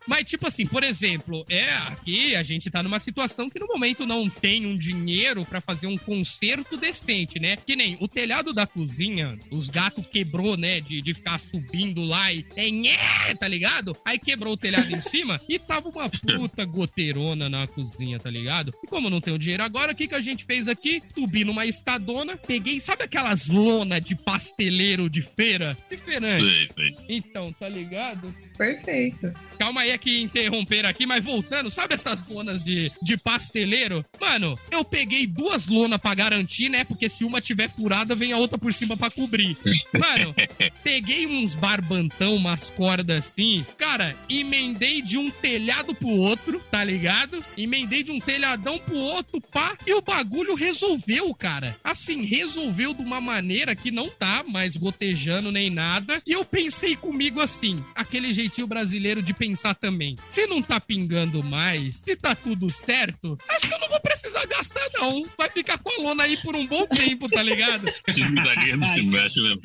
Mas, 0.07 0.23
tipo 0.25 0.47
assim, 0.47 0.65
por 0.65 0.83
exemplo, 0.83 1.45
é 1.49 1.69
aqui 1.87 2.35
a 2.35 2.43
gente 2.43 2.69
tá 2.69 2.81
numa 2.81 2.99
situação 2.99 3.49
que 3.49 3.59
no 3.59 3.67
momento 3.67 4.05
não 4.05 4.29
tem 4.29 4.65
um 4.65 4.77
dinheiro 4.77 5.45
pra 5.45 5.59
fazer 5.61 5.87
um 5.87 5.97
conserto 5.97 6.77
decente, 6.77 7.39
né? 7.39 7.57
Que 7.57 7.75
nem 7.75 7.97
o 7.99 8.07
telhado 8.07 8.53
da 8.53 8.65
cozinha, 8.65 9.37
os 9.51 9.69
gatos 9.69 10.07
quebrou, 10.07 10.55
né? 10.55 10.79
De, 10.79 11.01
de 11.01 11.13
ficar 11.13 11.39
subindo 11.41 12.03
lá 12.03 12.31
e. 12.31 12.45
Nhé, 12.71 13.35
tá 13.39 13.47
ligado? 13.47 13.95
Aí 14.05 14.17
quebrou 14.17 14.53
o 14.53 14.57
telhado 14.57 14.93
em 14.93 15.01
cima 15.01 15.41
e 15.47 15.59
tava 15.59 15.89
uma 15.89 16.09
puta 16.09 16.65
goteirona 16.65 17.49
na 17.49 17.67
cozinha, 17.67 18.19
tá 18.19 18.29
ligado? 18.29 18.71
E 18.83 18.87
como 18.87 19.09
não 19.09 19.21
tenho 19.21 19.37
dinheiro 19.37 19.63
agora, 19.63 19.91
o 19.91 19.95
que, 19.95 20.07
que 20.07 20.15
a 20.15 20.21
gente 20.21 20.45
fez 20.45 20.67
aqui? 20.67 21.01
Subi 21.15 21.43
numa 21.43 21.65
escadona, 21.65 22.37
peguei, 22.37 22.79
sabe 22.79 23.03
aquelas 23.03 23.47
lona 23.47 23.99
de 23.99 24.15
pasteleiro 24.15 25.09
de 25.09 25.21
feira? 25.21 25.77
De 25.89 25.97
feirante. 25.97 26.67
Sei, 26.67 26.67
sei. 26.73 26.95
Então, 27.09 27.51
tá 27.53 27.67
ligado? 27.67 28.33
Perfeito. 28.57 29.33
Calma 29.61 29.81
aí 29.81 29.91
é 29.91 29.97
que 29.97 30.19
interromperam 30.19 30.89
aqui, 30.89 31.05
mas 31.05 31.23
voltando, 31.23 31.69
sabe 31.69 31.93
essas 31.93 32.27
lonas 32.27 32.63
de, 32.63 32.91
de 32.99 33.15
pasteleiro? 33.15 34.03
Mano, 34.19 34.57
eu 34.71 34.83
peguei 34.83 35.27
duas 35.27 35.67
lonas 35.67 36.01
pra 36.01 36.15
garantir, 36.15 36.67
né? 36.67 36.83
Porque 36.83 37.07
se 37.07 37.23
uma 37.23 37.39
tiver 37.39 37.69
furada, 37.69 38.15
vem 38.15 38.33
a 38.33 38.37
outra 38.37 38.57
por 38.57 38.73
cima 38.73 38.97
pra 38.97 39.11
cobrir. 39.11 39.55
Mano, 39.93 40.33
peguei 40.83 41.27
uns 41.27 41.53
barbantão, 41.53 42.35
umas 42.35 42.71
cordas 42.71 43.17
assim. 43.17 43.63
Cara, 43.77 44.15
emendei 44.27 44.99
de 44.99 45.19
um 45.19 45.29
telhado 45.29 45.93
pro 45.93 46.09
outro, 46.09 46.59
tá 46.71 46.83
ligado? 46.83 47.45
Emendei 47.55 48.01
de 48.01 48.11
um 48.11 48.19
telhadão 48.19 48.79
pro 48.79 48.95
outro, 48.95 49.39
pá. 49.39 49.77
E 49.85 49.93
o 49.93 50.01
bagulho 50.01 50.55
resolveu, 50.55 51.35
cara. 51.35 51.75
Assim, 51.83 52.25
resolveu 52.25 52.95
de 52.95 53.03
uma 53.03 53.21
maneira 53.21 53.75
que 53.75 53.91
não 53.91 54.09
tá 54.09 54.43
mais 54.43 54.75
gotejando 54.75 55.51
nem 55.51 55.69
nada. 55.69 56.19
E 56.25 56.31
eu 56.31 56.43
pensei 56.43 56.95
comigo 56.95 57.39
assim, 57.39 57.85
aquele 57.93 58.33
jeitinho 58.41 58.67
brasileiro 58.67 59.21
de 59.21 59.33
pensar 59.33 59.75
também. 59.75 60.15
Se 60.29 60.45
não 60.47 60.61
tá 60.61 60.79
pingando 60.79 61.43
mais, 61.43 61.97
se 62.03 62.15
tá 62.15 62.35
tudo 62.35 62.69
certo, 62.69 63.37
acho 63.49 63.67
que 63.67 63.73
eu 63.73 63.79
não 63.79 63.89
vou 63.89 63.99
precisar 63.99 64.45
gastar, 64.45 64.87
não. 64.93 65.25
Vai 65.37 65.49
ficar 65.49 65.77
com 65.77 65.89
a 65.89 66.03
lona 66.03 66.23
aí 66.23 66.37
por 66.37 66.55
um 66.55 66.65
bom 66.65 66.85
tempo, 66.87 67.27
tá 67.29 67.41
ligado? 67.43 67.91
Timidaria 68.13 68.75
não 68.77 68.87
se 68.87 69.01
mexe? 69.01 69.39
Não, 69.39 69.59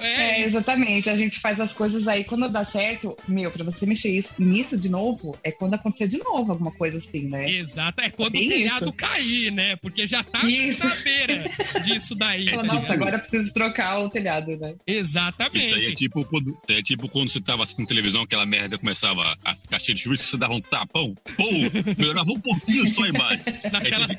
É, 0.00 0.40
é. 0.40 0.44
exatamente. 0.46 1.08
A 1.10 1.16
gente 1.16 1.38
faz 1.40 1.58
as 1.60 1.72
coisas 1.72 2.06
aí 2.08 2.24
quando 2.24 2.48
dá 2.48 2.64
certo. 2.64 3.16
Meu, 3.26 3.50
pra 3.50 3.64
você 3.64 3.86
mexer 3.86 4.10
isso, 4.16 4.34
nisso 4.38 4.76
de 4.76 4.88
novo, 4.88 5.36
é 5.42 5.50
quando 5.50 5.74
acontecer 5.74 6.08
de 6.08 6.18
novo 6.18 6.52
alguma 6.52 6.70
coisa 6.72 6.98
assim, 6.98 7.28
né? 7.28 7.50
Exato, 7.50 8.00
é 8.00 8.10
quando 8.10 8.32
Bem 8.32 8.46
o 8.46 8.50
telhado 8.50 8.84
isso. 8.84 8.92
cair, 8.92 9.50
né? 9.50 9.76
Porque 9.76 10.06
já 10.06 10.22
tá 10.22 10.44
Isso. 10.44 10.86
na 10.88 10.94
beira 10.96 11.44
disso 11.84 12.14
daí. 12.14 12.44
Tipo- 12.46 12.62
Nossa, 12.62 12.92
agora 12.92 13.16
eu 13.16 13.20
preciso 13.20 13.52
trocar 13.52 13.98
o 14.00 14.08
telhado, 14.08 14.56
né? 14.56 14.74
Exatamente. 14.86 15.64
Isso 15.66 15.74
aí 15.74 15.86
é 15.86 15.94
tipo, 15.94 16.24
quando, 16.24 16.56
é 16.68 16.82
tipo 16.82 17.08
quando 17.08 17.28
você 17.28 17.40
tava 17.40 17.62
assistindo 17.62 17.86
televisão, 17.86 18.03
aquela 18.22 18.44
merda 18.46 18.76
começava 18.78 19.36
a 19.44 19.54
ficar 19.54 19.78
cheia 19.78 19.94
de 19.94 20.02
chuva, 20.02 20.16
que 20.16 20.24
você 20.26 20.36
dava 20.36 20.54
um 20.54 20.60
tapão, 20.60 21.14
pô, 21.36 21.48
melhorava 21.96 22.30
um 22.30 22.40
pouquinho 22.40 22.86
só 22.88 23.04
a 23.04 23.08
imagem. 23.08 23.42
Aí 23.46 23.70
Naquela- 23.72 24.06
você 24.06 24.14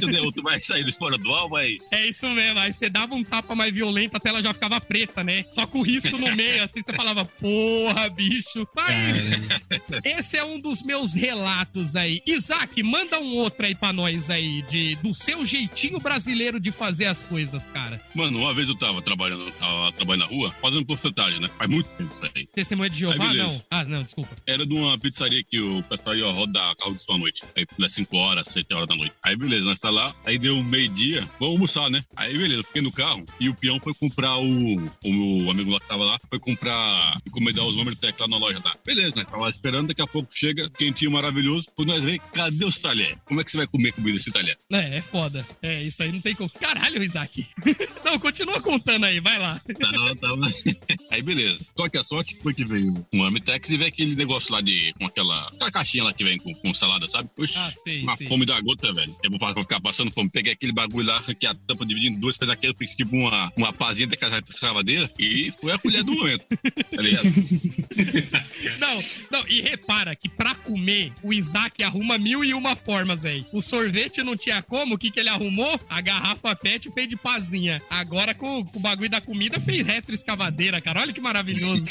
ficava, 0.00 0.20
outro 0.24 0.42
vai 0.42 0.60
sair 0.60 0.84
de 0.84 0.92
fora 0.92 1.16
do 1.18 1.30
alvo, 1.32 1.56
aí. 1.56 1.76
É 1.92 2.06
isso 2.06 2.26
mesmo, 2.30 2.58
aí 2.58 2.72
você 2.72 2.88
dava 2.90 3.14
um 3.14 3.22
tapa 3.24 3.54
mais 3.54 3.72
violento, 3.72 4.16
a 4.16 4.20
tela 4.20 4.42
já 4.42 4.52
ficava 4.52 4.80
preta, 4.80 5.22
né? 5.22 5.44
Só 5.54 5.66
com 5.66 5.78
o 5.80 5.82
risco 5.82 6.16
no 6.18 6.34
meio, 6.34 6.62
assim, 6.64 6.82
você 6.82 6.92
falava, 6.92 7.24
porra, 7.24 8.08
bicho. 8.10 8.66
Mas 8.74 9.16
esse 10.04 10.36
é 10.36 10.44
um 10.44 10.58
dos 10.58 10.82
meus 10.82 11.12
relatos 11.14 11.96
aí. 11.96 12.22
Isaac, 12.26 12.82
manda 12.82 13.18
um 13.20 13.36
outro 13.36 13.66
aí 13.66 13.74
pra 13.74 13.92
nós 13.92 14.30
aí, 14.30 14.62
de, 14.62 14.96
do 14.96 15.12
seu 15.14 15.44
jeitinho 15.44 15.98
brasileiro 16.00 16.58
de 16.60 16.70
fazer 16.70 17.06
as 17.06 17.22
coisas, 17.22 17.66
cara. 17.68 18.00
Mano, 18.14 18.38
uma 18.40 18.54
vez 18.54 18.68
eu 18.68 18.76
tava 18.76 19.00
trabalhando, 19.02 19.50
tava 19.52 19.92
trabalhando 19.92 20.28
na 20.28 20.34
rua, 20.34 20.54
fazendo 20.60 20.84
profetagem, 20.86 21.40
né? 21.40 21.48
Faz 21.56 21.70
muito 21.70 21.88
tempo 21.90 22.12
isso 22.14 22.32
aí. 22.34 22.46
Testemunha 22.46 22.90
de 22.90 22.98
Jeová, 22.98 23.27
Beleza. 23.32 23.52
não? 23.52 23.62
Ah, 23.70 23.84
não, 23.84 24.02
desculpa. 24.02 24.36
Era 24.46 24.66
de 24.66 24.74
uma 24.74 24.98
pizzaria 24.98 25.42
que 25.42 25.60
o 25.60 25.82
pessoal 25.84 26.16
ia 26.16 26.26
rodar 26.30 26.76
carro 26.76 26.94
de 26.94 27.02
sua 27.02 27.18
noite. 27.18 27.42
Aí 27.56 27.66
das 27.78 27.92
5 27.92 28.16
horas, 28.16 28.48
7 28.48 28.72
horas 28.74 28.88
da 28.88 28.96
noite. 28.96 29.14
Aí 29.22 29.36
beleza, 29.36 29.64
nós 29.64 29.78
tá 29.78 29.90
lá. 29.90 30.14
Aí 30.24 30.38
deu 30.38 30.62
meio-dia, 30.62 31.28
vamos 31.38 31.54
almoçar, 31.54 31.90
né? 31.90 32.04
Aí 32.16 32.36
beleza, 32.36 32.60
eu 32.60 32.64
fiquei 32.64 32.82
no 32.82 32.92
carro 32.92 33.24
e 33.40 33.48
o 33.48 33.54
peão 33.54 33.78
foi 33.80 33.94
comprar 33.94 34.36
o. 34.38 34.76
O 35.04 35.12
meu 35.12 35.50
amigo 35.50 35.70
lá 35.70 35.80
que 35.80 35.88
tava 35.88 36.04
lá, 36.04 36.18
foi 36.28 36.38
comprar, 36.38 37.20
encomendar 37.26 37.64
os 37.64 37.76
números 37.76 37.94
de 37.94 38.00
tecla 38.00 38.26
lá 38.26 38.30
na 38.30 38.38
loja 38.38 38.60
lá. 38.64 38.74
Beleza, 38.84 39.16
nós 39.16 39.26
tava 39.26 39.42
lá 39.42 39.48
esperando, 39.48 39.88
daqui 39.88 40.02
a 40.02 40.06
pouco 40.06 40.28
chega, 40.34 40.68
quentinho 40.70 41.10
maravilhoso. 41.10 41.66
Quando 41.74 41.88
nós 41.88 42.04
vem, 42.04 42.20
cadê 42.32 42.64
os 42.64 42.78
talher? 42.78 43.18
Como 43.24 43.40
é 43.40 43.44
que 43.44 43.50
você 43.50 43.58
vai 43.58 43.66
comer 43.66 43.92
comida 43.92 44.16
desse 44.16 44.30
talher? 44.30 44.58
É, 44.72 44.98
é 44.98 45.02
foda. 45.02 45.46
É, 45.62 45.82
isso 45.82 46.02
aí 46.02 46.12
não 46.12 46.20
tem 46.20 46.34
como. 46.34 46.50
Caralho, 46.50 47.02
Isaac. 47.02 47.46
não, 48.04 48.18
continua 48.18 48.60
contando 48.60 49.04
aí, 49.04 49.20
vai 49.20 49.38
lá. 49.38 49.60
Tava, 49.78 50.16
tava. 50.16 50.48
Aí 51.10 51.22
beleza. 51.22 51.60
Só 51.76 51.88
que 51.88 51.96
a 51.96 52.04
sorte 52.04 52.36
foi 52.42 52.52
que 52.52 52.64
veio 52.64 52.92
um 53.12 53.17
Amitex 53.24 53.70
e 53.70 53.76
veio 53.76 53.88
aquele 53.88 54.14
negócio 54.14 54.52
lá 54.52 54.60
de. 54.60 54.92
com 54.98 55.06
aquela. 55.06 55.48
aquela 55.48 55.70
caixinha 55.70 56.04
lá 56.04 56.12
que 56.12 56.24
vem 56.24 56.38
com, 56.38 56.54
com 56.54 56.72
salada, 56.74 57.06
sabe? 57.06 57.28
Oxi, 57.36 57.54
Ah, 57.56 57.72
sei, 57.84 58.02
uma 58.02 58.16
sei. 58.16 58.26
fome 58.26 58.44
da 58.46 58.60
gota, 58.60 58.92
velho. 58.92 59.14
Eu 59.22 59.30
vou 59.30 59.62
ficar 59.62 59.80
passando 59.80 60.10
fome. 60.10 60.30
Peguei 60.30 60.52
aquele 60.52 60.72
bagulho 60.72 61.06
lá, 61.06 61.16
arranquei 61.16 61.48
a 61.48 61.54
tampa, 61.54 61.84
dividi 61.86 62.08
em 62.08 62.14
duas, 62.18 62.36
fez 62.36 62.50
aquele, 62.50 62.74
fiz 62.74 62.94
tipo 62.94 63.14
uma, 63.16 63.52
uma 63.56 63.72
pazinha 63.72 64.06
daquela 64.06 64.38
escavadeira 64.38 65.10
e 65.18 65.52
foi 65.60 65.72
a 65.72 65.78
colher 65.78 66.02
do 66.02 66.12
momento. 66.12 66.44
Tá 66.94 67.02
ligado? 67.02 67.24
Não, 68.78 68.98
não, 69.30 69.48
e 69.48 69.60
repara 69.60 70.14
que 70.14 70.28
pra 70.28 70.54
comer, 70.54 71.12
o 71.22 71.32
Isaac 71.32 71.82
arruma 71.82 72.18
mil 72.18 72.44
e 72.44 72.54
uma 72.54 72.76
formas, 72.76 73.22
velho. 73.22 73.44
O 73.52 73.60
sorvete 73.62 74.22
não 74.22 74.36
tinha 74.36 74.62
como, 74.62 74.94
o 74.94 74.98
que, 74.98 75.10
que 75.10 75.20
ele 75.20 75.28
arrumou? 75.28 75.80
A 75.88 76.00
garrafa 76.00 76.54
pet 76.56 76.90
fez 76.92 77.08
de 77.08 77.16
pazinha. 77.16 77.82
Agora 77.90 78.34
com, 78.34 78.64
com 78.64 78.78
o 78.78 78.82
bagulho 78.82 79.10
da 79.10 79.20
comida 79.20 79.58
fez 79.60 79.86
retroescavadeira, 79.86 80.80
cara. 80.80 81.00
Olha 81.00 81.12
que 81.12 81.20
maravilhoso. 81.20 81.84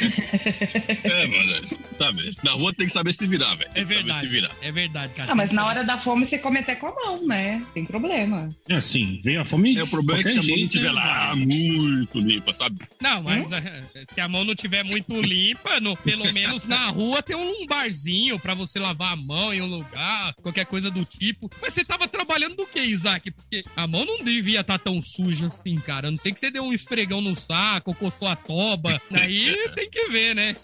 É, 1.03 1.16
mano. 1.25 1.67
Sabe? 1.97 2.31
Na 2.43 2.51
rua 2.51 2.73
tem 2.73 2.85
que 2.85 2.93
saber 2.93 3.13
se 3.13 3.25
virar, 3.25 3.55
velho. 3.55 3.71
É 3.73 3.83
verdade. 3.83 4.27
virar. 4.27 4.51
É 4.61 4.71
verdade, 4.71 5.13
cara. 5.13 5.31
Ah, 5.31 5.35
mas 5.35 5.51
na 5.51 5.65
hora 5.65 5.83
da 5.83 5.97
fome 5.97 6.25
você 6.25 6.37
come 6.37 6.59
até 6.59 6.75
com 6.75 6.87
a 6.87 6.93
mão, 6.93 7.25
né? 7.25 7.65
Tem 7.73 7.85
problema. 7.85 8.49
É 8.69 8.75
assim, 8.75 9.19
veio 9.23 9.41
a 9.41 9.45
fome. 9.45 9.77
É, 9.77 9.83
o 9.83 9.87
problema 9.87 10.21
é 10.21 10.23
que 10.23 10.31
se 10.31 10.39
a 10.39 10.43
mão 10.43 10.57
não 10.57 10.65
estiver 10.65 10.91
lá 10.91 11.35
muito 11.35 12.19
limpa, 12.19 12.53
sabe? 12.53 12.85
Não, 13.01 13.23
mas 13.23 13.51
eh, 13.51 13.83
se 14.13 14.21
a 14.21 14.27
mão 14.27 14.43
não 14.43 14.55
tiver 14.55 14.83
muito 14.83 15.19
limpa, 15.21 15.79
no, 15.79 15.95
pelo 15.97 16.31
menos 16.31 16.65
na 16.65 16.87
rua 16.87 17.23
tem 17.23 17.35
um 17.35 17.65
barzinho 17.65 18.39
pra 18.39 18.53
você 18.53 18.79
lavar 18.79 19.13
a 19.13 19.15
mão 19.15 19.53
em 19.53 19.61
um 19.61 19.65
lugar, 19.65 20.33
qualquer 20.41 20.65
coisa 20.65 20.91
do 20.91 21.03
tipo. 21.03 21.49
Mas 21.61 21.73
você 21.73 21.83
tava 21.83 22.07
trabalhando 22.07 22.55
do 22.55 22.67
que, 22.67 22.79
Isaac? 22.79 23.31
Porque 23.31 23.63
a 23.75 23.87
mão 23.87 24.05
não 24.05 24.23
devia 24.23 24.61
estar 24.61 24.77
tão 24.77 25.01
suja 25.01 25.47
assim, 25.47 25.75
cara. 25.77 26.07
A 26.07 26.11
não 26.11 26.17
sei 26.17 26.31
que 26.31 26.39
você 26.39 26.51
deu 26.51 26.63
um 26.63 26.73
esfregão 26.73 27.21
no 27.21 27.35
saco, 27.35 27.93
coçou 27.95 28.27
a 28.27 28.35
toba. 28.35 29.01
Aí 29.11 29.55
tem 29.75 29.89
que 29.89 30.09
ver, 30.09 30.35
né? 30.35 30.55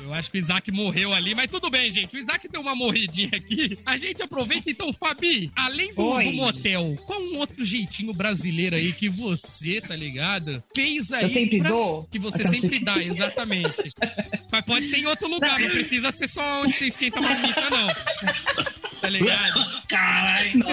Eu 0.00 0.14
acho 0.14 0.30
que 0.30 0.38
o 0.38 0.40
Isaac 0.40 0.70
morreu 0.70 1.12
ali, 1.12 1.34
mas 1.34 1.50
tudo 1.50 1.68
bem, 1.68 1.90
gente. 1.92 2.16
O 2.16 2.18
Isaac 2.18 2.46
deu 2.48 2.60
uma 2.60 2.74
morridinha 2.74 3.30
aqui. 3.34 3.78
A 3.84 3.96
gente 3.96 4.22
aproveita 4.22 4.70
então, 4.70 4.92
Fabi, 4.92 5.50
além 5.56 5.92
do, 5.92 6.02
Oi. 6.02 6.24
do 6.24 6.32
motel, 6.32 6.94
qual 7.04 7.20
um 7.20 7.36
outro 7.36 7.64
jeitinho 7.64 8.14
brasileiro 8.14 8.76
aí 8.76 8.92
que 8.92 9.08
você, 9.08 9.80
tá 9.80 9.96
ligado? 9.96 10.62
Fez 10.74 11.10
aí. 11.12 11.24
Eu 11.24 11.28
sempre 11.28 11.58
pra- 11.58 11.68
dou. 11.70 12.04
Que 12.04 12.18
você 12.18 12.46
sempre 12.48 12.78
dá, 12.78 13.02
exatamente. 13.02 13.92
Mas 14.50 14.60
pode 14.62 14.88
ser 14.88 14.98
em 14.98 15.06
outro 15.06 15.28
lugar, 15.28 15.58
não 15.58 15.68
precisa 15.68 16.10
ser 16.12 16.28
só 16.28 16.62
onde 16.62 16.72
você 16.74 16.86
esquenta 16.86 17.18
a 17.18 17.22
marmita, 17.22 17.68
não. 17.68 17.88
Tá 19.00 19.08
ligado? 19.10 19.82
Caralho! 19.88 20.64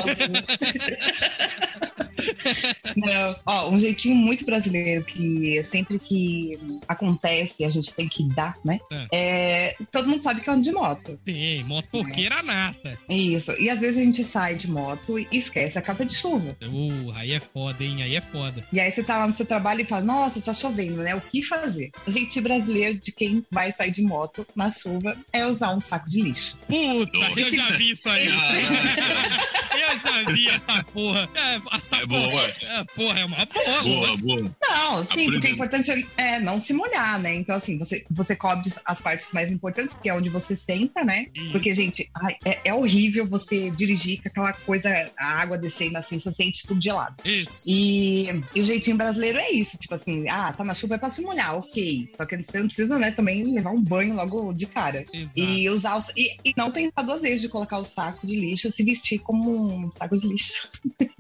Não. 2.96 3.36
Ó, 3.46 3.70
um 3.70 3.80
jeitinho 3.80 4.16
muito 4.16 4.46
brasileiro 4.46 5.04
que 5.04 5.62
sempre 5.64 6.00
que 6.00 6.60
acontece 6.88 7.64
a 7.64 7.70
gente 7.70 7.94
tem 7.94 8.08
que 8.08 8.28
dar, 8.30 8.56
né? 8.64 8.80
É, 9.12 9.76
todo 9.92 10.08
mundo 10.08 10.20
sabe 10.20 10.42
que 10.42 10.50
é 10.50 10.54
um 10.54 10.62
de 10.62 10.72
moto. 10.72 11.20
Sim, 11.26 11.64
motoqueira 11.64 12.42
nata. 12.44 12.98
Isso. 13.10 13.52
E 13.62 13.70
às 13.70 13.80
vezes 13.80 13.98
a 13.98 14.04
gente 14.04 14.24
sai 14.24 14.56
de 14.56 14.70
moto 14.70 15.20
e 15.20 15.28
esquece 15.32 15.78
a 15.78 15.82
capa 15.82 16.06
de 16.06 16.16
chuva. 16.16 16.56
Uh, 16.62 17.12
aí 17.16 17.32
é 17.32 17.40
foda, 17.40 17.84
hein? 17.84 18.04
Aí 18.04 18.16
é 18.16 18.22
foda. 18.22 18.66
E 18.72 18.80
aí 18.80 18.92
você 18.92 19.04
tá 19.04 19.18
lá 19.18 19.28
no 19.28 19.34
seu 19.34 19.46
trabalho 19.46 19.82
e 19.82 19.86
fala, 19.86 20.04
nossa, 20.04 20.42
tá 20.42 20.54
chovendo, 20.54 21.02
né? 21.02 21.16
O 21.16 21.22
que 21.22 21.42
fazer? 21.42 21.92
O 22.06 22.12
jeitinho 22.12 22.44
brasileiro 22.44 22.98
de 22.98 23.12
quem 23.12 23.46
vai 23.52 23.72
sair 23.72 23.92
de 23.92 24.02
moto 24.02 24.46
na 24.56 24.70
chuva 24.70 25.16
é 25.32 25.46
usar 25.46 25.76
um 25.76 25.82
saco 25.82 26.10
de 26.10 26.22
lixo. 26.22 26.58
Puta, 26.68 27.18
eu 27.40 27.54
já 27.54 27.72
vi 27.72 27.92
isso 27.92 28.10
aí. 28.10 28.28
eu 28.28 30.00
já 30.00 30.32
vi 30.32 30.48
essa 30.50 30.84
porra. 30.84 31.30
É, 31.36 31.62
essa 31.76 31.98
É 31.98 32.06
boa. 32.22 32.42
É, 32.44 32.84
porra, 32.96 33.20
é 33.20 33.26
uma 33.26 33.46
boa, 33.46 33.84
Boa, 33.84 34.18
boa. 34.18 34.56
Não, 34.62 35.06
sim, 35.06 35.32
porque 35.32 35.48
o 35.48 35.52
importante 35.52 36.08
é 36.18 36.40
não 36.40 36.60
se 36.60 36.74
molhar, 36.74 37.20
né? 37.20 37.36
Então, 37.36 37.56
assim, 37.56 37.78
você, 37.78 38.06
você 38.10 38.36
cobre 38.36 38.72
as 38.86 39.02
partes 39.02 39.32
mais 39.34 39.52
importantes, 39.52 39.94
porque 39.94 40.10
é 40.10 40.14
onde 40.14 40.30
você 40.30 40.56
senta, 40.56 41.04
né? 41.04 41.28
Isso. 41.34 41.52
Porque, 41.52 41.74
gente, 41.74 42.10
ai, 42.16 42.36
é, 42.46 42.70
é 42.70 42.74
horrível 42.74 43.26
você 43.26 43.72
dirigir 43.72 44.22
com 44.22 44.30
aquela 44.30 44.54
coisa, 44.54 45.12
a 45.18 45.26
água 45.26 45.58
descendo 45.58 45.98
assim, 45.98 46.20
você 46.20 46.32
sente 46.32 46.66
tudo 46.68 46.82
gelado. 46.82 47.16
Isso. 47.24 47.64
E, 47.68 48.30
e 48.54 48.62
o 48.62 48.66
jeitinho 48.66 48.98
brasileiro 48.98 49.38
é 49.38 49.52
isso, 49.52 49.78
tipo 49.78 49.94
assim, 49.94 50.28
ah, 50.30 50.54
tá 50.54 50.64
na 50.64 50.74
chuva 50.74 50.96
é 50.96 50.98
pra 50.98 51.10
se 51.10 51.22
molhar, 51.22 51.58
ok. 51.58 52.10
Só 52.18 52.26
que 52.26 52.38
você 52.38 52.60
não 52.60 52.68
precisa, 52.68 52.98
né, 52.98 53.12
também 53.12 53.44
levar 53.44 53.72
um 53.72 53.82
banho 53.82 54.16
logo 54.16 54.54
de 54.54 54.68
cara. 54.68 55.06
Exato. 55.14 55.40
E 55.40 55.70
usar 55.70 55.98
os, 55.98 56.10
e, 56.16 56.38
e 56.44 56.54
não 56.56 56.72
pensar 56.72 57.02
duas 57.04 57.22
vezes 57.22 57.42
de 57.42 57.50
colocar 57.50 57.78
o 57.78 57.86
saco 57.86 58.26
de 58.26 58.36
lixo, 58.36 58.72
se 58.72 58.84
vestir 58.84 59.20
como 59.20 59.86
um 59.86 59.92
saco 59.92 60.18
de 60.18 60.28
lixo. 60.28 60.70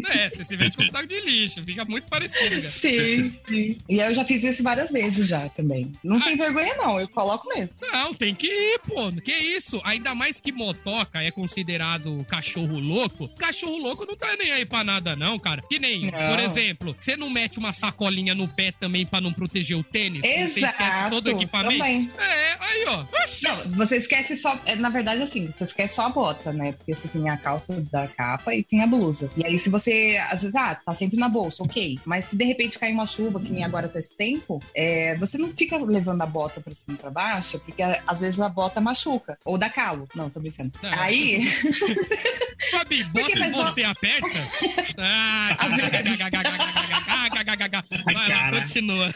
É, 0.08 0.30
você 0.30 0.44
se 0.44 0.56
veste 0.56 0.78
um 0.86 0.92
saco 0.92 1.08
de 1.08 1.22
lixo, 1.22 1.64
fica 1.64 1.86
muito 1.86 2.08
parecido, 2.08 2.56
cara. 2.56 2.70
Sim, 2.70 3.34
sim. 3.48 3.78
E 3.90 4.00
eu 4.00 4.14
já 4.14 4.24
fiz 4.26 4.44
isso 4.44 4.64
várias 4.64 4.92
vezes 4.92 5.28
já 5.28 5.48
também. 5.50 5.92
Não 6.04 6.20
tem 6.20 6.36
vergonha, 6.38 6.76
não, 6.76 7.00
eu 7.00 7.08
coloco 7.08 7.48
mesmo. 7.50 7.78
Não, 7.92 8.14
tem 8.14 8.34
que 8.36 8.48
ir, 8.48 8.80
pô. 8.88 9.12
Que 9.22 9.32
isso? 9.34 9.82
Ainda 9.84 10.14
mais 10.16 10.40
que 10.40 10.52
motoca 10.52 11.22
é 11.22 11.32
considerado 11.32 12.26
cachorro 12.30 12.80
louco. 12.80 13.28
Cachorro 13.38 13.78
louco 13.78 14.06
não 14.06 14.16
tá 14.16 14.36
nem 14.38 14.52
aí 14.52 14.66
pra 14.66 14.84
nada, 14.84 15.16
não, 15.16 15.38
cara. 15.40 15.62
Que 15.68 15.80
nem, 15.80 16.12
Não. 16.12 16.30
por 16.30 16.40
exemplo, 16.40 16.96
você 16.98 17.16
não 17.18 17.30
mete 17.30 17.58
uma 17.58 17.74
sacolinha 17.74 18.36
no 18.36 18.48
pé 18.48 18.72
também 18.72 19.06
pra 19.06 19.20
não 19.22 19.34
proteger 19.34 19.78
o 19.78 19.84
tênis? 19.84 20.22
Você 20.22 20.60
esquece 20.62 20.84
Exato. 20.84 21.10
todo 21.10 21.28
o 21.28 21.32
equipamento? 21.32 21.78
Também. 21.80 22.10
É, 22.18 22.56
aí, 22.60 22.86
ó. 22.88 23.06
Oxi. 23.24 23.44
Não, 23.46 23.58
você 23.76 23.98
esquece 23.98 24.36
só. 24.38 24.60
é, 24.66 24.76
Na 24.76 24.90
verdade, 24.90 25.22
assim, 25.22 25.48
você 25.48 25.64
esquece 25.64 25.96
só 25.96 26.06
a 26.08 26.10
bota, 26.10 26.52
né? 26.54 26.74
Porque 26.74 26.94
você 26.94 27.08
tem 27.08 27.30
a 27.30 27.38
calça 27.38 27.82
da 27.92 28.08
capa 28.08 28.54
e 28.54 28.64
tem 28.64 28.82
a 28.82 28.88
blusa. 28.88 29.32
E 29.38 29.46
aí, 29.46 29.58
se 29.58 29.70
você, 29.70 30.18
às 30.30 30.42
vezes, 30.42 30.56
ah, 30.56 30.75
tá 30.84 30.94
sempre 30.94 31.18
na 31.18 31.30
bolsa, 31.30 31.64
ok. 31.64 32.00
Mas 32.06 32.26
se 32.26 32.36
de 32.38 32.44
repente 32.46 32.78
cair 32.80 32.94
uma 32.94 33.06
chuva, 33.06 33.40
que 33.40 33.52
nem 33.52 33.64
agora 33.64 33.88
tá 33.88 34.00
esse 34.00 34.16
tempo, 34.16 34.62
é, 34.76 35.16
você 35.18 35.38
não 35.38 35.50
fica 35.54 35.78
levando 35.78 36.22
a 36.22 36.26
bota 36.26 36.60
pra 36.62 36.74
cima 36.74 36.96
e 36.96 37.00
pra 37.02 37.10
baixo, 37.12 37.60
porque 37.60 37.82
a- 37.82 38.02
às 38.08 38.22
vezes 38.22 38.40
a 38.42 38.50
bota 38.50 38.82
machuca. 38.82 39.38
Ou 39.46 39.58
dá 39.58 39.70
calo. 39.70 40.08
Não, 40.16 40.30
tô 40.30 40.40
brincando. 40.40 40.72
Não. 40.82 40.92
Aí. 41.00 41.46
Fabi, 42.72 43.04
bota 43.14 43.38
faz 43.38 43.52
e 43.54 43.56
só- 43.56 43.66
você 43.72 43.84
aperta? 43.84 44.30
Ah. 44.98 45.56
Vai 48.06 48.16
lá, 48.30 48.52
continua. 48.62 49.14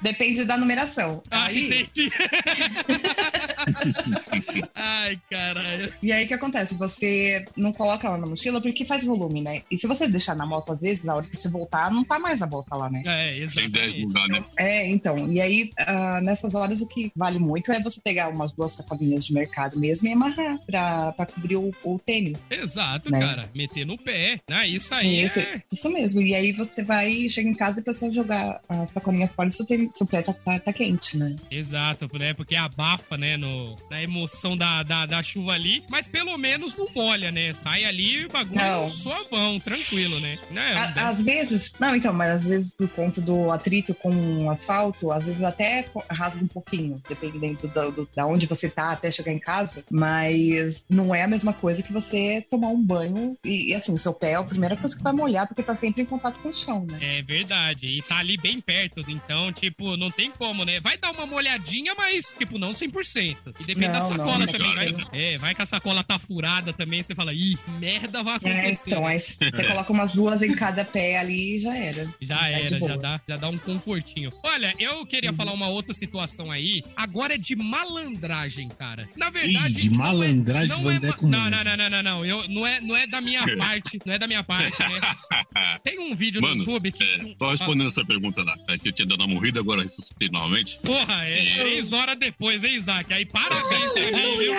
Depende 0.00 0.44
da 0.44 0.56
numeração. 0.56 1.22
Ah, 1.30 1.44
Aí, 1.44 1.66
entendi. 1.66 2.10
Ai, 4.74 5.18
caralho. 5.30 5.92
E 6.02 6.12
aí 6.12 6.24
o 6.24 6.28
que 6.28 6.34
acontece? 6.34 6.74
Você 6.74 7.44
não 7.56 7.72
coloca 7.72 8.06
ela 8.06 8.18
na 8.18 8.26
mochila 8.26 8.60
porque 8.60 8.84
faz 8.84 9.04
volume, 9.04 9.40
né? 9.42 9.62
E 9.70 9.76
se 9.76 9.86
você 9.86 10.08
deixar 10.08 10.34
na 10.34 10.46
moto, 10.46 10.72
às 10.72 10.80
vezes, 10.80 11.08
a 11.08 11.14
hora 11.14 11.26
que 11.26 11.36
você 11.36 11.48
voltar, 11.48 11.90
não 11.90 12.04
tá 12.04 12.18
mais 12.18 12.42
a 12.42 12.46
bota 12.46 12.74
lá, 12.76 12.90
né? 12.90 13.02
É, 13.06 13.46
Tem 13.46 13.70
10 13.70 13.94
exatamente. 13.94 14.02
lugares, 14.04 14.30
né? 14.40 14.44
É, 14.58 14.90
então. 14.90 15.32
E 15.32 15.40
aí, 15.40 15.70
ah, 15.78 16.20
nessas 16.20 16.54
horas, 16.54 16.80
o 16.80 16.88
que 16.88 17.12
vale 17.16 17.38
muito 17.38 17.70
é 17.72 17.80
você 17.80 18.00
pegar 18.00 18.28
umas 18.28 18.52
duas 18.52 18.72
sacolinhas 18.72 19.24
de 19.24 19.32
mercado 19.34 19.78
mesmo 19.78 20.08
e 20.08 20.12
amarrar 20.12 20.58
pra, 20.66 21.12
pra 21.12 21.26
cobrir 21.26 21.56
o, 21.56 21.72
o 21.84 21.98
tênis. 21.98 22.46
Exato, 22.50 23.10
Né? 23.10 23.20
cara. 23.20 23.48
Meter 23.54 23.84
no 23.86 23.96
pé. 23.96 24.40
Ah, 24.50 24.66
isso 24.66 24.94
aí 24.94 25.22
Isso, 25.24 25.38
é... 25.38 25.62
isso 25.72 25.90
mesmo. 25.90 26.20
E 26.20 26.34
aí 26.34 26.52
você 26.52 26.82
vai, 26.82 27.28
chega 27.28 27.48
em 27.48 27.54
casa 27.54 27.78
e 27.78 27.80
a 27.80 27.84
pessoa 27.84 28.10
jogar 28.10 28.60
a 28.68 28.86
sacolinha 28.86 29.28
fora 29.28 29.48
e 29.48 29.52
seu, 29.52 29.66
tênis, 29.66 29.90
seu 29.94 30.06
pé 30.06 30.22
tá, 30.22 30.32
tá, 30.32 30.58
tá 30.58 30.72
quente, 30.72 31.16
né? 31.18 31.36
Exato, 31.50 32.08
né? 32.18 32.34
Porque 32.34 32.54
abafa, 32.56 33.16
né? 33.16 33.36
No, 33.36 33.59
na 33.90 34.02
emoção 34.02 34.56
da, 34.56 34.82
da, 34.82 35.06
da 35.06 35.22
chuva 35.22 35.52
ali. 35.52 35.82
Mas 35.88 36.06
pelo 36.08 36.36
menos 36.36 36.76
não 36.76 36.88
molha, 36.94 37.30
né? 37.30 37.52
Sai 37.54 37.84
ali 37.84 38.26
bagulho 38.28 38.56
Não. 38.60 38.92
suavão, 38.92 39.58
tranquilo, 39.60 40.18
né? 40.20 40.38
né? 40.50 40.74
A- 40.74 41.08
às 41.08 41.22
vezes, 41.22 41.72
não, 41.78 41.94
então, 41.94 42.12
mas 42.12 42.30
às 42.30 42.46
vezes 42.46 42.74
por 42.74 42.88
conta 42.90 43.20
do 43.20 43.50
atrito 43.50 43.94
com 43.94 44.10
o 44.44 44.50
asfalto, 44.50 45.10
às 45.10 45.26
vezes 45.26 45.42
até 45.42 45.86
rasga 46.10 46.44
um 46.44 46.48
pouquinho, 46.48 47.02
dependendo 47.08 47.68
do, 47.68 47.92
do- 47.92 48.08
da 48.14 48.26
onde 48.26 48.46
você 48.46 48.68
tá 48.68 48.90
até 48.90 49.10
chegar 49.10 49.32
em 49.32 49.38
casa. 49.38 49.84
Mas 49.90 50.84
não 50.88 51.14
é 51.14 51.22
a 51.22 51.28
mesma 51.28 51.52
coisa 51.52 51.82
que 51.82 51.92
você 51.92 52.44
tomar 52.50 52.68
um 52.68 52.82
banho 52.82 53.36
e, 53.44 53.70
e, 53.70 53.74
assim, 53.74 53.96
seu 53.98 54.12
pé 54.12 54.32
é 54.32 54.34
a 54.36 54.42
primeira 54.44 54.76
coisa 54.76 54.96
que 54.96 55.02
vai 55.02 55.12
molhar 55.12 55.46
porque 55.46 55.62
tá 55.62 55.74
sempre 55.76 56.02
em 56.02 56.06
contato 56.06 56.38
com 56.40 56.48
o 56.48 56.54
chão, 56.54 56.86
né? 56.88 56.98
É 57.18 57.22
verdade. 57.22 57.86
E 57.86 58.02
tá 58.02 58.18
ali 58.18 58.36
bem 58.36 58.60
perto. 58.60 59.00
Então, 59.08 59.52
tipo, 59.52 59.96
não 59.96 60.10
tem 60.10 60.30
como, 60.30 60.64
né? 60.64 60.80
Vai 60.80 60.96
dar 60.96 61.10
uma 61.12 61.26
molhadinha, 61.26 61.94
mas, 61.94 62.34
tipo, 62.38 62.58
não 62.58 62.72
100%. 62.72 63.36
E 63.60 63.64
depende 63.64 63.88
da 63.88 64.00
Não, 64.00 64.08
sacola 64.08 64.38
não, 64.38 64.46
também. 64.46 64.92
não. 64.92 65.04
Vai, 65.04 65.06
é, 65.12 65.38
vai 65.38 65.54
que 65.54 65.62
a 65.62 65.66
sacola 65.66 66.02
tá 66.04 66.18
furada 66.18 66.72
também. 66.72 67.02
Você 67.02 67.14
fala, 67.14 67.32
ih, 67.32 67.56
merda 67.78 68.22
vai 68.22 68.34
É, 68.34 68.36
acontecer. 68.36 68.82
então, 68.86 69.06
aí 69.06 69.20
você 69.20 69.64
coloca 69.66 69.92
umas 69.92 70.12
duas 70.12 70.42
em 70.42 70.54
cada 70.54 70.84
pé 70.84 71.18
ali 71.18 71.56
e 71.56 71.58
já 71.58 71.76
era. 71.76 72.12
Já 72.20 72.36
de 72.36 72.52
era, 72.52 72.78
já 72.78 72.96
dá, 72.96 73.20
já 73.28 73.36
dá 73.36 73.48
um 73.48 73.58
confortinho. 73.58 74.32
Olha, 74.42 74.74
eu 74.78 75.04
queria 75.06 75.32
falar 75.32 75.52
uma 75.52 75.68
outra 75.68 75.94
situação 75.94 76.50
aí. 76.50 76.82
Agora 76.96 77.34
é 77.34 77.38
de 77.38 77.54
malandragem, 77.56 78.68
cara. 78.68 79.08
Na 79.16 79.30
verdade. 79.30 79.72
Ih, 79.72 79.74
de 79.82 79.90
não 79.90 79.94
é- 79.96 79.98
malandragem, 80.08 80.68
não 80.82 80.90
é, 80.90 80.94
não, 80.98 81.08
nós. 81.08 81.20
não, 81.22 81.50
não, 81.50 81.76
não, 81.76 81.90
não, 81.90 82.02
não. 82.02 82.24
Eu, 82.26 82.48
não, 82.48 82.66
é, 82.66 82.80
não 82.80 82.96
é 82.96 83.06
da 83.06 83.20
minha 83.20 83.44
parte. 83.56 83.98
Não 84.04 84.14
é 84.14 84.18
da 84.18 84.26
minha 84.26 84.42
parte, 84.42 84.78
né? 84.80 85.00
Tem 85.84 85.98
um 85.98 86.14
vídeo 86.14 86.40
no 86.40 86.48
Mano, 86.48 86.60
YouTube 86.60 86.92
que. 86.92 87.02
É, 87.02 87.18
só 87.38 87.50
respondendo 87.50 87.86
essa 87.88 88.04
pergunta 88.04 88.42
lá, 88.42 88.56
é 88.68 88.78
que 88.78 88.88
eu 88.88 88.92
tinha 88.92 89.06
dado 89.06 89.20
uma 89.24 89.34
morrida, 89.34 89.60
agora 89.60 89.82
ressuscitei 89.82 90.28
novamente. 90.30 90.78
Porra, 90.84 91.24
é 91.26 91.40
É. 91.50 91.58
três 91.60 91.92
horas 91.92 92.18
depois, 92.18 92.62
hein, 92.64 92.74
Isaac? 92.76 93.12
Aí 93.12 93.24
parabéns 93.32 93.92
mim, 93.94 94.38
viu? 94.38 94.54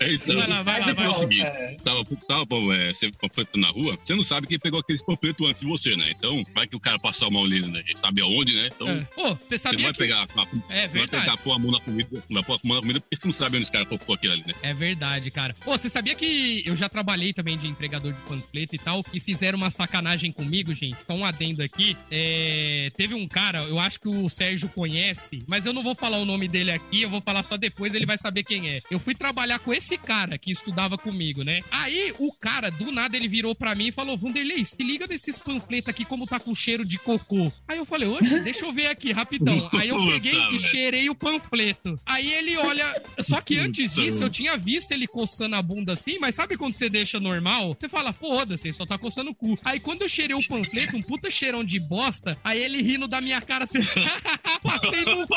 É, 0.00 0.12
então, 0.14 0.36
Vai 0.36 0.46
lá, 0.48 0.62
vai 0.62 0.80
lá, 0.80 0.90
é 0.90 0.94
vai 0.94 1.06
o 1.06 1.10
lá. 1.10 1.14
seguinte, 1.14 1.82
tava, 1.84 2.04
tava 2.26 2.46
pô, 2.46 2.72
é, 2.72 2.92
você 2.92 3.10
panfleto 3.12 3.58
na 3.58 3.68
rua, 3.68 3.98
você 4.02 4.14
não 4.14 4.22
sabe 4.22 4.46
quem 4.46 4.58
pegou 4.58 4.80
aqueles 4.80 5.02
panfletos 5.02 5.48
antes 5.48 5.60
de 5.60 5.66
você, 5.66 5.96
né? 5.96 6.10
Então, 6.16 6.44
vai 6.54 6.66
que 6.66 6.76
o 6.76 6.80
cara 6.80 6.98
passar 6.98 7.28
uma 7.28 7.40
olhada, 7.40 7.66
né? 7.68 7.82
Ele 7.86 7.98
sabe 7.98 8.20
aonde, 8.20 8.54
né? 8.54 8.68
Então, 8.74 8.88
É. 8.88 9.06
Ô, 9.16 9.34
você 9.34 9.38
você 9.50 9.58
sabia 9.58 9.84
vai 9.84 9.92
que. 9.92 9.98
pegar, 9.98 10.22
a- 10.22 10.46
É 10.70 10.88
você 10.88 10.98
vai 10.98 11.08
pegar, 11.08 11.36
pôr 11.38 11.52
a 11.52 11.58
mão 11.58 11.70
na 11.70 11.80
comida, 11.80 12.22
vai 12.30 12.42
pôr 12.42 12.54
a 12.54 12.60
mão 12.64 12.76
na 12.76 12.80
comida, 12.82 13.00
porque 13.00 13.16
você 13.16 13.26
não 13.26 13.32
sabe 13.32 13.56
onde 13.56 13.62
esse 13.62 13.72
cara 13.72 13.86
colocou 13.86 14.14
aquilo 14.14 14.32
ali, 14.34 14.44
né? 14.46 14.54
É 14.62 14.72
verdade, 14.74 15.30
cara. 15.30 15.54
Ô, 15.66 15.72
você 15.72 15.88
sabia 15.90 16.14
que 16.14 16.62
eu 16.66 16.76
já 16.76 16.88
trabalhei 16.88 17.32
também 17.32 17.56
de 17.58 17.66
entregador 17.66 18.12
de 18.12 18.20
panfleto 18.22 18.74
e 18.74 18.78
tal, 18.78 19.04
e 19.12 19.20
fizeram 19.20 19.58
uma 19.58 19.70
sacanagem 19.70 20.30
comigo, 20.32 20.74
gente? 20.74 20.96
Só 21.06 21.14
um 21.14 21.24
adendo 21.24 21.62
aqui. 21.62 21.96
É, 22.10 22.90
Teve 22.96 23.14
um 23.14 23.26
cara, 23.28 23.62
eu 23.64 23.78
acho 23.78 24.00
que 24.00 24.08
o 24.08 24.28
Sérgio 24.28 24.68
conhece, 24.68 25.42
mas 25.46 25.57
eu 25.66 25.72
não 25.72 25.82
vou 25.82 25.94
falar 25.94 26.18
o 26.18 26.24
nome 26.24 26.48
dele 26.48 26.70
aqui, 26.70 27.02
eu 27.02 27.10
vou 27.10 27.20
falar 27.20 27.42
só 27.42 27.56
depois, 27.56 27.94
ele 27.94 28.06
vai 28.06 28.18
saber 28.18 28.44
quem 28.44 28.68
é. 28.68 28.80
Eu 28.90 28.98
fui 28.98 29.14
trabalhar 29.14 29.58
com 29.58 29.72
esse 29.72 29.96
cara 29.96 30.38
que 30.38 30.50
estudava 30.50 30.96
comigo, 30.98 31.42
né? 31.42 31.62
Aí 31.70 32.12
o 32.18 32.32
cara, 32.32 32.70
do 32.70 32.90
nada, 32.92 33.16
ele 33.16 33.28
virou 33.28 33.54
pra 33.54 33.74
mim 33.74 33.88
e 33.88 33.92
falou: 33.92 34.16
Vanderlei, 34.16 34.64
se 34.64 34.82
liga 34.82 35.06
nesses 35.06 35.38
panfletos 35.38 35.88
aqui 35.88 36.04
como 36.04 36.26
tá 36.26 36.38
com 36.38 36.54
cheiro 36.54 36.84
de 36.84 36.98
cocô. 36.98 37.52
Aí 37.66 37.78
eu 37.78 37.84
falei, 37.84 38.08
oxe, 38.08 38.40
deixa 38.42 38.64
eu 38.64 38.72
ver 38.72 38.88
aqui 38.88 39.12
rapidão. 39.12 39.68
Aí 39.72 39.88
eu 39.88 40.06
peguei 40.06 40.48
e 40.52 40.60
cheirei 40.60 41.08
o 41.10 41.14
panfleto. 41.14 41.98
Aí 42.06 42.30
ele 42.30 42.56
olha. 42.56 43.02
Só 43.20 43.40
que 43.40 43.58
antes 43.58 43.94
disso, 43.94 44.22
eu 44.22 44.30
tinha 44.30 44.56
visto 44.56 44.92
ele 44.92 45.06
coçando 45.06 45.56
a 45.56 45.62
bunda 45.62 45.92
assim, 45.92 46.18
mas 46.18 46.34
sabe 46.34 46.56
quando 46.56 46.74
você 46.74 46.88
deixa 46.88 47.18
normal? 47.20 47.76
Você 47.78 47.88
fala, 47.88 48.12
foda-se, 48.12 48.72
só 48.72 48.86
tá 48.86 48.98
coçando 48.98 49.30
o 49.30 49.34
cu. 49.34 49.58
Aí 49.64 49.80
quando 49.80 50.02
eu 50.02 50.08
cheirei 50.08 50.36
o 50.36 50.46
panfleto, 50.46 50.96
um 50.96 51.02
puta 51.02 51.30
cheirão 51.30 51.64
de 51.64 51.78
bosta, 51.78 52.38
aí 52.44 52.62
ele 52.62 52.82
rindo 52.82 53.08
da 53.08 53.20
minha 53.20 53.40
cara 53.40 53.64
assim, 53.64 53.78
passei 54.62 55.04
no 55.04 55.26
cu. 55.26 55.34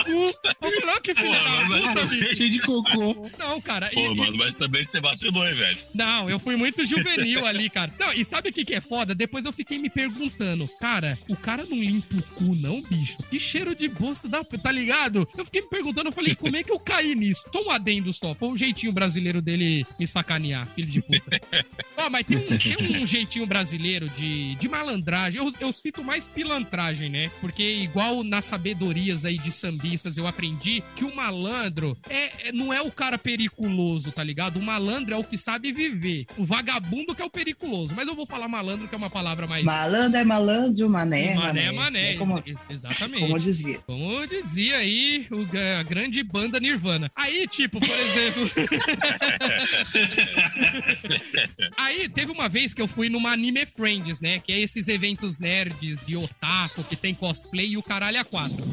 Falei, 0.59 0.79
ó, 0.85 0.99
que 0.99 1.13
filho 1.15 1.31
da 1.31 1.65
puta, 1.65 2.05
bicho. 2.05 2.35
Cheio 2.35 2.49
de 2.49 2.59
cocô. 2.61 3.29
Não, 3.37 3.61
cara. 3.61 3.89
Pô, 3.93 3.99
e- 3.99 4.15
mano, 4.15 4.37
mas 4.37 4.55
também 4.55 4.83
você 4.83 4.99
vacilou, 4.99 5.47
hein, 5.47 5.55
velho? 5.55 5.77
não, 5.93 6.29
eu 6.29 6.39
fui 6.39 6.55
muito 6.55 6.85
juvenil 6.85 7.45
ali, 7.45 7.69
cara. 7.69 7.93
Não, 7.99 8.13
e 8.13 8.23
sabe 8.25 8.49
o 8.49 8.53
que, 8.53 8.65
que 8.65 8.75
é 8.75 8.81
foda? 8.81 9.13
Depois 9.15 9.45
eu 9.45 9.51
fiquei 9.53 9.77
me 9.77 9.89
perguntando, 9.89 10.67
cara, 10.79 11.17
o 11.29 11.35
cara 11.35 11.63
não 11.63 11.77
limpa 11.77 12.15
o 12.15 12.23
cu, 12.35 12.55
não, 12.55 12.81
bicho? 12.81 13.17
Que 13.29 13.39
cheiro 13.39 13.75
de 13.75 13.87
bosta 13.87 14.27
dá, 14.27 14.43
tá 14.43 14.71
ligado? 14.71 15.27
Eu 15.37 15.45
fiquei 15.45 15.61
me 15.61 15.69
perguntando, 15.69 16.09
eu 16.09 16.13
falei, 16.13 16.35
como 16.35 16.55
é 16.55 16.63
que 16.63 16.71
eu 16.71 16.79
caí 16.79 17.15
nisso? 17.15 17.43
Só 17.51 17.61
um 17.63 17.71
adendo 17.71 18.11
só, 18.13 18.33
foi 18.35 18.49
um 18.49 18.57
jeitinho 18.57 18.91
brasileiro 18.91 19.41
dele 19.41 19.85
me 19.99 20.07
sacanear, 20.07 20.67
filho 20.75 20.89
de 20.89 21.01
puta. 21.01 21.39
Ó, 21.97 22.09
mas 22.09 22.25
tem 22.25 22.37
um, 22.37 22.41
tem 22.57 23.03
um 23.03 23.05
jeitinho 23.07 23.45
brasileiro 23.45 24.09
de, 24.09 24.55
de 24.55 24.67
malandragem. 24.69 25.39
Eu, 25.39 25.53
eu 25.59 25.71
cito 25.71 26.03
mais 26.03 26.27
pilantragem, 26.27 27.09
né? 27.09 27.29
Porque 27.39 27.63
igual 27.63 28.23
nas 28.23 28.45
sabedorias 28.45 29.25
aí 29.25 29.37
de 29.37 29.51
sambista 29.51 30.00
entrevistas 30.01 30.17
eu 30.17 30.27
aprendi 30.27 30.83
que 30.95 31.03
o 31.05 31.15
malandro 31.15 31.97
é, 32.09 32.49
é- 32.49 32.51
não 32.51 32.73
é 32.73 32.81
o 32.81 32.91
cara 32.91 33.17
periculoso, 33.17 34.11
tá 34.11 34.23
ligado? 34.23 34.57
O 34.57 34.61
malandro 34.61 35.13
é 35.13 35.17
o 35.17 35.23
que 35.23 35.37
sabe 35.37 35.71
viver. 35.71 36.25
O 36.37 36.43
vagabundo 36.43 37.13
que 37.15 37.21
é 37.21 37.25
o 37.25 37.29
periculoso. 37.29 37.93
Mas 37.95 38.07
eu 38.07 38.15
vou 38.15 38.25
falar 38.25 38.47
malandro, 38.47 38.87
que 38.87 38.95
é 38.95 38.97
uma 38.97 39.09
palavra 39.09 39.47
mais. 39.47 39.63
Malandro 39.63 40.17
é 40.19 40.23
malandro, 40.23 40.89
mané. 40.89 41.35
mané, 41.35 41.65
é 41.65 41.71
mané. 41.71 42.11
É 42.11 42.13
Como, 42.15 42.41
ex- 42.45 42.59
Exatamente. 42.69 43.21
como 43.21 43.39
dizia. 43.39 43.79
Como 43.85 44.25
dizia 44.27 44.77
aí 44.77 45.27
o, 45.31 45.47
a 45.79 45.83
grande 45.83 46.23
banda 46.23 46.59
Nirvana. 46.59 47.11
Aí, 47.15 47.47
tipo, 47.47 47.79
por 47.79 47.89
exemplo. 47.89 48.49
aí 51.77 52.09
teve 52.09 52.31
uma 52.31 52.49
vez 52.49 52.73
que 52.73 52.81
eu 52.81 52.87
fui 52.87 53.09
numa 53.09 53.31
Anime 53.31 53.65
Friends, 53.65 54.19
né? 54.19 54.39
Que 54.39 54.51
é 54.51 54.59
esses 54.59 54.87
eventos 54.87 55.37
nerds 55.37 56.05
de 56.05 56.15
otaku 56.17 56.83
que 56.83 56.95
tem 56.95 57.13
cosplay 57.13 57.71
e 57.71 57.77
o 57.77 57.83
caralho 57.83 58.19
a 58.19 58.23
quatro. 58.23 58.63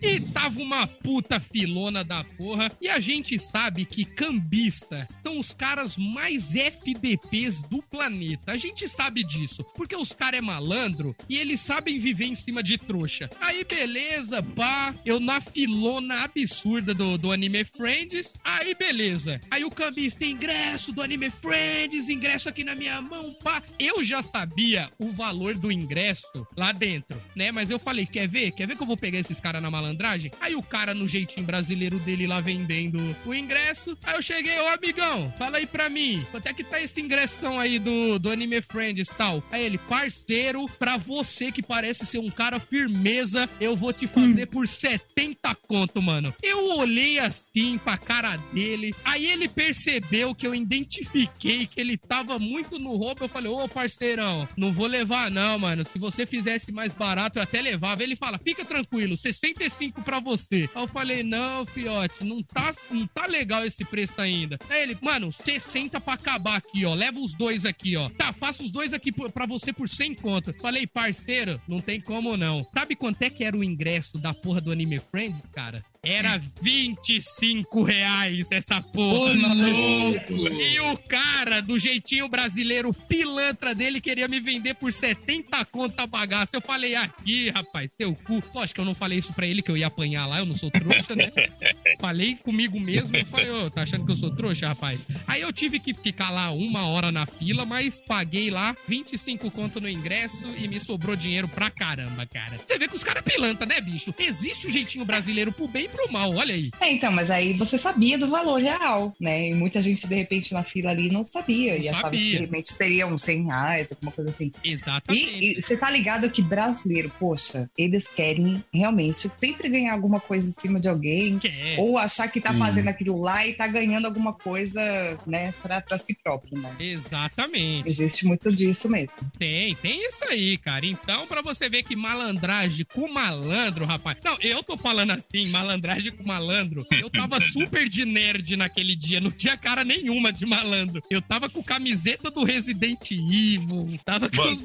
E 0.00 0.20
tava 0.20 0.60
uma 0.60 0.86
puta 0.86 1.40
filona 1.40 2.04
da 2.04 2.22
porra. 2.24 2.70
E 2.80 2.88
a 2.88 3.00
gente 3.00 3.38
sabe 3.38 3.84
que 3.84 4.04
cambista 4.04 5.08
são 5.22 5.38
os 5.38 5.52
caras 5.52 5.96
mais 5.96 6.54
FDPs 6.54 7.62
do 7.62 7.82
planeta. 7.82 8.52
A 8.52 8.56
gente 8.56 8.88
sabe 8.88 9.24
disso. 9.24 9.64
Porque 9.76 9.96
os 9.96 10.12
caras 10.12 10.38
é 10.38 10.42
malandro 10.42 11.14
e 11.28 11.36
eles 11.36 11.60
sabem 11.60 11.98
viver 11.98 12.26
em 12.26 12.34
cima 12.34 12.62
de 12.62 12.78
trouxa. 12.78 13.28
Aí, 13.40 13.64
beleza, 13.64 14.42
pá. 14.42 14.94
Eu 15.04 15.18
na 15.18 15.40
filona 15.40 16.22
absurda 16.22 16.94
do, 16.94 17.18
do 17.18 17.32
Anime 17.32 17.64
Friends. 17.64 18.34
Aí, 18.44 18.74
beleza. 18.74 19.40
Aí 19.50 19.64
o 19.64 19.70
cambista, 19.70 20.24
ingresso 20.24 20.92
do 20.92 21.02
Anime 21.02 21.30
Friends, 21.30 22.08
ingresso 22.08 22.48
aqui 22.48 22.62
na 22.64 22.74
minha 22.74 23.00
mão, 23.00 23.34
pá. 23.42 23.62
Eu 23.78 24.02
já 24.02 24.22
sabia 24.22 24.90
o 24.98 25.12
valor 25.12 25.54
do 25.56 25.72
ingresso 25.72 26.46
lá 26.56 26.72
dentro, 26.72 27.20
né? 27.34 27.50
Mas 27.50 27.70
eu 27.70 27.78
falei, 27.78 28.06
quer 28.06 28.28
ver? 28.28 28.52
Quer 28.52 28.66
ver 28.66 28.76
que 28.76 28.82
eu 28.82 28.86
vou 28.86 28.96
pegar 28.96 29.18
esses 29.18 29.40
caras 29.40 29.60
na 29.62 29.70
malandragem? 29.88 30.30
Aí 30.40 30.54
o 30.54 30.62
cara, 30.62 30.94
no 30.94 31.08
jeitinho 31.08 31.46
brasileiro 31.46 31.98
dele 31.98 32.26
lá 32.26 32.40
vendendo 32.40 33.16
o 33.24 33.34
ingresso. 33.34 33.96
Aí 34.04 34.14
eu 34.14 34.22
cheguei, 34.22 34.58
ô 34.60 34.68
amigão, 34.68 35.32
fala 35.38 35.58
aí 35.58 35.66
pra 35.66 35.88
mim, 35.88 36.24
quanto 36.30 36.46
é 36.46 36.52
que 36.52 36.62
tá 36.62 36.80
esse 36.80 37.00
ingressão 37.00 37.58
aí 37.58 37.78
do, 37.78 38.18
do 38.18 38.30
Anime 38.30 38.60
Friends 38.60 39.08
e 39.08 39.14
tal? 39.14 39.42
Aí 39.50 39.64
ele, 39.64 39.78
parceiro, 39.78 40.66
pra 40.78 40.96
você 40.96 41.50
que 41.50 41.62
parece 41.62 42.04
ser 42.04 42.18
um 42.18 42.30
cara 42.30 42.60
firmeza, 42.60 43.48
eu 43.60 43.76
vou 43.76 43.92
te 43.92 44.06
fazer 44.06 44.46
por 44.46 44.68
70 44.68 45.54
conto, 45.66 46.02
mano. 46.02 46.34
Eu 46.42 46.76
olhei 46.78 47.18
assim 47.18 47.78
pra 47.78 47.96
cara 47.96 48.36
dele, 48.52 48.94
aí 49.04 49.26
ele 49.26 49.48
percebeu 49.48 50.34
que 50.34 50.46
eu 50.46 50.54
identifiquei 50.54 51.66
que 51.66 51.80
ele 51.80 51.96
tava 51.96 52.38
muito 52.38 52.78
no 52.78 52.96
roubo. 52.96 53.24
Eu 53.24 53.28
falei, 53.28 53.50
ô 53.50 53.68
parceirão, 53.68 54.48
não 54.56 54.72
vou 54.72 54.86
levar 54.86 55.30
não, 55.30 55.58
mano. 55.58 55.84
Se 55.84 55.98
você 55.98 56.26
fizesse 56.26 56.72
mais 56.72 56.92
barato, 56.92 57.38
eu 57.38 57.42
até 57.42 57.60
levava. 57.60 58.02
Ele 58.02 58.16
fala, 58.16 58.38
fica 58.38 58.64
tranquilo, 58.64 59.16
65 59.16 59.58
pra 60.04 60.18
você. 60.20 60.68
Aí 60.74 60.82
eu 60.82 60.88
falei, 60.88 61.22
não, 61.22 61.64
fiote, 61.64 62.24
não 62.24 62.42
tá, 62.42 62.74
não 62.90 63.06
tá 63.06 63.26
legal 63.26 63.64
esse 63.64 63.84
preço 63.84 64.20
ainda. 64.20 64.58
Aí 64.68 64.82
ele, 64.82 64.98
mano, 65.00 65.32
60 65.32 66.00
pra 66.00 66.14
acabar 66.14 66.56
aqui, 66.56 66.84
ó. 66.84 66.94
Leva 66.94 67.18
os 67.20 67.34
dois 67.34 67.64
aqui, 67.64 67.96
ó. 67.96 68.08
Tá, 68.10 68.32
faça 68.32 68.62
os 68.62 68.70
dois 68.70 68.92
aqui 68.92 69.12
p- 69.12 69.28
pra 69.30 69.46
você 69.46 69.72
por 69.72 69.88
100 69.88 70.14
conto. 70.16 70.52
Falei, 70.60 70.86
parceiro, 70.86 71.60
não 71.68 71.80
tem 71.80 72.00
como 72.00 72.36
não. 72.36 72.66
Sabe 72.74 72.96
quanto 72.96 73.22
é 73.22 73.30
que 73.30 73.44
era 73.44 73.56
o 73.56 73.62
ingresso 73.64 74.18
da 74.18 74.34
porra 74.34 74.60
do 74.60 74.72
Anime 74.72 74.98
Friends, 75.10 75.46
cara? 75.46 75.84
Era 76.04 76.40
25 76.62 77.82
reais 77.82 78.46
essa 78.52 78.80
porra. 78.80 79.34
E 79.34 80.80
o 80.80 80.96
cara, 80.96 81.60
do 81.60 81.76
jeitinho 81.76 82.28
brasileiro 82.28 82.94
pilantra 82.94 83.74
dele, 83.74 84.00
queria 84.00 84.28
me 84.28 84.38
vender 84.38 84.74
por 84.74 84.92
70 84.92 85.64
conto 85.66 85.98
a 85.98 86.06
bagaça. 86.06 86.56
Eu 86.56 86.60
falei, 86.60 86.94
aqui, 86.94 87.50
rapaz, 87.50 87.94
seu 87.94 88.14
cu. 88.14 88.42
Lógico 88.54 88.76
que 88.76 88.80
eu 88.80 88.84
não 88.84 88.94
falei 88.94 89.18
isso 89.18 89.32
pra 89.32 89.46
ele, 89.46 89.60
que 89.60 89.70
eu 89.70 89.76
ia 89.76 89.88
apanhar 89.88 90.26
lá, 90.26 90.38
eu 90.38 90.46
não 90.46 90.54
sou 90.54 90.70
trouxa, 90.70 91.16
né? 91.16 91.32
falei 92.00 92.36
comigo 92.36 92.78
mesmo, 92.78 93.16
eu 93.16 93.26
falei, 93.26 93.50
ô, 93.50 93.68
tá 93.68 93.82
achando 93.82 94.06
que 94.06 94.12
eu 94.12 94.16
sou 94.16 94.34
trouxa, 94.34 94.68
rapaz? 94.68 95.00
Aí 95.26 95.42
eu 95.42 95.52
tive 95.52 95.80
que 95.80 95.92
ficar 95.92 96.30
lá 96.30 96.52
uma 96.52 96.86
hora 96.86 97.10
na 97.10 97.26
fila, 97.26 97.66
mas 97.66 98.00
paguei 98.06 98.50
lá 98.50 98.76
25 98.86 99.50
conto 99.50 99.80
no 99.80 99.88
ingresso 99.88 100.46
e 100.58 100.68
me 100.68 100.78
sobrou 100.78 101.16
dinheiro 101.16 101.48
pra 101.48 101.70
caramba, 101.70 102.24
cara. 102.24 102.58
Você 102.64 102.78
vê 102.78 102.86
que 102.86 102.94
os 102.94 103.02
caras 103.02 103.24
pilantra, 103.24 103.66
né, 103.66 103.80
bicho? 103.80 104.14
Existe 104.16 104.68
o 104.68 104.72
jeitinho 104.72 105.04
brasileiro 105.04 105.50
pro 105.50 105.66
bem 105.66 105.87
pro 105.88 106.12
mal, 106.12 106.34
olha 106.34 106.54
aí. 106.54 106.70
É, 106.80 106.92
então, 106.92 107.10
mas 107.10 107.30
aí 107.30 107.52
você 107.52 107.78
sabia 107.78 108.18
do 108.18 108.28
valor 108.28 108.60
real, 108.60 109.14
né? 109.20 109.48
E 109.48 109.54
muita 109.54 109.80
gente, 109.80 110.06
de 110.06 110.14
repente, 110.14 110.52
na 110.52 110.62
fila 110.62 110.90
ali 110.90 111.10
não 111.10 111.24
sabia. 111.24 111.74
Não 111.74 111.82
e 111.82 111.88
achava 111.88 112.10
que, 112.10 112.16
de 112.16 112.24
sabia. 112.32 112.40
repente, 112.40 112.72
seria 112.72 113.06
uns 113.06 113.22
100 113.22 113.44
reais, 113.46 113.92
alguma 113.92 114.12
coisa 114.12 114.30
assim. 114.30 114.52
Exatamente. 114.62 115.38
E, 115.38 115.58
e 115.58 115.62
você 115.62 115.76
tá 115.76 115.90
ligado 115.90 116.30
que 116.30 116.42
brasileiro, 116.42 117.10
poxa, 117.18 117.70
eles 117.76 118.06
querem 118.08 118.62
realmente 118.72 119.30
sempre 119.40 119.68
ganhar 119.68 119.92
alguma 119.92 120.20
coisa 120.20 120.48
em 120.48 120.52
cima 120.52 120.78
de 120.80 120.88
alguém. 120.88 121.38
Quer. 121.38 121.78
Ou 121.78 121.98
achar 121.98 122.28
que 122.28 122.40
tá 122.40 122.52
fazendo 122.52 122.88
aquilo 122.88 123.20
lá 123.20 123.46
e 123.46 123.54
tá 123.54 123.66
ganhando 123.66 124.06
alguma 124.06 124.32
coisa, 124.32 124.80
né, 125.26 125.52
pra, 125.62 125.80
pra 125.80 125.98
si 125.98 126.16
próprio, 126.22 126.58
né? 126.58 126.74
Exatamente. 126.78 127.88
Existe 127.88 128.26
muito 128.26 128.52
disso 128.54 128.88
mesmo. 128.88 129.18
Tem, 129.38 129.74
tem 129.76 130.06
isso 130.06 130.24
aí, 130.24 130.56
cara. 130.58 130.86
Então, 130.86 131.26
pra 131.26 131.42
você 131.42 131.68
ver 131.68 131.82
que 131.82 131.96
malandragem 131.96 132.86
com 132.94 133.08
malandro, 133.08 133.84
rapaz. 133.84 134.18
Não, 134.24 134.36
eu 134.40 134.62
tô 134.62 134.76
falando 134.76 135.10
assim, 135.10 135.48
malandragem 135.48 135.77
com 136.16 136.24
malandro. 136.24 136.86
Eu 136.90 137.10
tava 137.10 137.40
super 137.40 137.88
de 137.88 138.04
nerd 138.04 138.56
naquele 138.56 138.94
dia, 138.94 139.20
não 139.20 139.30
tinha 139.30 139.56
cara 139.56 139.84
nenhuma 139.84 140.32
de 140.32 140.44
malandro. 140.46 141.02
Eu 141.10 141.22
tava 141.22 141.48
com 141.48 141.62
camiseta 141.62 142.30
do 142.30 142.44
Resident 142.44 143.10
Evil, 143.10 143.98
tava 144.04 144.28
com 144.30 144.42
os. 144.42 144.60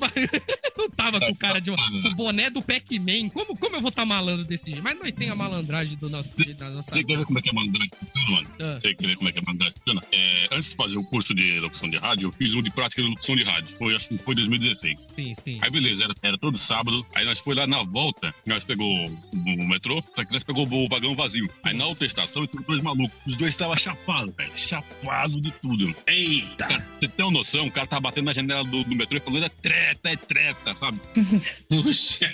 não 0.78 0.90
tava 0.96 1.20
com 1.20 1.36
cara 1.36 1.60
de. 1.60 1.72
O 1.72 2.16
boné 2.16 2.50
do 2.50 2.62
Pac-Man. 2.62 3.30
Como, 3.30 3.58
como 3.58 3.76
eu 3.76 3.82
vou 3.82 3.90
estar 3.90 4.06
malandro 4.06 4.46
desse 4.46 4.72
jeito? 4.72 4.84
Mas 4.84 4.98
nós 4.98 5.12
tem 5.12 5.30
a 5.30 5.36
malandragem 5.36 5.98
do 5.98 6.10
nosso. 6.10 6.34
Da 6.56 6.70
nossa... 6.70 6.92
Você 6.92 7.04
quer 7.04 7.18
ver 7.18 7.26
como 7.26 7.40
é 7.40 7.42
que 7.42 7.50
a 7.50 7.54
malandragem 7.54 7.90
funciona, 8.00 8.32
mano? 8.32 8.50
Ah. 8.60 8.80
Você 8.80 8.94
quer 8.96 9.08
ver 9.08 9.16
como 9.16 9.30
é 9.30 9.32
que 9.32 9.40
a 9.40 9.42
malandragem 9.42 9.78
funciona? 9.78 10.04
É, 10.12 10.48
antes 10.52 10.70
de 10.72 10.76
fazer 10.76 10.98
o 10.98 11.04
curso 11.04 11.34
de 11.34 11.60
locução 11.60 11.90
de 11.90 11.98
rádio, 11.98 12.28
eu 12.28 12.32
fiz 12.32 12.54
um 12.54 12.62
de 12.62 12.72
prática 12.72 13.02
de 13.02 13.08
locução 13.08 13.36
de 13.36 13.44
rádio. 13.44 13.76
Foi, 13.78 13.96
acho 13.96 14.08
que 14.08 14.18
foi 14.18 14.36
2016. 14.36 15.14
Sim, 15.16 15.34
sim. 15.44 15.60
Aí 15.62 15.70
beleza, 15.70 16.04
era, 16.04 16.16
era 16.22 16.38
todo 16.38 16.58
sábado. 16.58 17.06
Aí 17.16 17.26
nós 17.26 17.40
foi 17.40 17.56
lá 17.56 17.68
na 17.68 17.84
volta, 17.84 18.34
nós 18.46 18.64
pegou 18.64 19.08
o 19.08 19.68
metrô, 19.68 20.04
só 20.16 20.24
que 20.24 20.32
nós 20.32 20.44
pegou 20.44 20.68
o 20.68 20.88
vagão 20.88 21.03
vazio. 21.16 21.50
Aí 21.64 21.76
na 21.76 21.86
outra 21.86 22.06
estação 22.06 22.44
entrou 22.44 22.64
dois 22.64 22.82
malucos. 22.82 23.18
Os 23.28 23.36
dois 23.36 23.54
estavam 23.54 23.76
chapados, 23.76 24.34
velho. 24.36 24.52
Chapado 24.56 25.42
de 25.42 25.52
tudo. 25.52 25.94
Eita! 26.08 26.66
Cara, 26.68 26.88
você 27.00 27.08
tem 27.08 27.26
uma 27.26 27.32
noção, 27.32 27.68
o 27.68 27.72
cara 27.72 27.86
tava 27.88 28.02
batendo 28.02 28.26
na 28.26 28.34
janela 28.34 28.64
do, 28.64 28.84
do 28.84 28.96
metrô 28.96 29.18
e 29.18 29.20
falando, 29.20 29.46
é 29.46 29.50
treta, 29.50 30.10
é 30.10 30.16
treta, 30.16 30.76
sabe? 30.76 31.00
Puxa! 31.70 32.32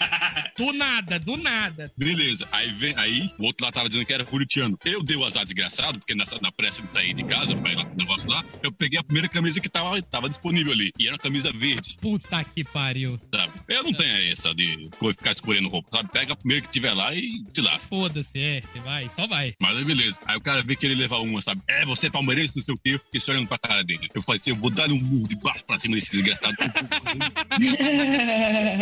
Do 0.57 0.71
nada, 0.73 1.19
do 1.19 1.37
nada. 1.37 1.91
Beleza. 1.97 2.47
Aí 2.51 2.69
vem, 2.69 2.93
aí 2.97 3.29
o 3.37 3.45
outro 3.45 3.65
lá 3.65 3.71
tava 3.71 3.87
dizendo 3.89 4.05
que 4.05 4.13
era 4.13 4.23
curitiano. 4.25 4.77
Eu 4.85 5.01
dei 5.03 5.17
o 5.17 5.25
azar 5.25 5.43
desgraçado, 5.43 5.99
porque 5.99 6.15
nessa, 6.15 6.37
na 6.41 6.51
pressa 6.51 6.81
de 6.81 6.87
sair 6.87 7.13
de 7.13 7.23
casa 7.23 7.55
pra 7.55 7.71
ir 7.71 7.75
lá 7.75 7.85
pro 7.85 7.97
negócio 7.97 8.29
lá, 8.29 8.43
eu 8.61 8.71
peguei 8.71 8.99
a 8.99 9.03
primeira 9.03 9.27
camisa 9.27 9.59
que 9.59 9.69
tava, 9.69 10.01
tava 10.01 10.29
disponível 10.29 10.71
ali. 10.73 10.91
E 10.99 11.05
era 11.07 11.13
uma 11.15 11.19
camisa 11.19 11.51
verde, 11.51 11.97
Puta 12.01 12.43
que 12.43 12.63
pariu. 12.63 13.19
sabe? 13.33 13.53
Eu 13.67 13.83
não 13.83 13.93
tenho 13.93 14.31
essa 14.31 14.53
de 14.53 14.89
ficar 15.17 15.31
escolhendo 15.31 15.69
roupa, 15.69 15.89
sabe? 15.91 16.09
Pega 16.11 16.33
a 16.33 16.35
primeira 16.35 16.61
que 16.65 16.71
tiver 16.71 16.93
lá 16.93 17.13
e 17.13 17.43
te 17.53 17.61
lasca. 17.61 17.87
Foda-se, 17.89 18.39
é. 18.39 18.58
Você 18.61 18.79
vai, 18.79 19.09
só 19.09 19.27
vai. 19.27 19.53
Mas 19.61 19.77
aí 19.77 19.85
beleza. 19.85 20.19
Aí 20.25 20.37
o 20.37 20.41
cara 20.41 20.61
vê 20.63 20.75
que 20.75 20.85
ele 20.85 20.95
levar 20.95 21.17
uma, 21.17 21.41
sabe? 21.41 21.61
É, 21.67 21.85
você 21.85 22.07
é 22.07 22.09
palmeirense, 22.09 22.55
não 22.55 22.63
sei 22.63 22.73
o 22.75 22.77
quê. 22.77 22.93
Eu 22.95 22.99
Fiquei 22.99 23.19
só 23.19 23.31
olhando 23.31 23.47
pra 23.47 23.57
cara 23.57 23.83
dele. 23.83 24.07
Eu 24.13 24.21
falei 24.21 24.39
assim, 24.39 24.51
eu 24.51 24.55
vou 24.55 24.69
dar 24.69 24.89
um 24.89 24.99
murro 24.99 25.27
de 25.27 25.35
baixo 25.35 25.63
pra 25.65 25.79
cima 25.79 25.95
desse 25.95 26.11
desgraçado. 26.11 26.55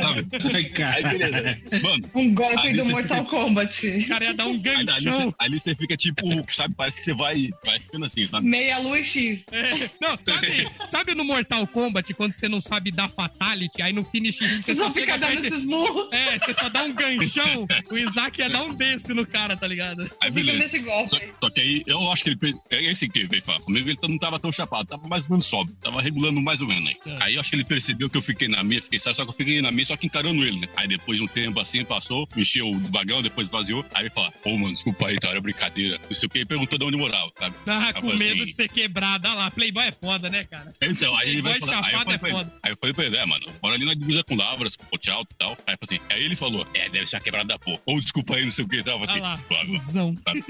sabe? 0.02 0.56
Aí 0.56 0.70
cara. 0.70 1.10
beleza. 1.10 1.62
Mano, 1.82 2.10
Um 2.16 2.34
golpe 2.34 2.68
Aí 2.68 2.76
do 2.76 2.86
Mortal 2.86 3.26
Kombat. 3.26 3.88
O 3.88 4.08
cara 4.08 4.26
ia 4.26 4.34
dar 4.34 4.46
um 4.48 4.52
aí, 4.52 4.68
ali, 4.70 4.86
ganchão. 4.86 5.34
você, 5.64 5.76
fica 5.76 5.98
tipo 5.98 6.28
Hulk, 6.28 6.56
sabe? 6.56 6.74
Parece 6.76 6.98
que 6.98 7.04
você 7.06 7.14
vai, 7.14 7.50
vai 7.66 7.80
ficando 7.80 8.06
assim, 8.06 8.28
sabe? 8.28 8.48
Meia 8.48 8.78
lua 8.80 9.00
e 9.00 9.04
X. 9.04 9.46
É, 9.52 9.90
não, 10.02 10.18
sabe, 10.26 10.68
sabe 10.90 11.16
no 11.16 11.24
Mortal 11.24 11.66
Kombat, 11.68 12.14
quando 12.14 12.34
você 12.34 12.48
não 12.48 12.62
sabe 12.62 12.92
dar 12.92 13.10
fatality, 13.10 13.82
aí 13.82 13.94
no 13.94 14.04
finish 14.04 14.40
você 14.40 14.76
só 14.76 14.92
fica 14.92 15.18
dando 15.18 15.42
perto- 15.42 15.46
esses 15.48 15.64
murros. 15.66 16.10
É, 16.12 16.40
você 16.40 16.54
só 16.54 16.70
dá 16.70 16.84
um 16.84 16.94
ganchão, 16.94 17.68
o 17.90 17.98
Isaac 17.98 18.40
ia 18.40 18.50
dar 18.50 18.64
um 18.64 18.74
desse 18.74 19.14
no 19.14 19.26
cara, 19.26 19.56
tá 19.56 19.67
ligado? 19.68 20.10
Aí 20.22 20.32
beleza. 20.32 20.60
nesse 20.60 20.80
golpe. 20.80 21.10
Só, 21.10 21.18
só 21.42 21.50
que 21.50 21.60
aí, 21.60 21.84
eu 21.86 22.12
acho 22.12 22.24
que 22.24 22.30
ele. 22.30 22.56
É 22.70 22.84
esse 22.84 23.08
que 23.08 23.26
veio 23.26 23.42
falar 23.42 23.60
comigo, 23.62 23.90
ele 23.90 23.98
não 24.08 24.18
tava 24.18 24.40
tão 24.40 24.52
chapado, 24.52 24.88
tava 24.88 25.08
mais 25.08 25.24
ou 25.24 25.32
menos 25.32 25.46
sobe, 25.46 25.74
tava 25.82 26.02
regulando 26.02 26.42
mais 26.42 26.62
ou 26.62 26.68
menos 26.68 26.88
aí. 26.88 26.98
É. 27.06 27.24
Aí 27.24 27.36
eu 27.36 27.42
acho 27.42 27.50
que 27.50 27.56
ele 27.56 27.64
percebeu 27.64 28.10
que 28.10 28.18
eu 28.18 28.22
fiquei 28.22 28.48
na 28.48 28.64
minha, 28.64 28.82
fiquei, 28.82 29.00
sabe, 29.00 29.16
só 29.16 29.24
que 29.24 29.30
eu 29.30 29.36
fiquei 29.36 29.62
na 29.62 29.72
minha, 29.72 29.86
só 29.86 29.96
que 29.98 30.08
encarando 30.08 30.44
ele, 30.44 30.60
né? 30.60 30.70
Aí 30.76 30.88
depois 30.88 31.18
de 31.18 31.26
um 31.26 31.28
tempo 31.28 31.60
assim, 31.60 31.84
passou, 31.84 32.28
encheu 32.36 32.70
o 32.70 32.80
vagão, 32.92 33.22
depois 33.22 33.48
vaziou. 33.50 33.86
Aí 33.94 34.04
ele 34.04 34.10
fala, 34.10 34.32
pô, 34.44 34.58
mano, 34.58 34.74
desculpa 34.74 35.08
aí, 35.08 35.18
tá? 35.18 35.30
Era 35.30 35.42
brincadeira. 35.42 36.00
Não 36.08 36.16
sei 36.16 36.28
o 36.28 36.30
que, 36.30 36.40
ele 36.40 36.46
perguntou 36.46 36.78
de 36.78 36.86
onde 36.86 36.98
morava, 36.98 37.32
sabe? 37.38 37.56
Ah, 37.66 37.88
Aí 37.88 37.94
com 37.94 38.02
falei 38.02 38.18
medo 38.18 38.42
assim, 38.42 38.46
de 38.46 38.56
ser 38.56 38.70
quebrado. 38.70 39.28
Olha 39.28 39.38
lá, 39.38 39.52
Playboy 39.52 39.84
é 39.84 39.92
foda, 39.92 40.30
né, 40.30 40.44
cara? 40.46 40.74
Então, 40.82 41.16
aí 41.18 41.30
ele 41.30 41.42
vai 41.42 41.60
falar. 41.60 41.86
Aí 41.86 41.94
eu, 41.94 42.00
é 42.00 42.04
ele, 42.10 42.18
foda. 42.18 42.54
aí 42.64 42.72
eu 42.72 42.78
falei 42.78 42.94
pra 42.94 43.06
ele, 43.06 43.18
é, 43.18 43.26
mano, 43.26 43.46
mora 43.62 43.76
ali 43.76 43.86
na 43.86 43.94
divisa 43.94 44.24
com 44.24 44.36
Lavras, 44.36 44.76
com 44.76 44.86
Ponte 44.86 45.10
Alto 45.10 45.34
e 45.34 45.38
tal. 45.38 45.58
Aí, 45.66 45.76
assim, 45.82 46.00
aí 46.10 46.24
ele 46.24 46.36
falou, 46.36 46.66
é, 46.74 46.90
deve 46.90 47.06
ser 47.06 47.18
a 47.18 47.20
quebrada 47.20 47.48
da 47.48 47.60
porra. 47.60 47.80
Ou 47.86 48.00
desculpa 48.00 48.36
aí, 48.36 48.44
não 48.44 48.52
sei 48.52 48.66
o 48.66 48.68
que 48.68 48.78
e 48.78 48.84
tal. 48.84 49.00
Olha 49.00 49.08
falei 49.08 49.38
"Claro, 49.66 49.80
cuzão. 49.80 50.16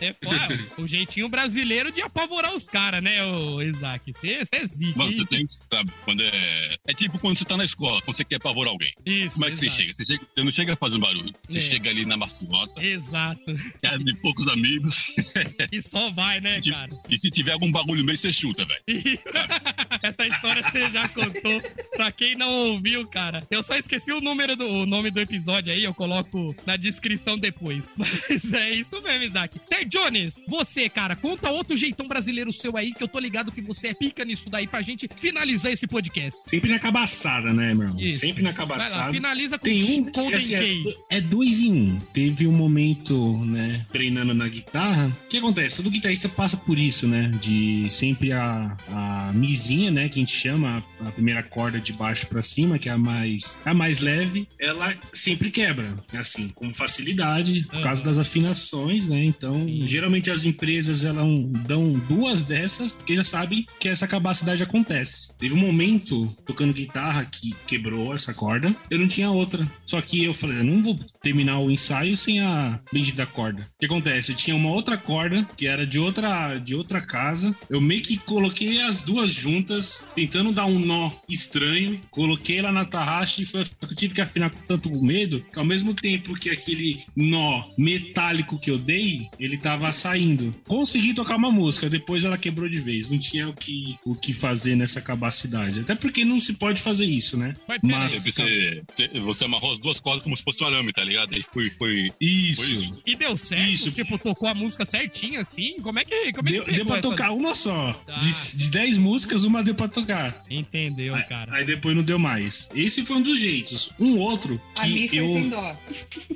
É 0.00 0.14
foda. 0.24 0.58
O 0.78 0.86
jeitinho 0.86 1.28
brasileiro 1.28 1.92
de 1.92 2.00
apavorar 2.00 2.54
os 2.54 2.66
caras, 2.68 3.02
né, 3.02 3.22
ô 3.24 3.60
Isaac? 3.60 4.12
Você 4.12 4.40
é 4.52 4.66
zica. 4.66 4.98
Mano, 4.98 5.12
você 5.12 5.26
tem 5.26 5.46
que, 5.46 5.52
sabe, 5.70 5.90
quando 6.04 6.22
é. 6.22 6.76
É 6.88 6.94
tipo 6.94 7.18
quando 7.18 7.36
você 7.36 7.44
tá 7.44 7.56
na 7.56 7.64
escola, 7.64 8.00
quando 8.02 8.16
você 8.16 8.24
quer 8.24 8.36
apavorar 8.36 8.72
alguém. 8.72 8.92
Isso, 9.04 9.34
Como 9.34 9.44
é 9.46 9.50
que 9.50 9.56
você 9.58 9.66
exato. 9.66 9.80
chega? 9.82 9.92
Você, 9.92 10.04
chega? 10.04 10.26
você 10.34 10.42
não 10.44 10.50
chega 10.52 10.76
fazendo 10.76 11.00
barulho. 11.02 11.32
Você 11.48 11.58
É. 11.58 11.60
chega 11.60 11.90
ali 11.90 12.04
na 12.06 12.16
maciota, 12.16 12.82
Exato. 12.82 13.42
é 13.82 13.98
de 13.98 14.14
poucos 14.16 14.48
amigos. 14.48 15.14
E 15.72 15.82
só 15.82 16.10
vai, 16.10 16.40
né, 16.40 16.60
Tipo, 16.60 16.76
cara? 16.76 16.90
e 17.08 17.18
se 17.18 17.30
tiver 17.30 17.52
algum 17.52 17.70
bagulho 17.70 18.00
no 18.00 18.04
meio, 18.06 18.16
você 18.18 18.32
chuta, 18.32 18.64
velho. 18.64 18.80
Essa 20.02 20.26
história 20.26 20.62
você 20.68 20.90
já 20.90 21.08
contou. 21.08 21.60
Pra 21.94 22.10
quem 22.10 22.34
não 22.34 22.50
ouviu, 22.72 23.06
cara, 23.06 23.46
eu 23.50 23.62
só 23.62 23.76
esqueci 23.76 24.10
o 24.12 24.20
número 24.20 24.56
do 24.56 24.66
o 24.66 24.86
nome 24.86 25.10
do 25.10 25.20
episódio 25.20 25.72
aí, 25.72 25.84
eu 25.84 25.92
coloco 25.94 26.54
na 26.66 26.76
descrição 26.76 27.36
depois. 27.38 27.49
Mas 27.96 28.52
é 28.52 28.70
isso 28.70 29.00
mesmo, 29.02 29.24
Isaac. 29.24 29.58
Ter 29.68 29.84
Jones, 29.84 30.40
você, 30.46 30.88
cara, 30.88 31.16
conta 31.16 31.50
outro 31.50 31.76
jeitão 31.76 32.06
brasileiro 32.06 32.52
seu 32.52 32.76
aí, 32.76 32.92
que 32.92 33.02
eu 33.02 33.08
tô 33.08 33.18
ligado 33.18 33.52
que 33.52 33.60
você 33.60 33.88
é 33.88 33.94
pica 33.94 34.24
nisso 34.24 34.48
daí 34.48 34.66
pra 34.66 34.82
gente 34.82 35.08
finalizar 35.20 35.72
esse 35.72 35.86
podcast. 35.86 36.40
Sempre 36.46 36.70
na 36.70 36.78
cabaçada, 36.78 37.52
né, 37.52 37.74
meu 37.74 37.88
irmão? 37.88 38.00
Isso. 38.00 38.20
Sempre 38.20 38.42
na 38.42 38.50
Vai 38.52 38.66
lá, 38.66 38.74
cabaçada. 38.74 39.12
finaliza 39.12 39.58
com 39.58 39.64
Tem 39.64 40.00
um 40.00 40.10
Golden 40.10 40.34
assim, 40.34 40.94
é, 41.10 41.16
é 41.16 41.20
dois 41.20 41.60
em 41.60 41.72
um. 41.72 41.98
Teve 42.12 42.46
um 42.46 42.52
momento, 42.52 43.38
né, 43.44 43.84
treinando 43.92 44.34
na 44.34 44.48
guitarra. 44.48 45.08
O 45.24 45.28
que 45.28 45.38
acontece? 45.38 45.76
Todo 45.76 45.90
guitarrista 45.90 46.28
passa 46.28 46.56
por 46.56 46.78
isso, 46.78 47.06
né? 47.06 47.30
De 47.40 47.88
sempre 47.90 48.32
a, 48.32 48.76
a 48.88 49.32
mizinha, 49.32 49.90
né? 49.90 50.08
Que 50.08 50.18
a 50.18 50.22
gente 50.22 50.34
chama, 50.34 50.84
a, 51.00 51.10
primeira 51.10 51.42
corda 51.42 51.78
de 51.80 51.92
baixo 51.92 52.26
pra 52.26 52.42
cima, 52.42 52.78
que 52.78 52.88
é 52.88 52.92
a 52.92 52.98
mais, 52.98 53.58
a 53.64 53.72
mais 53.72 54.00
leve, 54.00 54.48
ela 54.58 54.94
sempre 55.12 55.50
quebra. 55.50 55.94
Assim, 56.12 56.48
com 56.48 56.72
facilidade, 56.72 57.39
por 57.42 57.74
Aham. 57.76 57.82
causa 57.82 58.04
das 58.04 58.18
afinações, 58.18 59.06
né? 59.06 59.24
Então, 59.24 59.54
Sim. 59.54 59.86
geralmente 59.86 60.30
as 60.30 60.44
empresas 60.44 61.04
elas 61.04 61.26
dão 61.66 61.92
duas 62.08 62.44
dessas, 62.44 62.92
porque 62.92 63.16
já 63.16 63.24
sabem 63.24 63.66
que 63.78 63.88
essa 63.88 64.06
capacidade 64.06 64.62
acontece. 64.62 65.32
Teve 65.38 65.54
um 65.54 65.58
momento 65.58 66.30
tocando 66.46 66.72
guitarra 66.72 67.24
que 67.24 67.54
quebrou 67.66 68.14
essa 68.14 68.32
corda, 68.34 68.74
eu 68.90 68.98
não 68.98 69.06
tinha 69.06 69.30
outra. 69.30 69.70
Só 69.86 70.00
que 70.00 70.24
eu 70.24 70.34
falei, 70.34 70.58
eu 70.58 70.64
não 70.64 70.82
vou 70.82 70.98
terminar 71.22 71.58
o 71.58 71.70
ensaio 71.70 72.16
sem 72.16 72.40
a 72.40 72.80
bendita 72.92 73.26
corda. 73.26 73.62
O 73.62 73.80
que 73.80 73.86
acontece? 73.86 74.32
Eu 74.32 74.36
tinha 74.36 74.56
uma 74.56 74.70
outra 74.70 74.96
corda 74.96 75.46
que 75.56 75.66
era 75.66 75.86
de 75.86 75.98
outra, 75.98 76.58
de 76.58 76.74
outra 76.74 77.00
casa. 77.00 77.54
Eu 77.68 77.80
meio 77.80 78.02
que 78.02 78.16
coloquei 78.18 78.80
as 78.82 79.00
duas 79.00 79.32
juntas, 79.32 80.06
tentando 80.14 80.52
dar 80.52 80.66
um 80.66 80.78
nó 80.78 81.10
estranho. 81.28 82.00
Coloquei 82.10 82.60
lá 82.60 82.72
na 82.72 82.84
tarraxa 82.84 83.42
e 83.42 83.46
foi, 83.46 83.60
eu 83.60 83.96
tive 83.96 84.14
que 84.14 84.20
afinar 84.20 84.50
com 84.50 84.60
tanto 84.60 84.90
medo 85.02 85.44
que 85.52 85.58
ao 85.58 85.64
mesmo 85.64 85.94
tempo 85.94 86.34
que 86.34 86.50
aquele 86.50 87.00
nó 87.20 87.64
metálico 87.76 88.58
que 88.58 88.70
eu 88.70 88.78
dei, 88.78 89.28
ele 89.38 89.56
tava 89.56 89.92
saindo. 89.92 90.54
Consegui 90.66 91.14
tocar 91.14 91.36
uma 91.36 91.50
música, 91.50 91.88
depois 91.88 92.24
ela 92.24 92.38
quebrou 92.38 92.68
de 92.68 92.78
vez. 92.80 93.08
Não 93.10 93.18
tinha 93.18 93.48
o 93.48 93.52
que, 93.54 93.96
o 94.04 94.14
que 94.14 94.32
fazer 94.32 94.76
nessa 94.76 95.00
capacidade. 95.00 95.80
Até 95.80 95.94
porque 95.94 96.24
não 96.24 96.38
se 96.40 96.52
pode 96.54 96.80
fazer 96.80 97.04
isso, 97.06 97.36
né? 97.36 97.54
Mas 97.68 97.80
Mas- 97.82 98.24
Você, 98.24 98.82
você, 98.96 99.20
você 99.20 99.44
amarrou 99.44 99.72
as 99.72 99.78
duas 99.78 99.98
cordas 100.00 100.22
como 100.22 100.36
se 100.36 100.42
fosse 100.42 100.62
um 100.62 100.66
arame, 100.66 100.92
tá 100.92 101.02
ligado? 101.04 101.34
Aí 101.34 101.42
foi. 101.42 101.70
foi 101.70 102.10
Isso. 102.20 102.62
Foi 102.62 102.72
isso. 102.72 103.02
E 103.06 103.16
deu 103.16 103.36
certo? 103.36 103.70
Isso. 103.70 103.90
Tipo, 103.90 104.18
tocou 104.18 104.48
a 104.48 104.54
música 104.54 104.84
certinha 104.84 105.40
assim? 105.40 105.76
Como 105.82 105.98
é 105.98 106.04
que. 106.04 106.32
Como 106.32 106.48
é 106.48 106.52
Deu, 106.52 106.64
que 106.64 106.72
deu 106.72 106.86
pra 106.86 106.98
essa- 106.98 107.08
tocar 107.08 107.30
uma 107.32 107.54
só. 107.54 107.92
Tá. 108.06 108.18
De, 108.18 108.56
de 108.56 108.70
10 108.70 108.98
músicas, 108.98 109.44
uma 109.44 109.62
deu 109.62 109.74
pra 109.74 109.88
tocar. 109.88 110.44
Entendeu, 110.50 111.14
Aí, 111.14 111.22
cara? 111.24 111.54
aí 111.56 111.64
depois 111.64 111.96
não 111.96 112.02
deu 112.02 112.18
mais. 112.18 112.68
Esse 112.74 113.04
foi 113.04 113.16
um 113.16 113.22
dos 113.22 113.38
jeitos. 113.38 113.90
Um 113.98 114.18
outro 114.18 114.60
que 114.74 115.08
foi 115.08 115.18
eu. 115.18 115.32
sem 115.34 115.48
dó. 115.48 115.76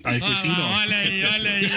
Aí 0.04 0.18
foi 0.18 0.28
Olha 0.28 0.36
sem 0.36 0.50
dó. 0.52 0.73
Olha 0.74 0.96
aí, 0.96 1.24
olha 1.24 1.50
aí. 1.52 1.66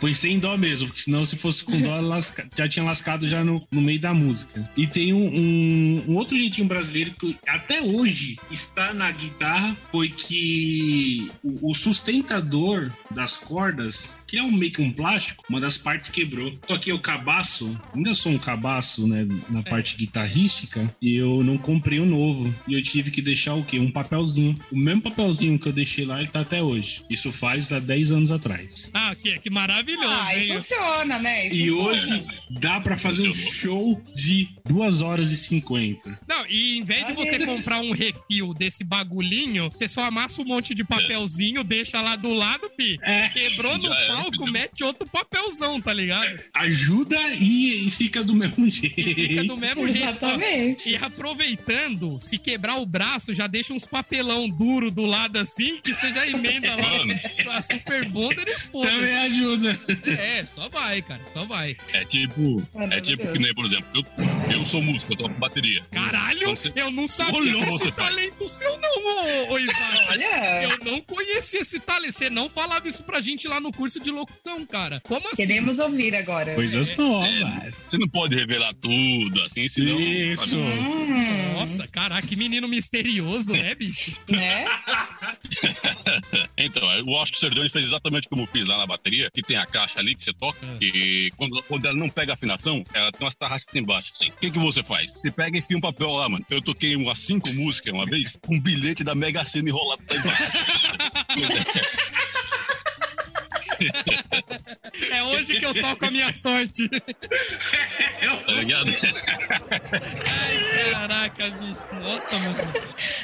Foi 0.00 0.14
sem 0.14 0.38
dó 0.38 0.56
mesmo, 0.56 0.88
porque 0.88 1.02
senão 1.02 1.24
se 1.26 1.36
fosse 1.36 1.62
com 1.64 1.78
dó, 1.80 2.00
lasca- 2.00 2.48
já 2.56 2.68
tinha 2.68 2.84
lascado 2.84 3.28
já 3.28 3.44
no, 3.44 3.66
no 3.70 3.80
meio 3.80 4.00
da 4.00 4.14
música. 4.14 4.68
E 4.76 4.86
tem 4.86 5.12
um, 5.12 5.26
um- 5.26 6.04
um 6.08 6.14
outro 6.16 6.36
jeitinho 6.36 6.66
brasileiro 6.66 7.12
que 7.12 7.36
até 7.46 7.80
hoje 7.82 8.38
está 8.50 8.92
na 8.94 9.10
guitarra, 9.10 9.76
foi 9.92 10.08
que 10.08 11.30
o, 11.42 11.70
o 11.70 11.74
sustentador 11.74 12.90
das 13.10 13.36
cordas, 13.36 14.16
que 14.30 14.38
é 14.38 14.42
um, 14.44 14.52
meio 14.52 14.70
que 14.70 14.80
um 14.80 14.92
plástico, 14.92 15.44
uma 15.48 15.58
das 15.60 15.76
partes 15.76 16.08
quebrou. 16.08 16.56
Só 16.68 16.78
que 16.78 16.92
o 16.92 17.00
cabaço, 17.00 17.76
ainda 17.92 18.14
sou 18.14 18.30
um 18.30 18.38
cabaço, 18.38 19.08
né, 19.08 19.26
na 19.48 19.60
parte 19.60 19.96
guitarrística, 19.96 20.94
e 21.02 21.16
eu 21.16 21.42
não 21.42 21.58
comprei 21.58 21.98
um 21.98 22.06
novo. 22.06 22.54
E 22.68 22.74
eu 22.74 22.82
tive 22.82 23.10
que 23.10 23.20
deixar 23.20 23.54
o 23.54 23.64
quê? 23.64 23.80
Um 23.80 23.90
papelzinho. 23.90 24.54
O 24.70 24.76
mesmo 24.78 25.02
papelzinho 25.02 25.58
que 25.58 25.66
eu 25.66 25.72
deixei 25.72 26.04
lá, 26.04 26.20
ele 26.20 26.28
tá 26.28 26.42
até 26.42 26.62
hoje. 26.62 27.04
Isso 27.10 27.32
faz 27.32 27.72
há 27.72 27.80
10 27.80 28.12
anos 28.12 28.30
atrás. 28.30 28.88
Ah, 28.94 29.16
que, 29.20 29.36
que 29.40 29.50
maravilhoso, 29.50 30.06
Ah, 30.08 30.36
e 30.36 30.46
funciona, 30.46 31.18
né? 31.18 31.48
E 31.48 31.68
funciona. 31.68 31.88
hoje 31.88 32.24
dá 32.50 32.80
pra 32.80 32.96
fazer 32.96 33.28
um 33.28 33.34
show 33.34 34.00
de 34.14 34.48
2 34.68 35.00
horas 35.00 35.32
e 35.32 35.36
50. 35.36 36.20
Não, 36.28 36.46
e 36.48 36.78
em 36.78 36.84
vez 36.84 37.04
de 37.04 37.14
você 37.14 37.44
comprar 37.44 37.80
um 37.80 37.90
refil 37.90 38.54
desse 38.54 38.84
bagulhinho, 38.84 39.70
você 39.70 39.88
só 39.88 40.04
amassa 40.04 40.40
um 40.40 40.44
monte 40.44 40.72
de 40.72 40.84
papelzinho, 40.84 41.64
deixa 41.64 42.00
lá 42.00 42.14
do 42.14 42.32
lado, 42.32 42.70
fi. 42.76 42.96
É. 43.02 43.28
Quebrou 43.30 43.76
no 43.76 43.92
era, 43.92 44.19
palco, 44.22 44.50
mete 44.50 44.84
outro 44.84 45.06
papelzão, 45.08 45.80
tá 45.80 45.92
ligado? 45.92 46.38
Ajuda 46.54 47.16
e, 47.34 47.88
e 47.88 47.90
fica 47.90 48.22
do 48.22 48.34
mesmo 48.34 48.68
jeito. 48.68 48.94
Fica 48.94 49.44
do 49.44 49.56
mesmo 49.56 49.86
jeito. 49.88 50.06
ó. 50.06 50.08
Exatamente. 50.10 50.90
E 50.90 50.96
aproveitando, 50.96 52.18
se 52.20 52.38
quebrar 52.38 52.76
o 52.76 52.86
braço, 52.86 53.32
já 53.32 53.46
deixa 53.46 53.72
uns 53.72 53.86
papelão 53.86 54.48
duro 54.48 54.90
do 54.90 55.04
lado 55.06 55.38
assim, 55.38 55.78
que 55.82 55.92
você 55.92 56.12
já 56.12 56.26
emenda 56.26 56.74
lá 56.76 57.56
a 57.58 57.62
Super 57.62 58.04
Bonder 58.08 58.46
e 58.48 58.54
Também 58.54 58.70
foda-se. 58.70 59.12
ajuda. 59.14 59.80
É, 60.06 60.44
só 60.54 60.68
vai, 60.68 61.02
cara, 61.02 61.20
só 61.32 61.44
vai. 61.44 61.76
É 61.92 62.04
tipo. 62.04 62.62
É 62.74 63.00
tipo 63.00 63.22
meu 63.24 63.32
que 63.32 63.38
nem, 63.38 63.54
por 63.54 63.64
exemplo, 63.64 63.86
eu, 63.94 64.04
eu 64.58 64.66
sou 64.66 64.82
músico, 64.82 65.12
eu 65.12 65.16
toco 65.16 65.34
bateria. 65.38 65.82
Caralho, 65.90 66.40
Então 66.42 66.56
você- 66.56 66.72
eu 66.74 66.90
não 66.90 67.06
sabia 67.08 67.34
Olhou, 67.38 67.60
desse 67.60 67.70
você 67.84 67.92
faz. 67.92 68.08
talento 68.10 68.48
seu 68.48 68.78
não, 68.78 69.48
ô, 69.48 69.52
ô 69.52 69.58
Isaac. 69.58 70.08
Olha, 70.10 70.62
Eu 70.64 70.78
não 70.84 71.00
conhecia 71.00 71.60
esse 71.60 71.78
talento. 71.80 72.12
Você 72.18 72.30
não 72.30 72.48
falava 72.48 72.88
isso 72.88 73.02
pra 73.02 73.20
gente 73.20 73.46
lá 73.46 73.60
no 73.60 73.72
curso 73.72 74.00
de 74.00 74.09
locução, 74.10 74.64
cara. 74.66 75.00
Como 75.06 75.26
assim? 75.28 75.36
queremos 75.36 75.78
ouvir 75.78 76.14
agora. 76.14 76.54
Coisas 76.54 76.96
novas. 76.96 77.84
Você 77.88 77.98
não 77.98 78.08
pode 78.08 78.34
revelar 78.34 78.74
tudo, 78.74 79.42
assim, 79.42 79.66
senão. 79.68 80.00
Isso. 80.00 80.56
Hum, 80.56 81.52
Nossa, 81.54 81.86
caraca, 81.88 82.26
que 82.26 82.36
menino 82.36 82.66
misterioso, 82.68 83.52
né, 83.52 83.74
bicho? 83.74 84.16
né? 84.28 84.64
Então, 86.56 86.90
eu 86.92 87.18
acho 87.20 87.32
que 87.32 87.38
o 87.38 87.40
Sergione 87.40 87.68
fez 87.68 87.86
exatamente 87.86 88.28
como 88.28 88.42
eu 88.42 88.46
fiz 88.46 88.66
lá 88.68 88.76
na 88.78 88.86
bateria, 88.86 89.30
que 89.32 89.42
tem 89.42 89.56
a 89.56 89.64
caixa 89.66 89.98
ali 89.98 90.14
que 90.14 90.22
você 90.22 90.32
toca, 90.32 90.58
É. 90.64 90.84
e 90.84 91.30
quando, 91.36 91.62
quando 91.64 91.86
ela 91.86 91.96
não 91.96 92.08
pega 92.08 92.32
a 92.32 92.34
afinação, 92.34 92.84
ela 92.92 93.10
tem 93.10 93.24
umas 93.24 93.34
tarraxas 93.34 93.66
embaixo, 93.74 94.10
assim. 94.14 94.28
O 94.28 94.32
que, 94.32 94.50
que 94.50 94.58
você 94.58 94.82
faz? 94.82 95.12
Você 95.12 95.30
pega 95.30 95.56
e 95.56 95.60
enfia 95.60 95.76
um 95.76 95.80
papel 95.80 96.10
lá, 96.10 96.28
mano. 96.28 96.44
Eu 96.50 96.60
toquei 96.60 96.94
umas 96.96 97.18
cinco 97.18 97.52
músicas 97.54 97.92
uma 97.94 98.04
vez, 98.06 98.36
com 98.46 98.54
um 98.56 98.60
bilhete 98.60 99.02
da 99.02 99.14
Mega 99.14 99.44
Sena 99.44 99.68
enrolado 99.70 100.02
lá 100.10 100.16
embaixo. 100.16 100.58
É 105.10 105.22
hoje 105.22 105.58
que 105.58 105.64
eu 105.64 105.72
toco 105.74 106.04
a 106.04 106.10
minha 106.10 106.30
sorte. 106.34 106.86
tá 108.44 108.52
ligado? 108.52 108.90
Ai, 110.28 110.90
caraca, 110.92 111.48
bicho. 111.50 111.80
Nossa, 112.02 112.38
mano. 112.38 112.56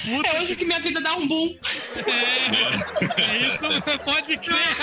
Puta 0.05 0.29
É 0.29 0.41
hoje 0.41 0.57
que 0.57 0.65
minha 0.65 0.81
vida 0.81 1.01
dá 1.01 1.15
um 1.15 1.27
boom. 1.27 1.57
É, 1.97 3.23
é 3.23 3.37
isso, 3.39 3.99
pode 4.05 4.37
crer. 4.39 4.77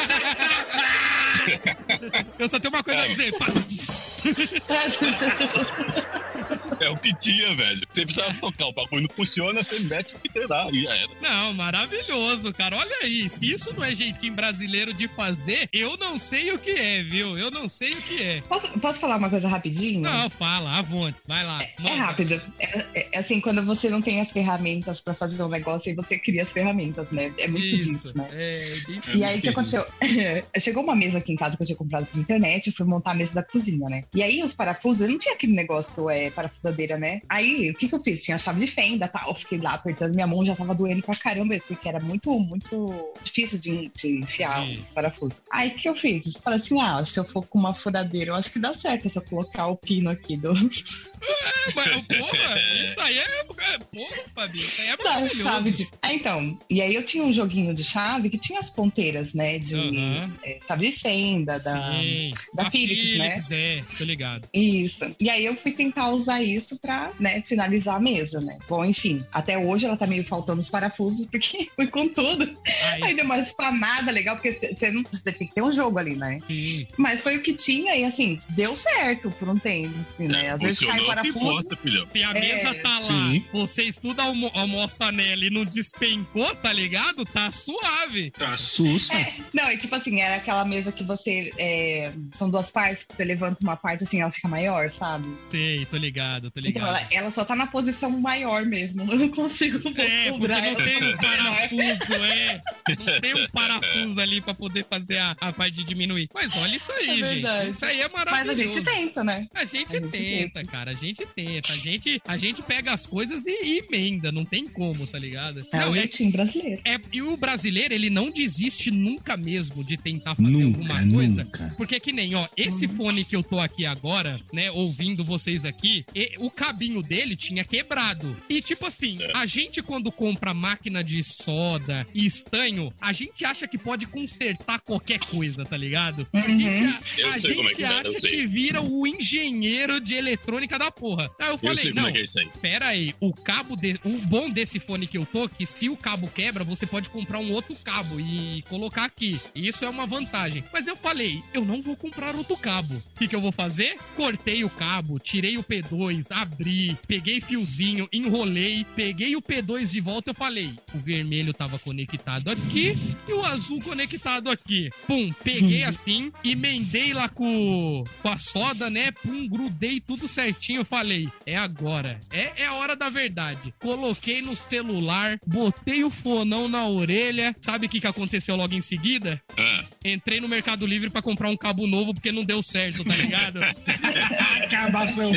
Eu 2.40 2.50
só 2.50 2.60
tenho 2.60 2.74
uma 2.74 2.84
coisa 2.84 3.02
a 3.02 3.08
dizer. 3.08 3.34
É 6.84 6.90
o 6.90 6.98
que 6.98 7.14
tinha, 7.16 7.56
velho. 7.56 7.82
Você 7.94 8.02
precisava 8.06 8.34
tocar, 8.40 8.66
o 8.68 8.74
bagulho 8.74 9.04
não 9.04 9.16
funciona, 9.16 9.64
você 9.64 9.80
mete 9.82 10.16
o 10.16 10.20
que 10.20 10.30
será, 10.32 10.68
e 10.72 10.84
já 10.84 10.96
era. 10.96 11.10
Não, 11.22 11.54
maravilhoso, 11.54 12.54
cara. 12.54 12.76
Olha 12.78 12.96
aí, 13.02 13.30
se 13.30 13.52
isso 13.52 13.74
não 13.74 13.84
é 13.84 13.96
jeitinho 13.96 14.34
brasileiro 14.34 14.94
de 14.94 15.08
fazer, 15.08 15.70
eu 15.72 15.96
não 15.98 16.18
sei 16.18 16.52
o 16.52 16.60
que 16.60 16.72
é, 16.72 17.02
viu? 17.04 17.38
Eu 17.38 17.50
não 17.52 17.68
sei 17.70 17.90
o 17.90 18.02
que 18.02 18.22
é. 18.22 18.42
Posso, 18.42 18.80
posso 18.80 19.00
falar 19.00 19.18
uma 19.18 19.30
coisa 19.30 19.48
rapidinho? 19.48 20.02
Não, 20.02 20.30
fala, 20.30 20.78
avante, 20.78 21.18
vai 21.28 21.46
lá. 21.46 21.60
É 21.64 21.82
Manda. 21.82 21.96
rápido. 21.96 22.42
É, 22.60 23.08
é 23.14 23.18
assim, 23.18 23.40
quando 23.40 23.64
você 23.64 23.90
não 23.90 24.02
tem 24.02 24.20
as 24.20 24.32
ferramentas 24.32 25.00
pra 25.00 25.14
fazer 25.14 25.42
um 25.44 25.48
negócio 25.50 25.92
e 25.92 25.96
você 25.96 26.18
cria 26.18 26.44
as 26.44 26.52
ferramentas, 26.52 27.10
né? 27.12 27.32
É 27.38 27.48
muito 27.48 27.66
Isso, 27.66 27.90
disso, 27.90 28.18
né? 28.18 28.28
é, 28.32 28.76
bem- 28.88 29.02
E 29.16 29.24
aí, 29.24 29.40
o 29.40 29.42
que 29.42 29.50
aconteceu? 29.50 29.86
Chegou 30.60 30.84
uma 30.84 30.96
mesa 30.96 31.18
aqui 31.20 31.32
em 31.32 31.36
casa 31.36 31.56
que 31.56 31.64
eu 31.64 31.68
tinha 31.68 31.78
comprado 31.78 32.06
pela 32.08 32.22
internet, 32.22 32.68
eu 32.68 32.74
fui 32.74 32.86
montar 32.86 33.12
a 33.12 33.16
mesa 33.16 33.34
da 33.34 33.44
cozinha, 33.44 33.88
né? 33.90 34.04
E 34.14 34.22
aí, 34.22 34.44
os 34.44 34.54
parafusos, 34.54 35.02
eu 35.02 35.10
não 35.10 35.20
tinha 35.20 35.34
aquele 35.36 35.54
negócio, 35.54 36.10
é, 36.10 36.30
parafusador 36.32 36.73
furadeira, 36.74 36.98
né? 36.98 37.22
Aí, 37.30 37.72
o 37.72 37.76
que 37.76 37.88
que 37.88 37.96
eu 37.96 38.00
fiz? 38.00 38.24
Tinha 38.24 38.36
a 38.36 38.40
chave 38.40 38.60
de 38.60 38.68
fenda, 38.68 39.08
tal. 39.08 39.30
Eu 39.30 39.36
fiquei 39.36 39.60
lá 39.60 39.74
apertando, 39.74 40.14
minha 40.14 40.28
mão 40.28 40.44
já 40.44 40.56
tava 40.56 40.74
doendo 40.74 41.02
pra 41.04 41.16
caramba, 41.16 41.56
porque 41.68 41.88
era 41.88 42.00
muito, 42.00 42.30
muito 42.40 43.14
difícil 43.24 43.62
de, 43.62 43.92
de 43.96 44.20
enfiar 44.20 44.66
Sim. 44.66 44.80
o 44.80 44.94
parafuso. 44.94 45.42
Aí, 45.52 45.70
o 45.70 45.76
que 45.76 45.88
eu 45.88 45.96
fiz? 45.96 46.26
Eu 46.26 46.42
falei 46.42 46.60
assim, 46.60 46.82
ah, 46.82 47.06
se 47.06 47.20
eu 47.20 47.24
for 47.24 47.46
com 47.46 47.60
uma 47.60 47.74
furadeira, 47.74 48.32
eu 48.32 48.36
acho 48.36 48.52
que 48.52 48.60
dá 48.60 48.74
certo 48.74 49.08
se 49.08 49.18
eu 49.18 49.24
colocar 49.24 49.68
o 49.68 49.78
pino 49.78 50.10
aqui 50.10 50.36
do... 50.36 50.52
É, 50.52 51.74
mas, 51.76 52.02
porra, 52.06 52.60
isso 52.84 53.00
aí 53.00 53.18
é. 53.18 53.22
é, 53.22 53.44
Porra, 53.44 54.24
Fabi, 54.36 54.58
isso 54.58 54.82
aí 54.82 54.90
é 54.90 54.98
da 55.04 55.28
chave 55.28 55.72
de... 55.72 55.88
Ah, 56.02 56.14
então, 56.14 56.60
e 56.70 56.82
aí 56.82 56.94
eu 56.94 57.04
tinha 57.04 57.24
um 57.24 57.32
joguinho 57.32 57.74
de 57.74 57.84
chave 57.84 58.30
que 58.30 58.38
tinha 58.38 58.60
as 58.60 58.70
ponteiras, 58.70 59.34
né, 59.34 59.60
de 59.60 59.76
Aham. 59.76 60.34
é, 60.44 60.60
chave 60.68 60.90
de 60.90 60.98
fenda, 60.98 61.60
da... 61.60 61.94
Sim. 61.94 62.32
da 62.54 62.64
A 62.64 62.72
Philips, 62.72 63.18
né? 63.18 63.44
é, 63.52 63.84
tô 63.98 64.04
ligado. 64.04 64.48
Isso. 64.54 65.16
E 65.20 65.30
aí 65.30 65.46
eu 65.46 65.56
fui 65.56 65.72
tentar 65.72 66.10
usar 66.10 66.42
isso 66.42 66.63
pra, 66.80 67.12
né, 67.20 67.42
finalizar 67.42 67.96
a 67.96 68.00
mesa, 68.00 68.40
né? 68.42 68.58
Bom, 68.68 68.84
enfim, 68.86 69.24
até 69.32 69.58
hoje 69.58 69.86
ela 69.86 69.98
tá 69.98 70.08
meio 70.08 70.24
faltando 70.26 70.60
os 70.60 70.70
parafusos, 70.70 71.26
porque 71.26 71.70
foi 71.76 71.88
com 71.88 72.08
tudo. 72.10 72.58
Aí 72.94 73.04
Aí, 73.04 73.16
deu 73.16 73.26
uma 73.26 73.38
espanada 73.38 74.12
legal, 74.12 74.36
porque 74.36 74.52
você 74.54 74.90
não 74.92 75.04
você 75.12 75.32
tem 75.32 75.48
que 75.48 75.54
ter 75.54 75.62
um 75.62 75.72
jogo 75.72 75.98
ali, 76.00 76.16
né? 76.16 76.40
sim. 76.48 76.88
Mas 76.98 77.22
foi 77.22 77.38
o 77.38 77.44
que 77.44 77.54
tinha 77.54 77.96
e 77.96 78.04
assim, 78.06 78.40
deu 78.50 78.76
certo 78.76 79.30
por 79.32 79.50
um 79.50 79.58
tempo, 79.58 79.98
assim, 80.00 80.28
né? 80.28 80.50
Às 80.52 80.62
vezes 80.62 80.80
cai 80.80 81.00
o 81.00 81.06
parafuso. 81.06 81.38
importa, 81.40 81.76
filhão. 81.78 82.08
Se 82.12 82.24
a 82.24 82.30
É, 82.32 82.34
mesa 82.40 82.74
tá 82.76 83.00
lá, 83.00 83.08
sim. 83.08 83.46
você 83.52 83.84
estuda 83.84 84.24
almo 84.24 84.50
almoça 84.54 85.12
nela 85.12 85.46
e 85.46 85.50
não 85.50 85.66
despencou, 85.66 86.56
tá 86.56 86.72
ligado? 86.74 87.26
Tá 87.26 87.52
suave. 87.52 88.32
Tá 88.32 88.56
sussa. 88.58 89.14
Não, 89.54 89.66
é 89.66 89.78
tipo 89.78 89.94
assim, 89.96 90.22
era 90.22 90.36
aquela 90.36 90.64
mesa 90.66 90.92
que 90.92 91.04
você. 91.04 91.52
é, 91.58 92.12
são 92.34 92.50
duas 92.50 92.72
partes, 92.72 93.04
que 93.04 93.16
você 93.16 93.24
levanta 93.24 93.58
uma 93.62 93.76
parte 93.76 94.04
assim, 94.04 94.22
ela 94.22 94.32
fica 94.32 94.48
maior, 94.48 94.90
sabe? 94.90 95.28
Sei, 95.52 95.86
tô 95.86 95.98
ligado, 95.98 96.43
tô 96.52 96.60
Então 96.60 96.72
ligado. 96.72 96.88
ela, 96.98 97.08
ela 97.12 97.32
só 97.32 97.44
tá 97.46 97.56
na 97.56 97.68
posição 97.68 98.10
maior 98.22 98.66
mesmo. 98.66 99.02
Eu 99.12 99.18
não 99.18 99.30
consigo 99.30 99.78
É, 99.78 99.82
porque 99.82 100.32
dobrar 100.32 100.62
não 100.62 100.68
ela. 100.70 100.84
tem 100.84 100.98
um 100.98 101.00
Não, 101.02 101.08
é- 101.10 101.68
parafuso, 101.68 102.24
é. 102.24 102.62
Não 102.98 103.22
tem 103.22 103.34
um 103.36 103.48
parafuso 103.50 104.20
ali 104.20 104.42
pra 104.42 104.54
poder 104.54 104.86
fazer 104.90 105.18
a, 105.18 105.36
a 105.40 105.52
parte 105.54 105.76
de 105.76 105.84
diminuir. 105.84 106.30
Mas 106.34 106.56
olha 106.56 106.76
isso 106.76 106.92
aí, 106.92 107.22
É 107.22 107.34
gente. 107.36 107.70
Isso 107.70 107.86
aí 107.86 108.02
é 108.02 108.10
Mas 108.10 108.14
maravilhoso. 108.14 108.62
a 108.62 108.64
gente 108.64 108.82
tenta, 108.84 109.24
né? 109.24 109.48
A 109.54 109.64
gente 109.64 109.96
A 109.96 110.00
gente 110.00 110.12
tenta, 110.12 110.54
tenta. 110.60 110.66
cara. 110.72 110.92
A 110.92 110.96
gente 110.96 111.26
tenta. 111.26 111.72
A 111.74 111.76
gente, 111.76 112.22
a 112.28 112.38
gente 112.38 112.62
pega 112.62 112.94
as 112.94 113.06
coisas 113.08 113.46
e, 113.46 113.52
e 113.64 113.78
emenda. 113.80 114.32
Não 114.32 114.46
tem 114.46 114.68
como, 114.68 115.06
tá 115.08 115.18
ligado? 115.20 115.66
É 115.72 115.78
não, 115.80 115.88
o 115.88 115.92
é, 115.92 115.94
jeitinho 115.94 116.32
brasileiro. 116.32 116.82
é- 116.86 117.00
e 117.12 117.22
o 117.22 117.36
brasileiro, 117.38 117.94
ele 117.94 118.10
não 118.10 118.30
desiste 118.30 118.92
nunca 118.92 119.36
mesmo 119.38 119.84
de 119.84 119.98
tentar 119.98 120.36
fazer 120.36 120.48
Nunca, 120.50 120.80
alguma 120.94 121.16
coisa. 121.16 121.44
nunca. 121.44 121.74
Porque 121.78 122.00
que 122.00 122.12
nem, 122.12 122.36
ó, 122.36 122.48
esse 122.58 122.88
fone 122.88 123.24
que 123.24 123.36
eu 123.36 123.44
tô 123.44 123.60
aqui 123.60 123.86
agora, 123.86 124.40
né, 124.52 124.72
ouvindo 124.72 125.24
vocês 125.24 125.66
aqui, 125.66 126.06
o 126.38 126.50
cabinho 126.50 127.02
dele 127.02 127.36
tinha 127.36 127.64
quebrado. 127.64 128.36
E 128.50 128.62
tipo 128.62 128.86
assim, 128.86 129.20
a 129.34 129.46
gente 129.46 129.82
quando 129.82 130.12
compra 130.12 130.54
máquina 130.54 131.04
de 131.04 131.24
soda 131.24 132.06
e 132.14 132.26
estanho, 132.26 132.94
a 133.00 133.12
gente 133.14 133.46
acha 133.46 133.68
que 133.68 133.78
pode 133.78 134.06
consertar 134.08 134.80
qualquer 134.82 135.20
coisa, 135.20 135.66
tá 135.66 135.78
ligado? 135.78 136.28
A 136.34 136.38
Uhum. 136.38 136.60
gente, 136.60 136.84
a- 136.84 137.24
Eu 137.24 137.28
a 137.30 137.32
como 137.32 137.36
é 137.36 137.40
gente 137.40 137.76
que 137.76 137.84
é, 137.84 137.88
eu 137.92 137.98
acha 137.98 138.12
que 138.28 138.48
vira 138.48 138.82
o 138.82 139.08
engenheiro 139.08 140.00
de 140.00 140.14
eletrônica 140.14 140.78
da 140.78 140.92
porra. 140.92 141.30
Aí 141.40 141.48
eu 141.48 141.54
Eu 141.54 141.58
falei, 141.58 141.84
sei 141.86 141.94
como 141.94 142.02
não, 142.08 142.10
é 142.16 142.20
é 142.20 142.24
aí. 142.40 142.50
Pera 142.62 142.88
aí, 142.88 143.16
o 143.20 143.34
cabo 143.34 143.76
de... 143.76 144.00
o 144.04 144.18
bom 144.28 144.50
desse 144.50 144.80
fone 144.80 145.08
que 145.08 145.18
eu 145.18 145.26
tô, 145.26 145.48
que 145.48 145.66
se 145.66 145.90
o 145.90 145.96
cabo 145.98 146.28
quebra, 146.28 146.64
você 146.64 146.86
pode 146.86 147.10
comprar 147.10 147.40
um 147.40 147.52
outro 147.52 147.76
cabo 147.84 148.20
e 148.20 148.64
colocar 148.70 149.06
aqui. 149.06 149.40
Isso 149.56 149.84
é 149.86 149.90
uma 149.90 150.06
vantagem. 150.06 150.64
Mas 150.74 150.88
eu 150.88 150.96
falei, 150.96 151.42
eu 151.54 151.64
não 151.64 151.82
vou 151.82 151.96
comprar 151.96 152.36
outro 152.36 152.58
cabo. 152.58 152.96
O 152.96 153.18
que, 153.20 153.28
que 153.28 153.36
eu 153.36 153.42
vou 153.42 153.52
fazer? 153.52 153.98
Cortei 154.16 154.64
o 154.64 154.70
cabo, 154.70 155.20
tirei 155.20 155.58
o 155.58 155.64
P2, 155.64 156.23
abri, 156.32 156.98
peguei 157.08 157.42
fiozinho, 157.42 158.08
enrolei, 158.12 158.86
peguei 158.96 159.36
o 159.36 159.42
P2 159.42 159.92
de 159.92 160.00
volta. 160.02 160.32
Eu 160.32 160.34
falei, 160.36 160.74
o 160.94 160.98
vermelho 160.98 161.54
tava 161.54 161.80
conectado 161.80 162.50
aqui 162.50 162.98
e 163.28 163.34
o 163.34 163.46
azul 163.46 163.82
conectado 163.82 164.50
aqui. 164.50 164.90
Pum, 165.08 165.32
peguei 165.44 165.84
assim, 165.84 166.32
emendei 166.44 167.14
lá 167.14 167.30
com, 167.30 168.04
com 168.22 168.30
a 168.30 168.38
soda, 168.38 168.90
né? 168.90 169.12
Pum, 169.12 169.48
grudei 169.48 170.00
tudo 170.00 170.28
certinho. 170.28 170.82
Eu 170.82 170.86
falei, 170.86 171.30
é 171.46 171.58
agora. 171.58 172.20
É, 172.32 172.64
é 172.64 172.66
a 172.68 172.74
hora 172.74 172.96
da 172.96 173.10
verdade. 173.10 173.74
Coloquei 173.80 174.42
no 174.42 174.56
celular, 174.56 175.40
botei 175.46 176.04
o 176.04 176.10
fonão 176.10 176.68
na 176.68 176.88
orelha. 176.88 177.56
Sabe 177.62 177.86
o 177.86 177.90
que, 177.90 178.00
que 178.02 178.08
aconteceu 178.08 178.56
logo 178.56 178.74
em 178.74 178.82
seguida? 178.82 179.42
Ah, 179.58 179.86
Entrei 180.04 180.42
no 180.42 180.48
Mercado 180.48 180.86
Livre 180.86 181.10
pra 181.10 181.22
comprar 181.22 181.50
um 181.50 181.58
cabo 181.58 181.88
novo 181.88 182.14
porque 182.14 182.32
não 182.32 182.44
deu 182.44 182.62
certo, 182.62 183.04
tá 183.04 183.16
ligado? 183.16 183.60
Acabação. 184.64 185.32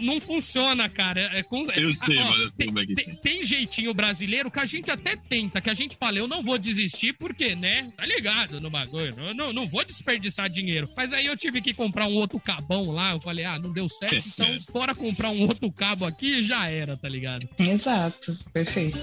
não 0.00 0.20
funciona, 0.20 0.88
cara. 0.88 1.20
É, 1.20 1.38
é 1.38 1.42
com- 1.42 1.64
Eu 1.72 1.92
sei, 1.92 2.18
ó, 2.18 2.30
mas 2.30 2.40
eu 2.40 2.48
sei 2.50 2.56
tem, 2.58 2.66
como 2.68 2.78
é 2.80 2.86
que 2.86 2.94
tem- 2.94 3.14
tem 3.16 3.44
jeitinho 3.44 3.92
brasileiro 3.94 4.50
que 4.50 4.58
a 4.60 4.66
gente 4.66 4.90
até 4.90 5.16
tenta, 5.16 5.60
que 5.60 5.70
a 5.70 5.74
gente 5.74 5.96
fala, 5.96 6.18
eu 6.18 6.26
não 6.28 6.42
vou 6.42 6.58
desistir 6.58 7.12
porque, 7.14 7.54
né? 7.54 7.90
Tá 7.96 8.04
ligado 8.06 8.60
no 8.60 8.70
bagulho. 8.70 9.14
Eu 9.18 9.34
não, 9.34 9.52
não 9.52 9.66
vou 9.66 9.84
desperdiçar 9.84 10.48
dinheiro. 10.48 10.88
Mas 10.96 11.12
aí 11.12 11.26
eu 11.26 11.36
tive 11.36 11.60
que 11.60 11.72
comprar 11.74 12.06
um 12.06 12.14
outro 12.14 12.38
cabão 12.40 12.90
lá. 12.90 13.12
Eu 13.12 13.20
falei, 13.20 13.44
ah, 13.44 13.58
não 13.58 13.72
deu 13.72 13.88
certo, 13.88 14.22
então 14.26 14.46
bora 14.72 14.94
comprar 14.94 15.30
um 15.30 15.42
outro 15.42 15.70
cabo 15.70 16.04
aqui 16.04 16.38
e 16.38 16.42
já 16.42 16.68
era, 16.68 16.96
tá 16.96 17.08
ligado? 17.08 17.48
Exato, 17.58 18.36
perfeito. 18.52 18.98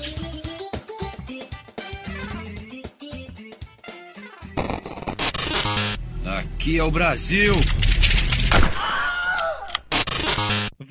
Aqui 6.25 6.77
é 6.77 6.83
o 6.83 6.91
Brasil. 6.91 7.55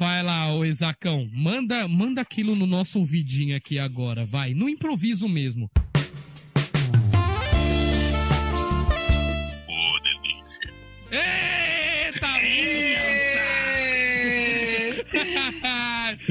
Vai 0.01 0.23
lá, 0.23 0.55
ô 0.55 0.65
Isacão. 0.65 1.29
Manda, 1.31 1.87
manda 1.87 2.23
aquilo 2.23 2.57
no 2.57 2.67
nosso 2.67 2.99
ouvidinho 2.99 3.55
aqui 3.55 3.79
agora, 3.79 4.25
vai. 4.25 4.55
No 4.55 4.67
improviso 4.67 5.29
mesmo. 5.29 5.71
Pô, 9.67 10.01
delícia. 10.03 10.73
Eita, 11.13 12.27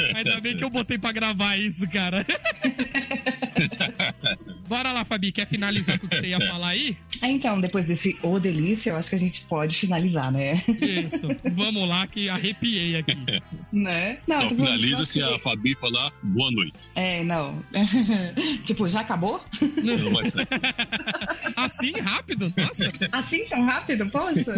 Ainda 0.17 0.41
bem 0.41 0.57
que 0.57 0.63
eu 0.63 0.69
botei 0.71 0.97
pra 0.97 1.11
gravar 1.11 1.55
isso, 1.55 1.87
cara. 1.87 2.25
Bora 4.67 4.91
lá, 4.91 5.03
Fabi, 5.03 5.31
quer 5.31 5.47
finalizar 5.47 5.99
com 5.99 6.05
o 6.05 6.09
que 6.09 6.17
você 6.19 6.27
ia 6.27 6.39
falar 6.39 6.69
aí? 6.69 6.97
Ah, 7.21 7.29
então, 7.29 7.59
depois 7.59 7.85
desse 7.85 8.17
Ô 8.23 8.39
Delícia, 8.39 8.91
eu 8.91 8.97
acho 8.97 9.09
que 9.09 9.15
a 9.15 9.19
gente 9.19 9.43
pode 9.45 9.75
finalizar, 9.75 10.31
né? 10.31 10.61
Isso, 10.67 11.27
vamos 11.53 11.87
lá 11.87 12.05
que 12.07 12.29
arrepiei 12.29 12.95
aqui. 12.97 13.17
né? 13.73 14.19
Não, 14.27 14.43
Então 14.43 14.57
finaliza 14.57 15.05
se 15.05 15.21
a 15.21 15.37
Fabi 15.39 15.75
falar 15.75 16.11
boa 16.23 16.51
noite. 16.51 16.73
É, 16.95 17.23
não. 17.23 17.63
tipo, 18.65 18.87
já 18.87 19.01
acabou? 19.01 19.43
Não 19.83 20.13
vai 20.13 20.29
ser. 20.29 20.47
Assim, 21.55 21.91
rápido? 21.99 22.53
Nossa. 22.55 22.87
Assim 23.11 23.45
tão 23.45 23.65
rápido, 23.65 24.09
poxa? 24.09 24.55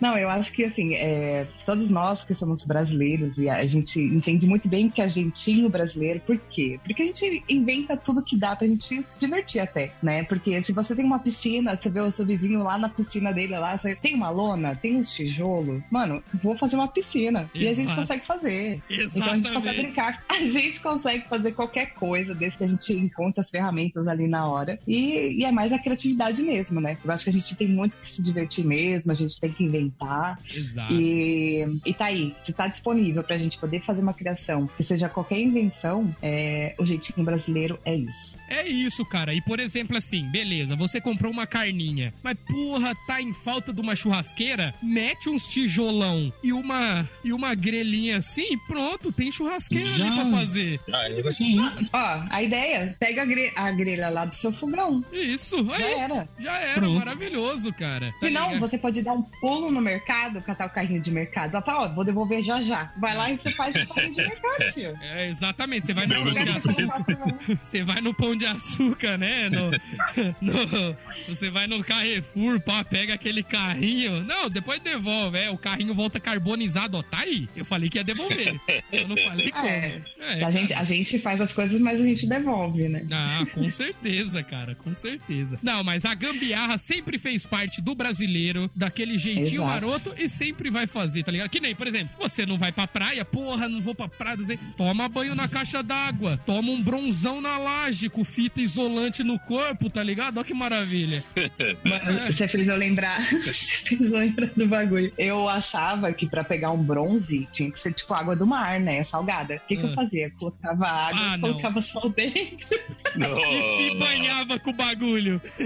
Não, 0.00 0.16
eu 0.16 0.28
acho 0.28 0.52
que 0.52 0.64
assim, 0.64 0.94
é, 0.94 1.46
todos 1.64 1.90
nós 1.90 2.24
que 2.24 2.34
somos 2.34 2.64
brasileiros 2.64 3.38
e 3.38 3.48
a 3.48 3.64
gente 3.66 3.98
entende 4.00 4.46
muito 4.46 4.68
bem 4.68 4.88
que 4.88 5.00
é 5.00 5.08
jeitinho 5.08 5.68
brasileiro, 5.68 6.20
por 6.20 6.38
quê? 6.38 6.78
Porque 6.84 7.02
a 7.02 7.06
gente 7.06 7.42
inventa 7.48 7.96
tudo 7.96 8.22
que 8.22 8.36
dá 8.36 8.54
pra 8.62 8.66
gente 8.68 9.02
se 9.02 9.18
divertir 9.18 9.60
até, 9.60 9.92
né? 10.00 10.22
Porque 10.24 10.62
se 10.62 10.72
você 10.72 10.94
tem 10.94 11.04
uma 11.04 11.18
piscina, 11.18 11.76
você 11.76 11.90
vê 11.90 12.00
o 12.00 12.10
seu 12.10 12.24
vizinho 12.24 12.62
lá 12.62 12.78
na 12.78 12.88
piscina 12.88 13.32
dele 13.32 13.58
lá, 13.58 13.76
você 13.76 13.96
tem 13.96 14.14
uma 14.14 14.30
lona, 14.30 14.76
tem 14.76 14.96
uns 14.96 15.12
tijolo, 15.12 15.82
mano, 15.90 16.22
vou 16.34 16.56
fazer 16.56 16.76
uma 16.76 16.86
piscina. 16.86 17.50
E 17.52 17.66
a 17.66 17.74
gente 17.74 17.86
Exato. 17.86 18.00
consegue 18.00 18.24
fazer. 18.24 18.82
Exatamente. 18.88 19.18
Então 19.18 19.32
a 19.32 19.36
gente 19.36 19.52
consegue 19.52 19.82
brincar. 19.82 20.22
A 20.32 20.44
gente 20.44 20.80
consegue 20.80 21.24
fazer 21.28 21.52
qualquer 21.52 21.94
coisa 21.94 22.34
desde 22.34 22.58
que 22.58 22.64
a 22.64 22.66
gente 22.66 22.92
encontre 22.94 23.40
as 23.40 23.50
ferramentas 23.50 24.08
ali 24.08 24.26
na 24.26 24.46
hora. 24.46 24.78
E, 24.86 25.40
e 25.40 25.44
é 25.44 25.52
mais 25.52 25.72
a 25.72 25.78
criatividade 25.78 26.42
mesmo, 26.42 26.80
né? 26.80 26.96
Eu 27.04 27.10
acho 27.10 27.24
que 27.24 27.30
a 27.30 27.32
gente 27.32 27.54
tem 27.54 27.68
muito 27.68 27.96
que 27.96 28.08
se 28.08 28.22
divertir 28.22 28.64
mesmo, 28.64 29.12
a 29.12 29.14
gente 29.14 29.38
tem 29.38 29.50
que 29.52 29.62
inventar. 29.62 30.38
Exato. 30.52 30.92
E, 30.92 31.80
e 31.86 31.94
tá 31.94 32.06
aí, 32.06 32.34
se 32.42 32.52
tá 32.52 32.66
disponível 32.66 33.22
pra 33.22 33.36
gente 33.36 33.58
poder 33.58 33.82
fazer 33.82 34.02
uma 34.02 34.14
criação 34.14 34.68
que 34.76 34.82
seja 34.82 35.08
qualquer 35.08 35.38
invenção, 35.38 36.14
é, 36.20 36.74
o 36.78 36.84
jeitinho 36.84 37.24
brasileiro 37.24 37.78
é 37.84 37.94
isso. 37.94 38.38
É 38.52 38.68
isso, 38.68 39.04
cara. 39.04 39.32
E 39.34 39.40
por 39.40 39.58
exemplo, 39.60 39.96
assim, 39.96 40.28
beleza, 40.30 40.76
você 40.76 41.00
comprou 41.00 41.32
uma 41.32 41.46
carninha, 41.46 42.12
mas 42.22 42.36
porra, 42.46 42.94
tá 43.06 43.20
em 43.20 43.32
falta 43.32 43.72
de 43.72 43.80
uma 43.80 43.96
churrasqueira? 43.96 44.74
Mete 44.82 45.28
uns 45.28 45.46
tijolão 45.46 46.32
e 46.42 46.52
uma 46.52 47.08
e 47.24 47.32
uma 47.32 47.54
grelhinha 47.54 48.18
assim, 48.18 48.58
pronto, 48.66 49.10
tem 49.12 49.30
churrasqueira 49.32 49.90
Já. 49.96 50.04
ali 50.06 50.14
pra 50.14 50.38
fazer. 50.38 50.80
Ah, 50.92 51.08
é 51.08 51.30
Sim. 51.32 51.58
Ó, 51.92 52.22
a 52.30 52.42
ideia, 52.42 52.94
pega 53.00 53.22
a, 53.22 53.24
gre- 53.24 53.52
a 53.56 53.70
grelha 53.72 54.08
lá 54.10 54.24
do 54.24 54.34
seu 54.36 54.52
fogão. 54.52 55.04
Isso, 55.12 55.64
Já 55.64 55.74
aí, 55.76 55.82
era. 55.94 56.28
já 56.38 56.56
era, 56.58 56.80
Pronto. 56.80 56.98
maravilhoso, 56.98 57.72
cara. 57.72 58.12
Tá 58.20 58.26
Se 58.26 58.32
não, 58.32 58.46
ligado? 58.48 58.60
você 58.60 58.76
pode 58.78 59.02
dar 59.02 59.12
um 59.14 59.22
pulo 59.22 59.70
no 59.70 59.80
mercado, 59.80 60.42
catar 60.42 60.66
o 60.66 60.70
carrinho 60.70 61.00
de 61.00 61.10
mercado. 61.10 61.54
Ela 61.54 61.64
fala, 61.64 61.84
ó, 61.84 61.94
vou 61.94 62.04
devolver 62.04 62.42
já 62.42 62.60
já. 62.60 62.92
Vai 62.98 63.16
lá 63.16 63.30
e 63.30 63.36
você 63.36 63.50
faz 63.52 63.74
o 63.74 63.88
carrinho 63.94 64.14
de 64.14 64.22
mercado, 64.22 64.72
tio. 64.74 64.98
É, 65.00 65.28
exatamente, 65.30 65.86
você 65.86 65.94
vai 65.94 66.06
no 66.06 66.14
pão 66.14 66.34
de 66.34 66.50
açúcar. 66.50 67.32
Você 67.62 67.82
vai 67.84 68.00
no 68.00 68.14
Pão 68.14 68.36
de 68.36 68.41
Açúcar, 68.46 69.16
né? 69.18 69.48
No, 69.48 69.70
no- 70.40 70.96
você 71.28 71.50
vai 71.50 71.66
no 71.66 71.82
Carrefour, 71.84 72.60
pá, 72.60 72.84
pega 72.84 73.14
aquele 73.14 73.42
carrinho. 73.42 74.22
Não, 74.24 74.48
depois 74.50 74.80
devolve, 74.80 75.38
é. 75.38 75.50
O 75.50 75.58
carrinho 75.58 75.94
volta 75.94 76.18
carbonizado, 76.20 76.96
ó. 76.98 77.02
Tá 77.02 77.18
aí. 77.20 77.48
Eu 77.56 77.64
falei 77.64 77.88
que 77.88 77.98
ia 77.98 78.04
devolver. 78.04 78.58
Eu 78.92 79.08
não 79.08 79.16
falei 79.16 79.50
como. 79.52 79.66
É, 79.66 80.00
É, 80.20 80.44
a, 80.44 80.50
gente, 80.50 80.72
a 80.72 80.84
gente 80.84 81.18
faz 81.18 81.40
as 81.40 81.52
coisas, 81.52 81.80
mas 81.80 82.00
a 82.00 82.04
gente 82.04 82.26
devolve, 82.26 82.88
né? 82.88 83.04
Ah, 83.10 83.44
com 83.52 83.70
certeza, 83.70 84.42
cara, 84.42 84.74
com 84.74 84.94
certeza. 84.94 85.58
Não, 85.62 85.82
mas 85.84 86.04
a 86.04 86.14
gambiarra 86.14 86.78
sempre 86.78 87.18
fez 87.18 87.44
parte 87.46 87.80
do 87.80 87.94
brasileiro, 87.94 88.70
daquele 88.74 89.18
jeitinho 89.18 89.62
Exato. 89.62 89.68
maroto 89.68 90.14
e 90.18 90.28
sempre 90.28 90.70
vai 90.70 90.86
fazer, 90.86 91.22
tá 91.22 91.32
ligado? 91.32 91.50
Que 91.50 91.60
nem, 91.60 91.74
por 91.74 91.86
exemplo, 91.86 92.14
você 92.18 92.46
não 92.46 92.58
vai 92.58 92.72
pra 92.72 92.86
praia, 92.86 93.24
porra, 93.24 93.68
não 93.68 93.80
vou 93.80 93.94
pra 93.94 94.08
praia, 94.08 94.32
toma 94.76 95.08
banho 95.08 95.34
na 95.34 95.48
caixa 95.48 95.82
d'água, 95.82 96.38
toma 96.46 96.70
um 96.70 96.80
bronzão 96.82 97.40
na 97.40 97.58
laje 97.58 98.08
com 98.08 98.24
fita 98.32 98.60
isolante 98.60 99.22
no 99.22 99.38
corpo, 99.38 99.88
tá 99.90 100.02
ligado? 100.02 100.38
Olha 100.38 100.44
que 100.46 100.54
maravilha. 100.54 101.22
Mano, 101.84 102.32
Você 102.32 102.48
fez 102.48 102.66
eu 102.68 102.76
lembrar. 102.76 103.20
Você 103.30 103.52
fez 103.52 104.10
eu 104.10 104.18
lembrar 104.18 104.46
do 104.56 104.66
bagulho. 104.66 105.12
Eu 105.18 105.48
achava 105.48 106.12
que 106.12 106.26
pra 106.26 106.42
pegar 106.42 106.70
um 106.70 106.82
bronze 106.82 107.46
tinha 107.52 107.70
que 107.70 107.78
ser 107.78 107.92
tipo 107.92 108.12
água 108.14 108.34
do 108.34 108.46
mar, 108.46 108.80
né? 108.80 109.02
Salgada. 109.04 109.56
O 109.56 109.60
que, 109.68 109.76
que 109.76 109.82
Ah. 109.86 109.88
eu 109.90 109.94
fazia? 109.94 110.30
Colocava 110.30 110.86
água, 110.86 111.20
Ah, 111.20 111.36
não. 111.36 111.48
colocava 111.50 111.82
sol 111.82 112.08
dentro 112.10 112.78
E 113.16 113.90
se 113.90 113.94
banhava 113.98 114.58
com 114.58 114.70
o 114.70 114.72
bagulho. 114.74 115.40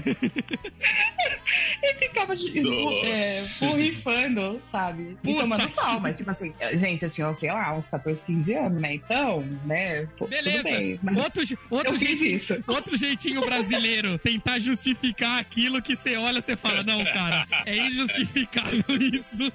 e 1.82 1.94
ficava 1.96 2.34
é, 2.34 3.42
borrifando, 3.60 4.60
sabe? 4.66 5.10
E 5.10 5.14
Puta 5.26 5.40
tomando 5.40 5.66
que- 5.66 5.72
sol, 5.72 6.00
mas 6.00 6.16
tipo 6.16 6.30
assim, 6.30 6.52
gente, 6.74 7.04
eu 7.04 7.10
tinha, 7.10 7.32
sei 7.32 7.50
lá, 7.52 7.74
uns 7.74 7.86
14, 7.86 8.22
15 8.24 8.54
anos, 8.54 8.80
né? 8.80 8.94
Então, 8.94 9.42
né? 9.64 10.06
pô, 10.18 10.26
Beleza. 10.26 10.56
Tudo 10.58 10.62
bem. 10.64 11.00
Mas 11.02 11.16
Outro, 11.18 11.44
je- 11.44 11.58
outro, 11.70 11.94
eu 11.94 11.98
fiz 11.98 12.08
jeitinho, 12.18 12.40
isso. 12.54 12.64
outro 12.66 12.96
jeitinho 12.96 13.40
brasileiro, 13.40 14.18
tentar 14.18 14.58
justificar 14.58 15.38
aquilo 15.40 15.82
que 15.82 15.96
você 15.96 16.16
olha, 16.16 16.40
você 16.40 16.56
fala, 16.56 16.82
não, 16.82 17.04
cara, 17.04 17.46
é 17.64 17.76
injustificável 17.76 18.84
isso. 18.88 19.52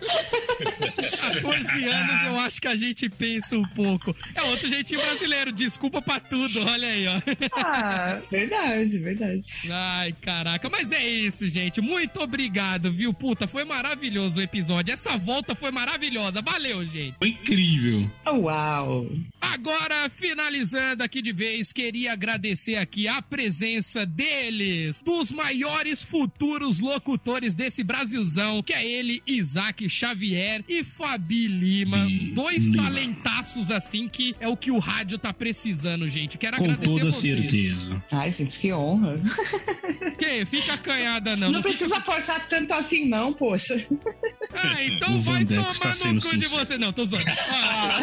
14 1.42 1.88
anos, 1.88 2.28
eu 2.28 2.40
acho 2.40 2.62
que 2.62 2.68
a 2.68 2.76
gente 2.76 3.10
pensa 3.10 3.58
um 3.58 3.64
pouco. 3.64 4.16
É 4.36 4.42
outro 4.44 4.70
jeitinho 4.70 5.02
brasileiro, 5.02 5.52
desculpa 5.52 6.02
pra 6.02 6.20
tudo, 6.20 6.66
olha 6.68 6.88
aí, 6.88 7.08
ó. 7.08 7.22
Ah, 7.56 8.20
verdade, 8.30 8.98
verdade. 9.00 9.44
Ai, 9.72 10.14
caraca, 10.22 10.70
mas 10.70 10.92
é 10.92 11.08
isso, 11.08 11.48
gente. 11.48 11.82
Muito 11.82 12.20
obrigado, 12.22 12.92
viu? 12.92 13.14
Puta, 13.14 13.48
foi 13.48 13.64
maravilhoso 13.66 14.40
o 14.40 14.44
episódio. 14.44 14.94
Essa 14.94 15.18
volta 15.18 15.56
foi 15.56 15.72
maravilhosa. 15.72 16.42
Valeu, 16.42 16.84
gente. 16.86 17.16
Foi 17.18 17.30
incrível. 17.30 18.10
Uau! 18.28 19.08
Agora, 19.54 20.10
finalizando 20.10 21.04
aqui 21.04 21.22
de 21.22 21.32
vez, 21.34 21.74
queria 21.74 22.14
agradecer 22.14 22.76
aqui 22.76 23.08
a 23.08 23.22
presença 23.22 24.06
deles, 24.06 25.02
dos 25.04 25.32
maiores 25.32 26.02
futuros 26.04 26.80
locutores 26.80 27.54
desse 27.54 27.84
Brasilzão, 27.84 28.64
que 28.64 28.74
é 28.74 28.86
ele, 28.86 29.22
Isaac 29.28 29.88
Xavier 29.90 30.64
e 30.70 30.84
Fabi 30.84 31.48
Lima. 31.48 32.06
Bi- 32.06 32.32
Dois 32.34 32.66
Lima. 32.66 32.84
talentaços 32.84 33.70
assim 33.72 34.08
que 34.08 34.36
é 34.40 34.48
o 34.48 34.56
que 34.56 34.72
o 34.72 34.80
rádio 34.80 35.18
tá 35.18 35.34
precisando, 35.34 36.08
gente. 36.08 36.38
Quero 36.38 36.58
Com 36.58 36.64
agradecer 36.64 36.90
toda 36.90 37.12
vocês. 37.12 37.40
certeza. 37.40 38.04
Ai, 38.12 38.32
gente, 38.32 38.60
que 38.60 38.72
honra. 38.74 39.20
Que? 40.18 40.46
Fica 40.46 40.74
acanhada, 40.76 41.36
não. 41.36 41.48
Não, 41.52 41.60
Não 41.62 41.64
fica- 41.64 41.78
precisa 41.86 42.02
forçar 42.02 42.48
tanto 42.48 42.74
assim, 42.74 43.06
não, 43.08 43.34
poxa. 43.34 43.76
Ah, 44.54 44.84
então 44.84 45.16
O 45.18 45.22
vai 45.22 45.44
Vandeco 45.44 45.80
tomar 45.80 46.14
no 46.14 46.22
cu 46.22 46.38
de 46.38 46.48
você. 46.48 46.78
Não, 46.78 46.94
tô 46.94 47.06
zoando. 47.06 47.26
Ó, 47.30 48.02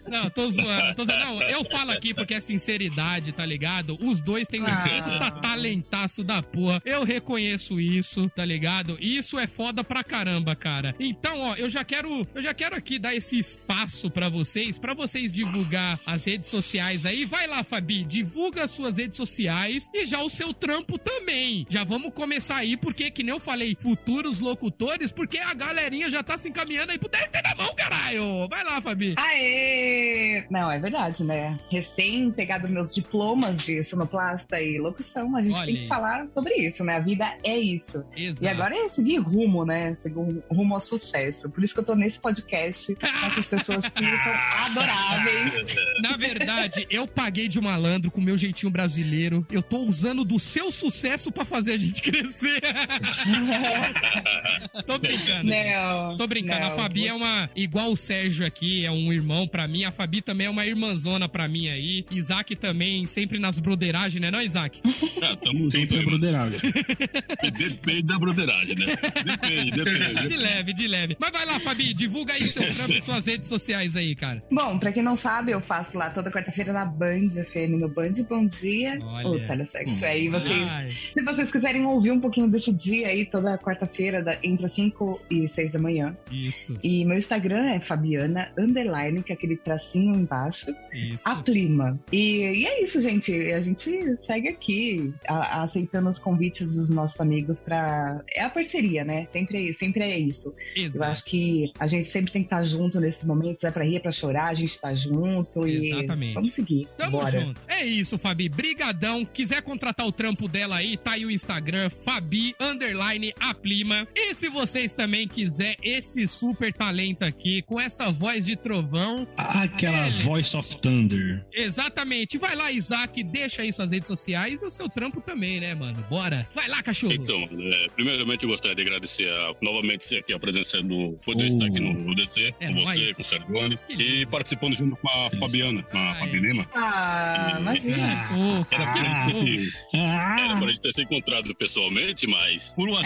não, 0.11 0.29
tô 0.29 0.49
zoando, 0.49 0.95
tô 0.95 1.05
zoando. 1.05 1.21
Não, 1.25 1.41
eu 1.43 1.63
falo 1.65 1.91
aqui 1.91 2.13
porque 2.13 2.33
é 2.33 2.39
sinceridade, 2.39 3.31
tá 3.31 3.45
ligado? 3.45 3.97
Os 4.01 4.21
dois 4.21 4.47
têm 4.47 4.61
um 4.61 4.65
Ah. 4.67 5.31
talentaço 5.41 6.23
da 6.23 6.41
porra. 6.43 6.81
Eu 6.85 7.03
reconheço 7.03 7.79
isso, 7.79 8.29
tá 8.35 8.43
ligado? 8.45 8.97
Isso 8.99 9.39
é 9.39 9.47
foda 9.47 9.83
pra 9.83 10.03
caramba, 10.03 10.55
cara. 10.55 10.95
Então, 10.99 11.39
ó, 11.39 11.55
eu 11.55 11.69
já 11.69 11.83
quero, 11.83 12.27
eu 12.35 12.41
já 12.41 12.53
quero 12.53 12.75
aqui 12.75 12.99
dar 12.99 13.15
esse 13.15 13.37
espaço 13.39 14.09
pra 14.09 14.29
vocês, 14.29 14.77
pra 14.77 14.93
vocês 14.93 15.31
divulgar 15.31 15.99
as 16.05 16.25
redes 16.25 16.49
sociais 16.49 17.05
aí. 17.05 17.25
Vai 17.25 17.47
lá, 17.47 17.63
Fabi, 17.63 18.03
divulga 18.03 18.63
as 18.63 18.71
suas 18.71 18.97
redes 18.97 19.17
sociais 19.17 19.89
e 19.93 20.05
já 20.05 20.21
o 20.21 20.29
seu 20.29 20.53
trampo 20.53 20.97
também. 20.97 21.65
Já 21.69 21.83
vamos 21.83 22.13
começar 22.13 22.57
aí, 22.57 22.75
porque, 22.77 23.09
que 23.11 23.23
nem 23.23 23.33
eu 23.33 23.39
falei, 23.39 23.75
futuros 23.79 24.39
locutores, 24.39 25.11
porque 25.11 25.37
a 25.37 25.53
galerinha 25.53 26.09
já 26.09 26.21
tá 26.23 26.37
se 26.37 26.49
encaminhando 26.49 26.91
aí 26.91 26.97
pro 26.97 27.09
10 27.09 27.29
na 27.43 27.55
mão, 27.55 27.73
caralho. 27.75 28.47
Vai 28.49 28.63
lá, 28.63 28.81
Fabi. 28.81 29.13
Aê! 29.17 30.00
Não, 30.49 30.71
é 30.71 30.79
verdade, 30.79 31.23
né? 31.23 31.57
Recém 31.71 32.31
pegado 32.31 32.67
meus 32.69 32.93
diplomas 32.93 33.63
de 33.63 33.83
sonoplasta 33.83 34.61
e 34.61 34.77
locução, 34.79 35.35
a 35.35 35.41
gente 35.41 35.55
Olha 35.55 35.65
tem 35.65 35.75
aí. 35.77 35.81
que 35.83 35.87
falar 35.87 36.27
sobre 36.27 36.53
isso, 36.55 36.83
né? 36.83 36.95
A 36.95 36.99
vida 36.99 37.37
é 37.43 37.57
isso. 37.57 38.03
Exato. 38.15 38.43
E 38.43 38.47
agora 38.47 38.75
é 38.75 38.89
seguir 38.89 39.17
rumo, 39.17 39.65
né? 39.65 39.93
Seguir 39.95 40.41
rumo 40.49 40.73
ao 40.73 40.79
sucesso. 40.79 41.49
Por 41.51 41.63
isso 41.63 41.73
que 41.73 41.79
eu 41.79 41.85
tô 41.85 41.95
nesse 41.95 42.19
podcast 42.19 42.95
com 42.95 43.25
essas 43.25 43.47
pessoas 43.47 43.87
que 43.87 44.03
são 44.03 44.33
adoráveis. 44.65 45.75
Na 46.01 46.17
verdade, 46.17 46.87
eu 46.89 47.07
paguei 47.07 47.47
de 47.47 47.59
malandro 47.59 48.11
com 48.11 48.19
o 48.19 48.23
meu 48.23 48.37
jeitinho 48.37 48.71
brasileiro. 48.71 49.45
Eu 49.51 49.61
tô 49.61 49.77
usando 49.79 50.23
do 50.23 50.39
seu 50.39 50.71
sucesso 50.71 51.31
pra 51.31 51.45
fazer 51.45 51.73
a 51.73 51.77
gente 51.77 52.01
crescer. 52.01 52.61
tô 54.85 54.97
brincando. 54.97 55.49
Não. 55.49 56.17
Tô 56.17 56.27
brincando, 56.27 56.65
a 56.65 56.69
não, 56.69 56.75
Fabi 56.75 57.01
você- 57.01 57.07
é 57.07 57.13
uma. 57.13 57.49
Igual 57.55 57.91
o 57.91 57.97
Sérgio 57.97 58.45
aqui, 58.45 58.85
é 58.85 58.91
um 58.91 59.11
irmão 59.11 59.47
pra 59.47 59.67
mim. 59.67 59.83
A 59.83 59.90
Fabi 59.91 60.21
também 60.21 60.47
é 60.47 60.49
uma 60.49 60.65
irmãzona 60.65 61.27
pra 61.29 61.47
mim 61.47 61.67
aí. 61.69 62.05
Isaac 62.11 62.55
também, 62.55 63.05
sempre 63.05 63.39
nas 63.39 63.59
broderagens, 63.59 64.21
né, 64.21 64.31
não, 64.31 64.41
Isaac? 64.41 64.81
Ah, 65.23 65.35
tamo 65.35 65.69
Sempre 65.69 65.97
mano. 65.97 66.09
broderagem. 66.09 66.59
Depende 67.57 68.01
da 68.03 68.17
broderagem, 68.17 68.75
né? 68.75 68.85
Depende, 69.23 69.71
De 69.71 69.83
depende. 69.83 70.37
leve, 70.37 70.73
de 70.73 70.87
leve. 70.87 71.17
Mas 71.19 71.31
vai 71.31 71.45
lá, 71.45 71.59
Fabi, 71.59 71.93
divulga 71.93 72.33
aí 72.33 72.47
seu 72.47 72.63
trampo 72.73 73.01
suas 73.01 73.25
redes 73.27 73.47
sociais 73.47 73.95
aí, 73.95 74.15
cara. 74.15 74.43
Bom, 74.51 74.79
pra 74.79 74.91
quem 74.91 75.03
não 75.03 75.15
sabe, 75.15 75.51
eu 75.51 75.61
faço 75.61 75.97
lá 75.97 76.09
toda 76.09 76.31
quarta-feira 76.31 76.73
na 76.73 76.85
Band 76.85 77.29
FM, 77.31 77.79
no 77.79 77.87
Band 77.89 78.13
Bom 78.27 78.45
Dia, 78.47 78.97
Olha. 79.01 79.27
ou 79.27 79.39
Telesexo. 79.45 80.03
Aí 80.05 80.27
vocês 80.29 80.69
Ai, 80.69 80.89
Se 80.89 81.23
vocês 81.23 81.51
quiserem 81.51 81.85
ouvir 81.85 82.11
um 82.11 82.19
pouquinho 82.19 82.47
desse 82.49 82.73
dia 82.73 83.07
aí, 83.07 83.25
toda 83.25 83.57
quarta-feira, 83.57 84.39
entre 84.43 84.65
as 84.65 84.71
5 84.71 85.21
e 85.29 85.47
6 85.47 85.73
da 85.73 85.79
manhã. 85.79 86.17
isso, 86.31 86.77
E 86.83 87.05
meu 87.05 87.17
Instagram 87.17 87.63
é 87.65 87.79
Fabiana 87.79 88.51
Underline, 88.57 89.21
que 89.23 89.31
é 89.31 89.35
aquele 89.35 89.57
tracinho 89.81 90.15
embaixo, 90.15 90.67
isso. 90.93 91.27
a 91.27 91.35
Plima. 91.37 91.99
E, 92.11 92.61
e 92.61 92.65
é 92.67 92.83
isso, 92.83 93.01
gente. 93.01 93.33
A 93.51 93.59
gente 93.59 94.15
segue 94.21 94.49
aqui, 94.49 95.13
a- 95.27 95.63
aceitando 95.63 96.09
os 96.09 96.19
convites 96.19 96.71
dos 96.71 96.89
nossos 96.89 97.19
amigos 97.19 97.59
pra. 97.61 98.21
É 98.35 98.43
a 98.43 98.49
parceria, 98.49 99.03
né? 99.03 99.25
Sempre, 99.29 99.69
é- 99.69 99.73
sempre 99.73 100.01
é 100.03 100.19
isso. 100.19 100.53
Eu 100.75 100.85
Exato. 100.85 101.03
acho 101.03 101.25
que 101.25 101.71
a 101.79 101.87
gente 101.87 102.05
sempre 102.05 102.31
tem 102.31 102.43
que 102.43 102.47
estar 102.47 102.63
junto 102.63 102.99
nesses 102.99 103.25
momentos. 103.25 103.63
É 103.63 103.71
pra 103.71 103.83
rir, 103.83 103.95
é 103.97 103.99
pra 103.99 104.11
chorar, 104.11 104.47
a 104.47 104.53
gente 104.53 104.79
tá 104.79 104.93
junto. 104.93 105.65
Exatamente. 105.65 106.31
E 106.31 106.33
vamos 106.35 106.51
seguir. 106.51 106.87
Tamo 106.97 107.11
Bora. 107.19 107.39
junto. 107.41 107.61
É 107.67 107.85
isso, 107.85 108.17
Fabi. 108.17 108.47
Brigadão. 108.49 109.25
Quiser 109.25 109.61
contratar 109.61 110.05
o 110.05 110.11
trampo 110.11 110.47
dela 110.47 110.77
aí, 110.77 110.97
tá 110.97 111.11
aí 111.11 111.25
o 111.25 111.31
Instagram, 111.31 111.89
Fabi, 111.89 112.55
underline, 112.59 113.33
Aplima. 113.39 114.07
E 114.15 114.35
se 114.35 114.49
vocês 114.49 114.93
também 114.93 115.27
quiser 115.27 115.75
esse 115.81 116.27
super 116.27 116.73
talento 116.73 117.23
aqui, 117.23 117.61
com 117.63 117.79
essa 117.79 118.09
voz 118.11 118.45
de 118.45 118.55
trovão, 118.55 119.27
Aquela 119.73 120.07
Ele. 120.07 120.15
Voice 120.17 120.55
of 120.57 120.77
Thunder. 120.81 121.45
exatamente. 121.53 122.37
Vai 122.37 122.55
lá, 122.55 122.71
Isaac, 122.71 123.23
deixa 123.23 123.61
aí 123.61 123.71
suas 123.73 123.91
redes 123.91 124.07
sociais 124.07 124.61
e 124.61 124.65
o 124.65 124.69
seu 124.69 124.87
trampo 124.89 125.21
também, 125.21 125.59
né, 125.59 125.73
mano? 125.75 126.03
Bora. 126.09 126.47
Vai 126.53 126.67
lá, 126.67 126.81
cachorro. 126.83 127.13
Então, 127.13 127.47
é, 127.59 127.87
primeiramente 127.95 128.43
eu 128.43 128.49
gostaria 128.49 128.75
de 128.75 128.81
agradecer 128.81 129.27
a- 129.29 129.53
novamente 129.61 130.15
aqui 130.17 130.33
a 130.33 130.39
presença 130.39 130.81
do 130.81 131.17
poder 131.25 131.43
Oh. 131.43 131.47
estar 131.47 131.65
aqui 131.65 131.79
no 131.79 132.15
DC, 132.15 132.53
É 132.59 132.67
com 132.67 132.73
você, 132.85 132.99
nóis. 133.01 133.13
com 133.15 133.21
o 133.21 133.25
Sérgio 133.25 133.47
Gomes, 133.47 133.85
e 133.89 134.25
participando 134.27 134.75
junto 134.75 134.95
com 134.97 135.07
a 135.09 135.29
Fabiana, 135.31 135.83
com 135.83 135.97
a 135.97 136.11
Ai. 136.13 136.19
Fabi 136.19 136.39
Lima. 136.39 136.67
Ah, 136.75 137.57
imagina. 137.59 138.27
Fofo, 138.29 138.75
Era 138.75 138.91
pra, 138.91 139.29
gente 139.33 139.43
ter 139.45 139.69
se- 139.69 139.77
era 139.93 140.53
Ah, 140.53 140.57
pra 140.59 140.67
gente 140.69 140.81
ter 140.81 140.93
se 140.93 141.03
encontrado 141.03 141.55
pessoalmente, 141.55 142.27
mas 142.27 142.73
por 142.73 142.89
uma 142.89 143.01
É. 143.01 143.03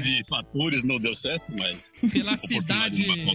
série 0.00 0.02
de 0.02 0.28
fatores 0.28 0.82
não 0.82 0.98
deu 0.98 1.14
certo, 1.16 1.52
mas 1.58 1.92
Pela 2.12 2.36
cidade, 2.36 3.06
não, 3.06 3.34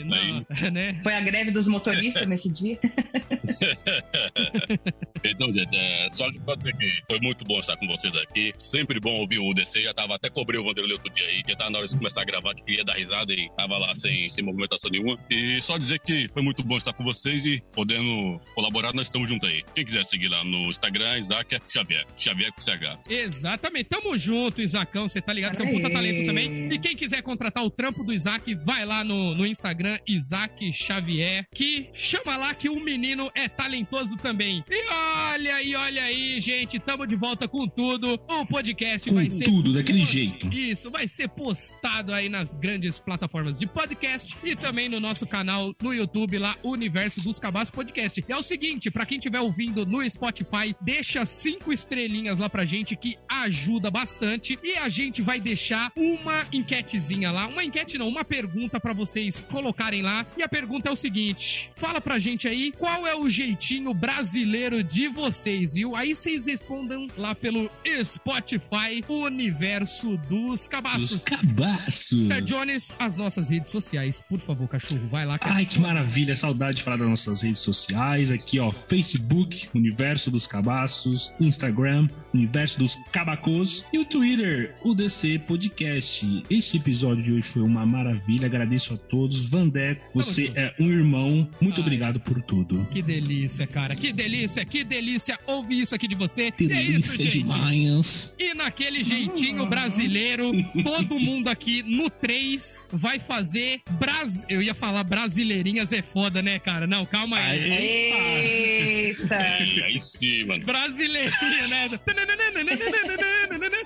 né? 0.74 1.00
Foi 1.04 1.14
a 1.14 1.22
greve 1.22 1.52
dos 1.52 1.68
motoristas 1.68 2.28
nesse 2.28 2.52
dia? 2.54 2.59
Então, 5.24 5.54
gente, 5.54 5.76
é, 5.76 6.10
só, 6.12 6.26
só 6.46 6.56
dizer 6.56 6.76
que 6.78 7.02
foi 7.08 7.20
muito 7.20 7.44
bom 7.44 7.60
estar 7.60 7.76
com 7.78 7.88
vocês 7.88 8.16
aqui. 8.16 8.54
Sempre 8.58 9.00
bom 9.00 9.20
ouvir 9.20 9.40
o 9.40 9.54
DC. 9.54 9.84
Já 9.84 9.94
tava 9.94 10.16
até 10.16 10.30
cobrei 10.30 10.60
o 10.60 10.64
Vanderlei 10.64 10.94
outro 10.94 11.12
dia 11.12 11.26
aí, 11.26 11.44
que 11.44 11.56
tava 11.56 11.70
na 11.70 11.80
hora 11.80 11.88
de 11.88 11.96
começar 11.96 12.22
a 12.22 12.26
gravar, 12.26 12.56
que 12.56 12.64
queria 12.64 12.84
dar 12.84 12.94
risada 12.94 13.34
e 13.34 13.50
tava 13.56 13.78
lá 13.78 13.94
sem, 13.96 14.30
sem 14.30 14.44
movimentação 14.44 14.90
nenhuma. 14.90 15.18
E 15.30 15.62
só 15.62 15.78
dizer 15.78 16.00
que 16.00 16.30
foi 16.34 16.42
muito 16.42 16.64
bom 16.64 16.78
estar 16.78 16.94
com 16.94 17.04
vocês 17.04 17.46
e 17.46 17.62
podendo 17.76 18.40
colaborar, 18.56 18.94
nós 18.94 19.08
estamos 19.08 19.28
juntos 19.28 19.50
aí. 19.50 19.64
Quem 19.76 19.86
quiser 19.86 20.06
seguir 20.06 20.30
lá 20.30 20.44
no 20.44 20.70
Instagram, 20.70 21.20
Isaac 21.20 21.58
Xavier. 21.68 22.06
Xavier 22.16 22.52
com 22.54 22.62
CH. 22.62 23.00
Exatamente. 23.10 23.90
Tamo 23.90 24.18
junto, 24.18 24.62
Isacão. 24.62 25.08
Você 25.08 25.22
tá 25.22 25.34
ligado? 25.34 25.56
Você 25.56 25.64
é 25.64 25.66
um 25.66 25.74
puta 25.74 25.90
talento 25.90 26.26
também. 26.26 26.72
E 26.72 26.80
quem 26.80 26.96
quiser 26.96 27.22
contratar 27.22 27.64
o 27.64 27.70
trampo 27.70 28.04
do 28.04 28.14
Isaac, 28.14 28.56
vai 28.56 28.86
lá 28.86 29.04
no, 29.04 29.36
no 29.36 29.46
Instagram, 29.46 30.00
Isaac 30.08 30.72
Xavier, 30.72 31.46
que 31.54 31.90
chama 31.94 32.38
lá 32.38 32.49
que 32.54 32.70
o 32.70 32.80
menino 32.80 33.30
é 33.36 33.48
talentoso 33.48 34.18
também. 34.18 34.64
E 34.70 34.90
olha 35.34 35.56
aí, 35.56 35.76
olha 35.76 36.04
aí, 36.04 36.40
gente. 36.40 36.80
Tamo 36.80 37.06
de 37.06 37.16
volta 37.16 37.48
com 37.48 37.68
tudo. 37.68 38.20
O 38.28 38.46
podcast 38.46 39.10
Com 39.10 39.16
vai 39.16 39.30
ser. 39.30 39.44
tudo, 39.46 39.74
daquele 39.74 40.00
post- 40.00 40.14
jeito. 40.14 40.48
Isso, 40.54 40.90
vai 40.92 41.08
ser 41.08 41.30
postado 41.30 42.14
aí 42.14 42.30
nas 42.30 42.56
grandes 42.56 43.00
plataformas 43.00 43.58
de 43.60 43.66
podcast 43.68 44.36
e 44.44 44.56
também 44.56 44.90
no 44.90 45.00
nosso 45.00 45.26
canal 45.28 45.74
no 45.82 45.94
YouTube 45.94 46.38
lá, 46.38 46.56
Universo 46.64 47.22
dos 47.24 47.40
Cabaços 47.40 47.74
Podcast. 47.74 48.24
E 48.28 48.32
é 48.32 48.38
o 48.38 48.44
seguinte, 48.44 48.90
pra 48.92 49.06
quem 49.06 49.18
estiver 49.18 49.40
ouvindo 49.40 49.86
no 49.86 50.08
Spotify, 50.10 50.76
deixa 50.82 51.26
cinco 51.26 51.72
estrelinhas 51.74 52.40
lá 52.40 52.50
pra 52.50 52.66
gente 52.66 52.96
que 52.96 53.18
ajuda 53.44 53.90
bastante 53.92 54.58
e 54.64 54.78
a 54.78 54.90
gente 54.90 55.22
vai 55.22 55.40
deixar 55.40 55.92
uma 55.96 56.46
enquetezinha 56.52 57.32
lá, 57.32 57.48
uma 57.48 57.64
enquete 57.64 57.98
não, 57.98 58.08
uma 58.08 58.24
pergunta 58.24 58.80
pra 58.80 58.94
vocês 58.94 59.44
colocarem 59.50 60.02
lá. 60.02 60.26
E 60.38 60.44
a 60.44 60.50
pergunta 60.50 60.90
é 60.90 60.92
o 60.92 60.96
seguinte: 60.96 61.70
fala 61.76 62.02
pra 62.02 62.20
gente 62.20 62.48
aí 62.48 62.72
qual 62.72 63.06
é 63.06 63.16
o 63.16 63.30
jeitinho 63.30 63.94
brasileiro 63.94 64.84
de 64.84 65.08
vocês, 65.08 65.74
viu? 65.74 65.96
Aí 65.96 66.16
vocês 66.16 66.46
respondam 66.46 67.08
lá 67.18 67.34
pelo 67.36 67.70
Spotify 68.04 69.04
Universo 69.08 70.18
dos 70.30 70.68
Cabaços. 70.68 71.12
Os 71.12 71.24
cabaços. 71.24 72.30
É, 72.30 72.42
Jones, 72.42 72.92
as 73.00 73.16
nossas 73.16 73.50
redes 73.50 73.72
sociais, 73.72 74.24
por 74.28 74.40
favor, 74.40 74.68
cachorro, 74.68 75.08
vai 75.10 75.26
lá. 75.26 75.38
Ai, 75.42 75.66
que 75.66 75.80
maravilha, 75.80 76.36
saudade 76.36 76.78
de 76.78 76.84
falar 76.84 76.98
das 76.98 77.10
nossas 77.10 77.42
redes 77.42 77.60
sociais. 77.60 78.32
Aqui, 78.32 78.60
ó, 78.60 78.72
Facebook, 78.72 79.70
Universo 79.74 80.32
dos 80.32 80.48
Cabaços, 80.48 81.32
Instagram, 81.40 82.08
Universo 82.34 82.80
dos 82.80 82.98
Cabacos 83.30 83.86
e 83.94 84.00
o 84.00 84.06
Twitter, 84.06 84.74
o 84.82 84.96
DC 84.96 85.40
Podcast. 85.40 86.44
Esse 86.50 86.78
episódio 86.78 87.24
de 87.24 87.34
hoje 87.34 87.44
foi 87.44 87.62
uma 87.62 87.86
maravilha, 87.86 88.48
agradeço 88.48 88.94
a 88.96 88.98
todos. 88.98 89.50
Vandeco, 89.50 90.02
você 90.16 90.52
é 90.56 90.74
um 90.80 90.90
irmão, 90.90 91.48
muito 91.62 91.76
Ai. 91.76 91.82
obrigado 91.82 92.20
por 92.20 92.42
tudo. 92.42 92.88
Que 92.92 93.04
delícia, 93.04 93.68
cara. 93.68 93.96
Que 93.96 94.12
delícia, 94.12 94.66
que 94.66 94.84
delícia 94.84 95.38
ouvir 95.46 95.82
isso 95.82 95.94
aqui 95.94 96.08
de 96.08 96.16
você. 96.16 96.50
Que 96.50 96.66
E 96.66 96.74
é 96.74 96.82
isso, 96.82 97.18
delícia 97.18 97.40
demais. 97.40 98.36
E 98.40 98.56
naquele 98.56 99.04
jeitinho 99.04 99.66
brasileiro, 99.68 100.52
todo 100.84 101.20
mundo 101.20 101.50
aqui 101.50 101.84
no 101.84 102.10
3 102.10 102.82
vai 102.92 103.20
fazer. 103.20 103.82
Bras... 103.92 104.44
Eu 104.50 104.62
ia 104.62 104.74
falar 104.74 105.04
brasileirinhas 105.04 105.94
é 105.94 106.02
foda, 106.02 106.42
né, 106.42 106.58
cara? 106.58 106.88
Não, 106.88 107.06
calma 107.06 107.38
aí. 107.38 109.10
Eita! 109.10 109.38
Aí 109.38 110.00
sim, 110.00 110.46
mano. 110.46 110.66
Brasileirinha, 110.66 111.68
né? 111.68 111.90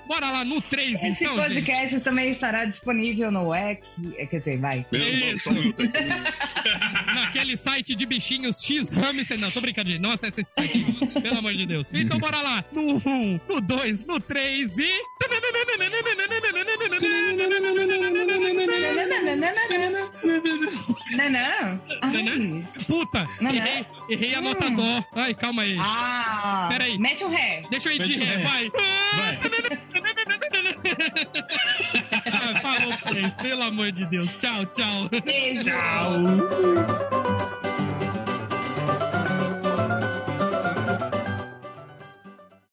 Bora 0.08 0.30
lá 0.30 0.44
no 0.44 0.62
3, 0.62 0.94
Esse 0.94 1.08
então. 1.24 1.36
gente. 1.38 1.48
podcast 1.48 2.00
também 2.02 2.30
estará 2.32 2.66
disponível 2.66 3.32
no 3.32 3.54
X. 3.54 3.88
é, 4.18 4.26
Quer 4.26 4.40
dizer, 4.40 4.60
vai. 4.60 4.86
Isso. 4.92 5.50
Naquele 7.16 7.56
site 7.58 7.96
de 7.96 8.06
bichinhos 8.06 8.62
X 8.62 8.90
Hamster. 8.92 9.40
Não, 9.40 9.50
tô 9.52 9.62
brincando, 9.62 9.98
não 10.00 10.12
acessa 10.12 10.42
esse 10.42 10.52
site, 10.54 10.86
pelo 11.22 11.38
amor 11.40 11.54
de 11.54 11.66
Deus. 11.66 11.86
Então 11.94 12.18
bora 12.20 12.42
lá. 12.42 12.64
No 12.72 12.98
1, 12.98 13.40
no 13.48 13.62
2, 13.62 14.06
no 14.06 14.20
3 14.20 14.78
e. 14.78 14.92
Nanã? 21.16 21.80
Puta, 22.88 23.28
Nanã? 23.42 23.56
errei, 23.58 23.86
errei 24.10 24.36
a 24.36 24.42
nota 24.42 24.66
Hum. 24.66 24.76
dó. 24.76 25.04
Ai, 25.16 25.34
calma 25.34 25.62
aí. 25.64 25.78
Ah! 25.80 26.68
Pera 26.70 26.84
aí. 26.86 26.98
Mete 26.98 27.24
o 27.24 27.30
ré. 27.30 27.64
Deixa 27.70 27.90
eu 27.90 27.94
ir 27.96 28.04
de 28.04 28.18
Mete 28.18 28.20
ré, 28.26 28.36
ré. 28.38 28.44
vai. 28.44 28.72
Vai. 29.16 29.40
Ah, 32.26 32.60
falou 32.62 32.98
pra 32.98 33.12
vocês, 33.12 33.36
pelo 33.36 33.64
amor 33.64 33.92
de 33.92 34.06
Deus. 34.06 34.36
Tchau, 34.36 34.66
tchau. 34.68 35.10
Beijo. 35.24 35.64
Tchau. 35.66 37.33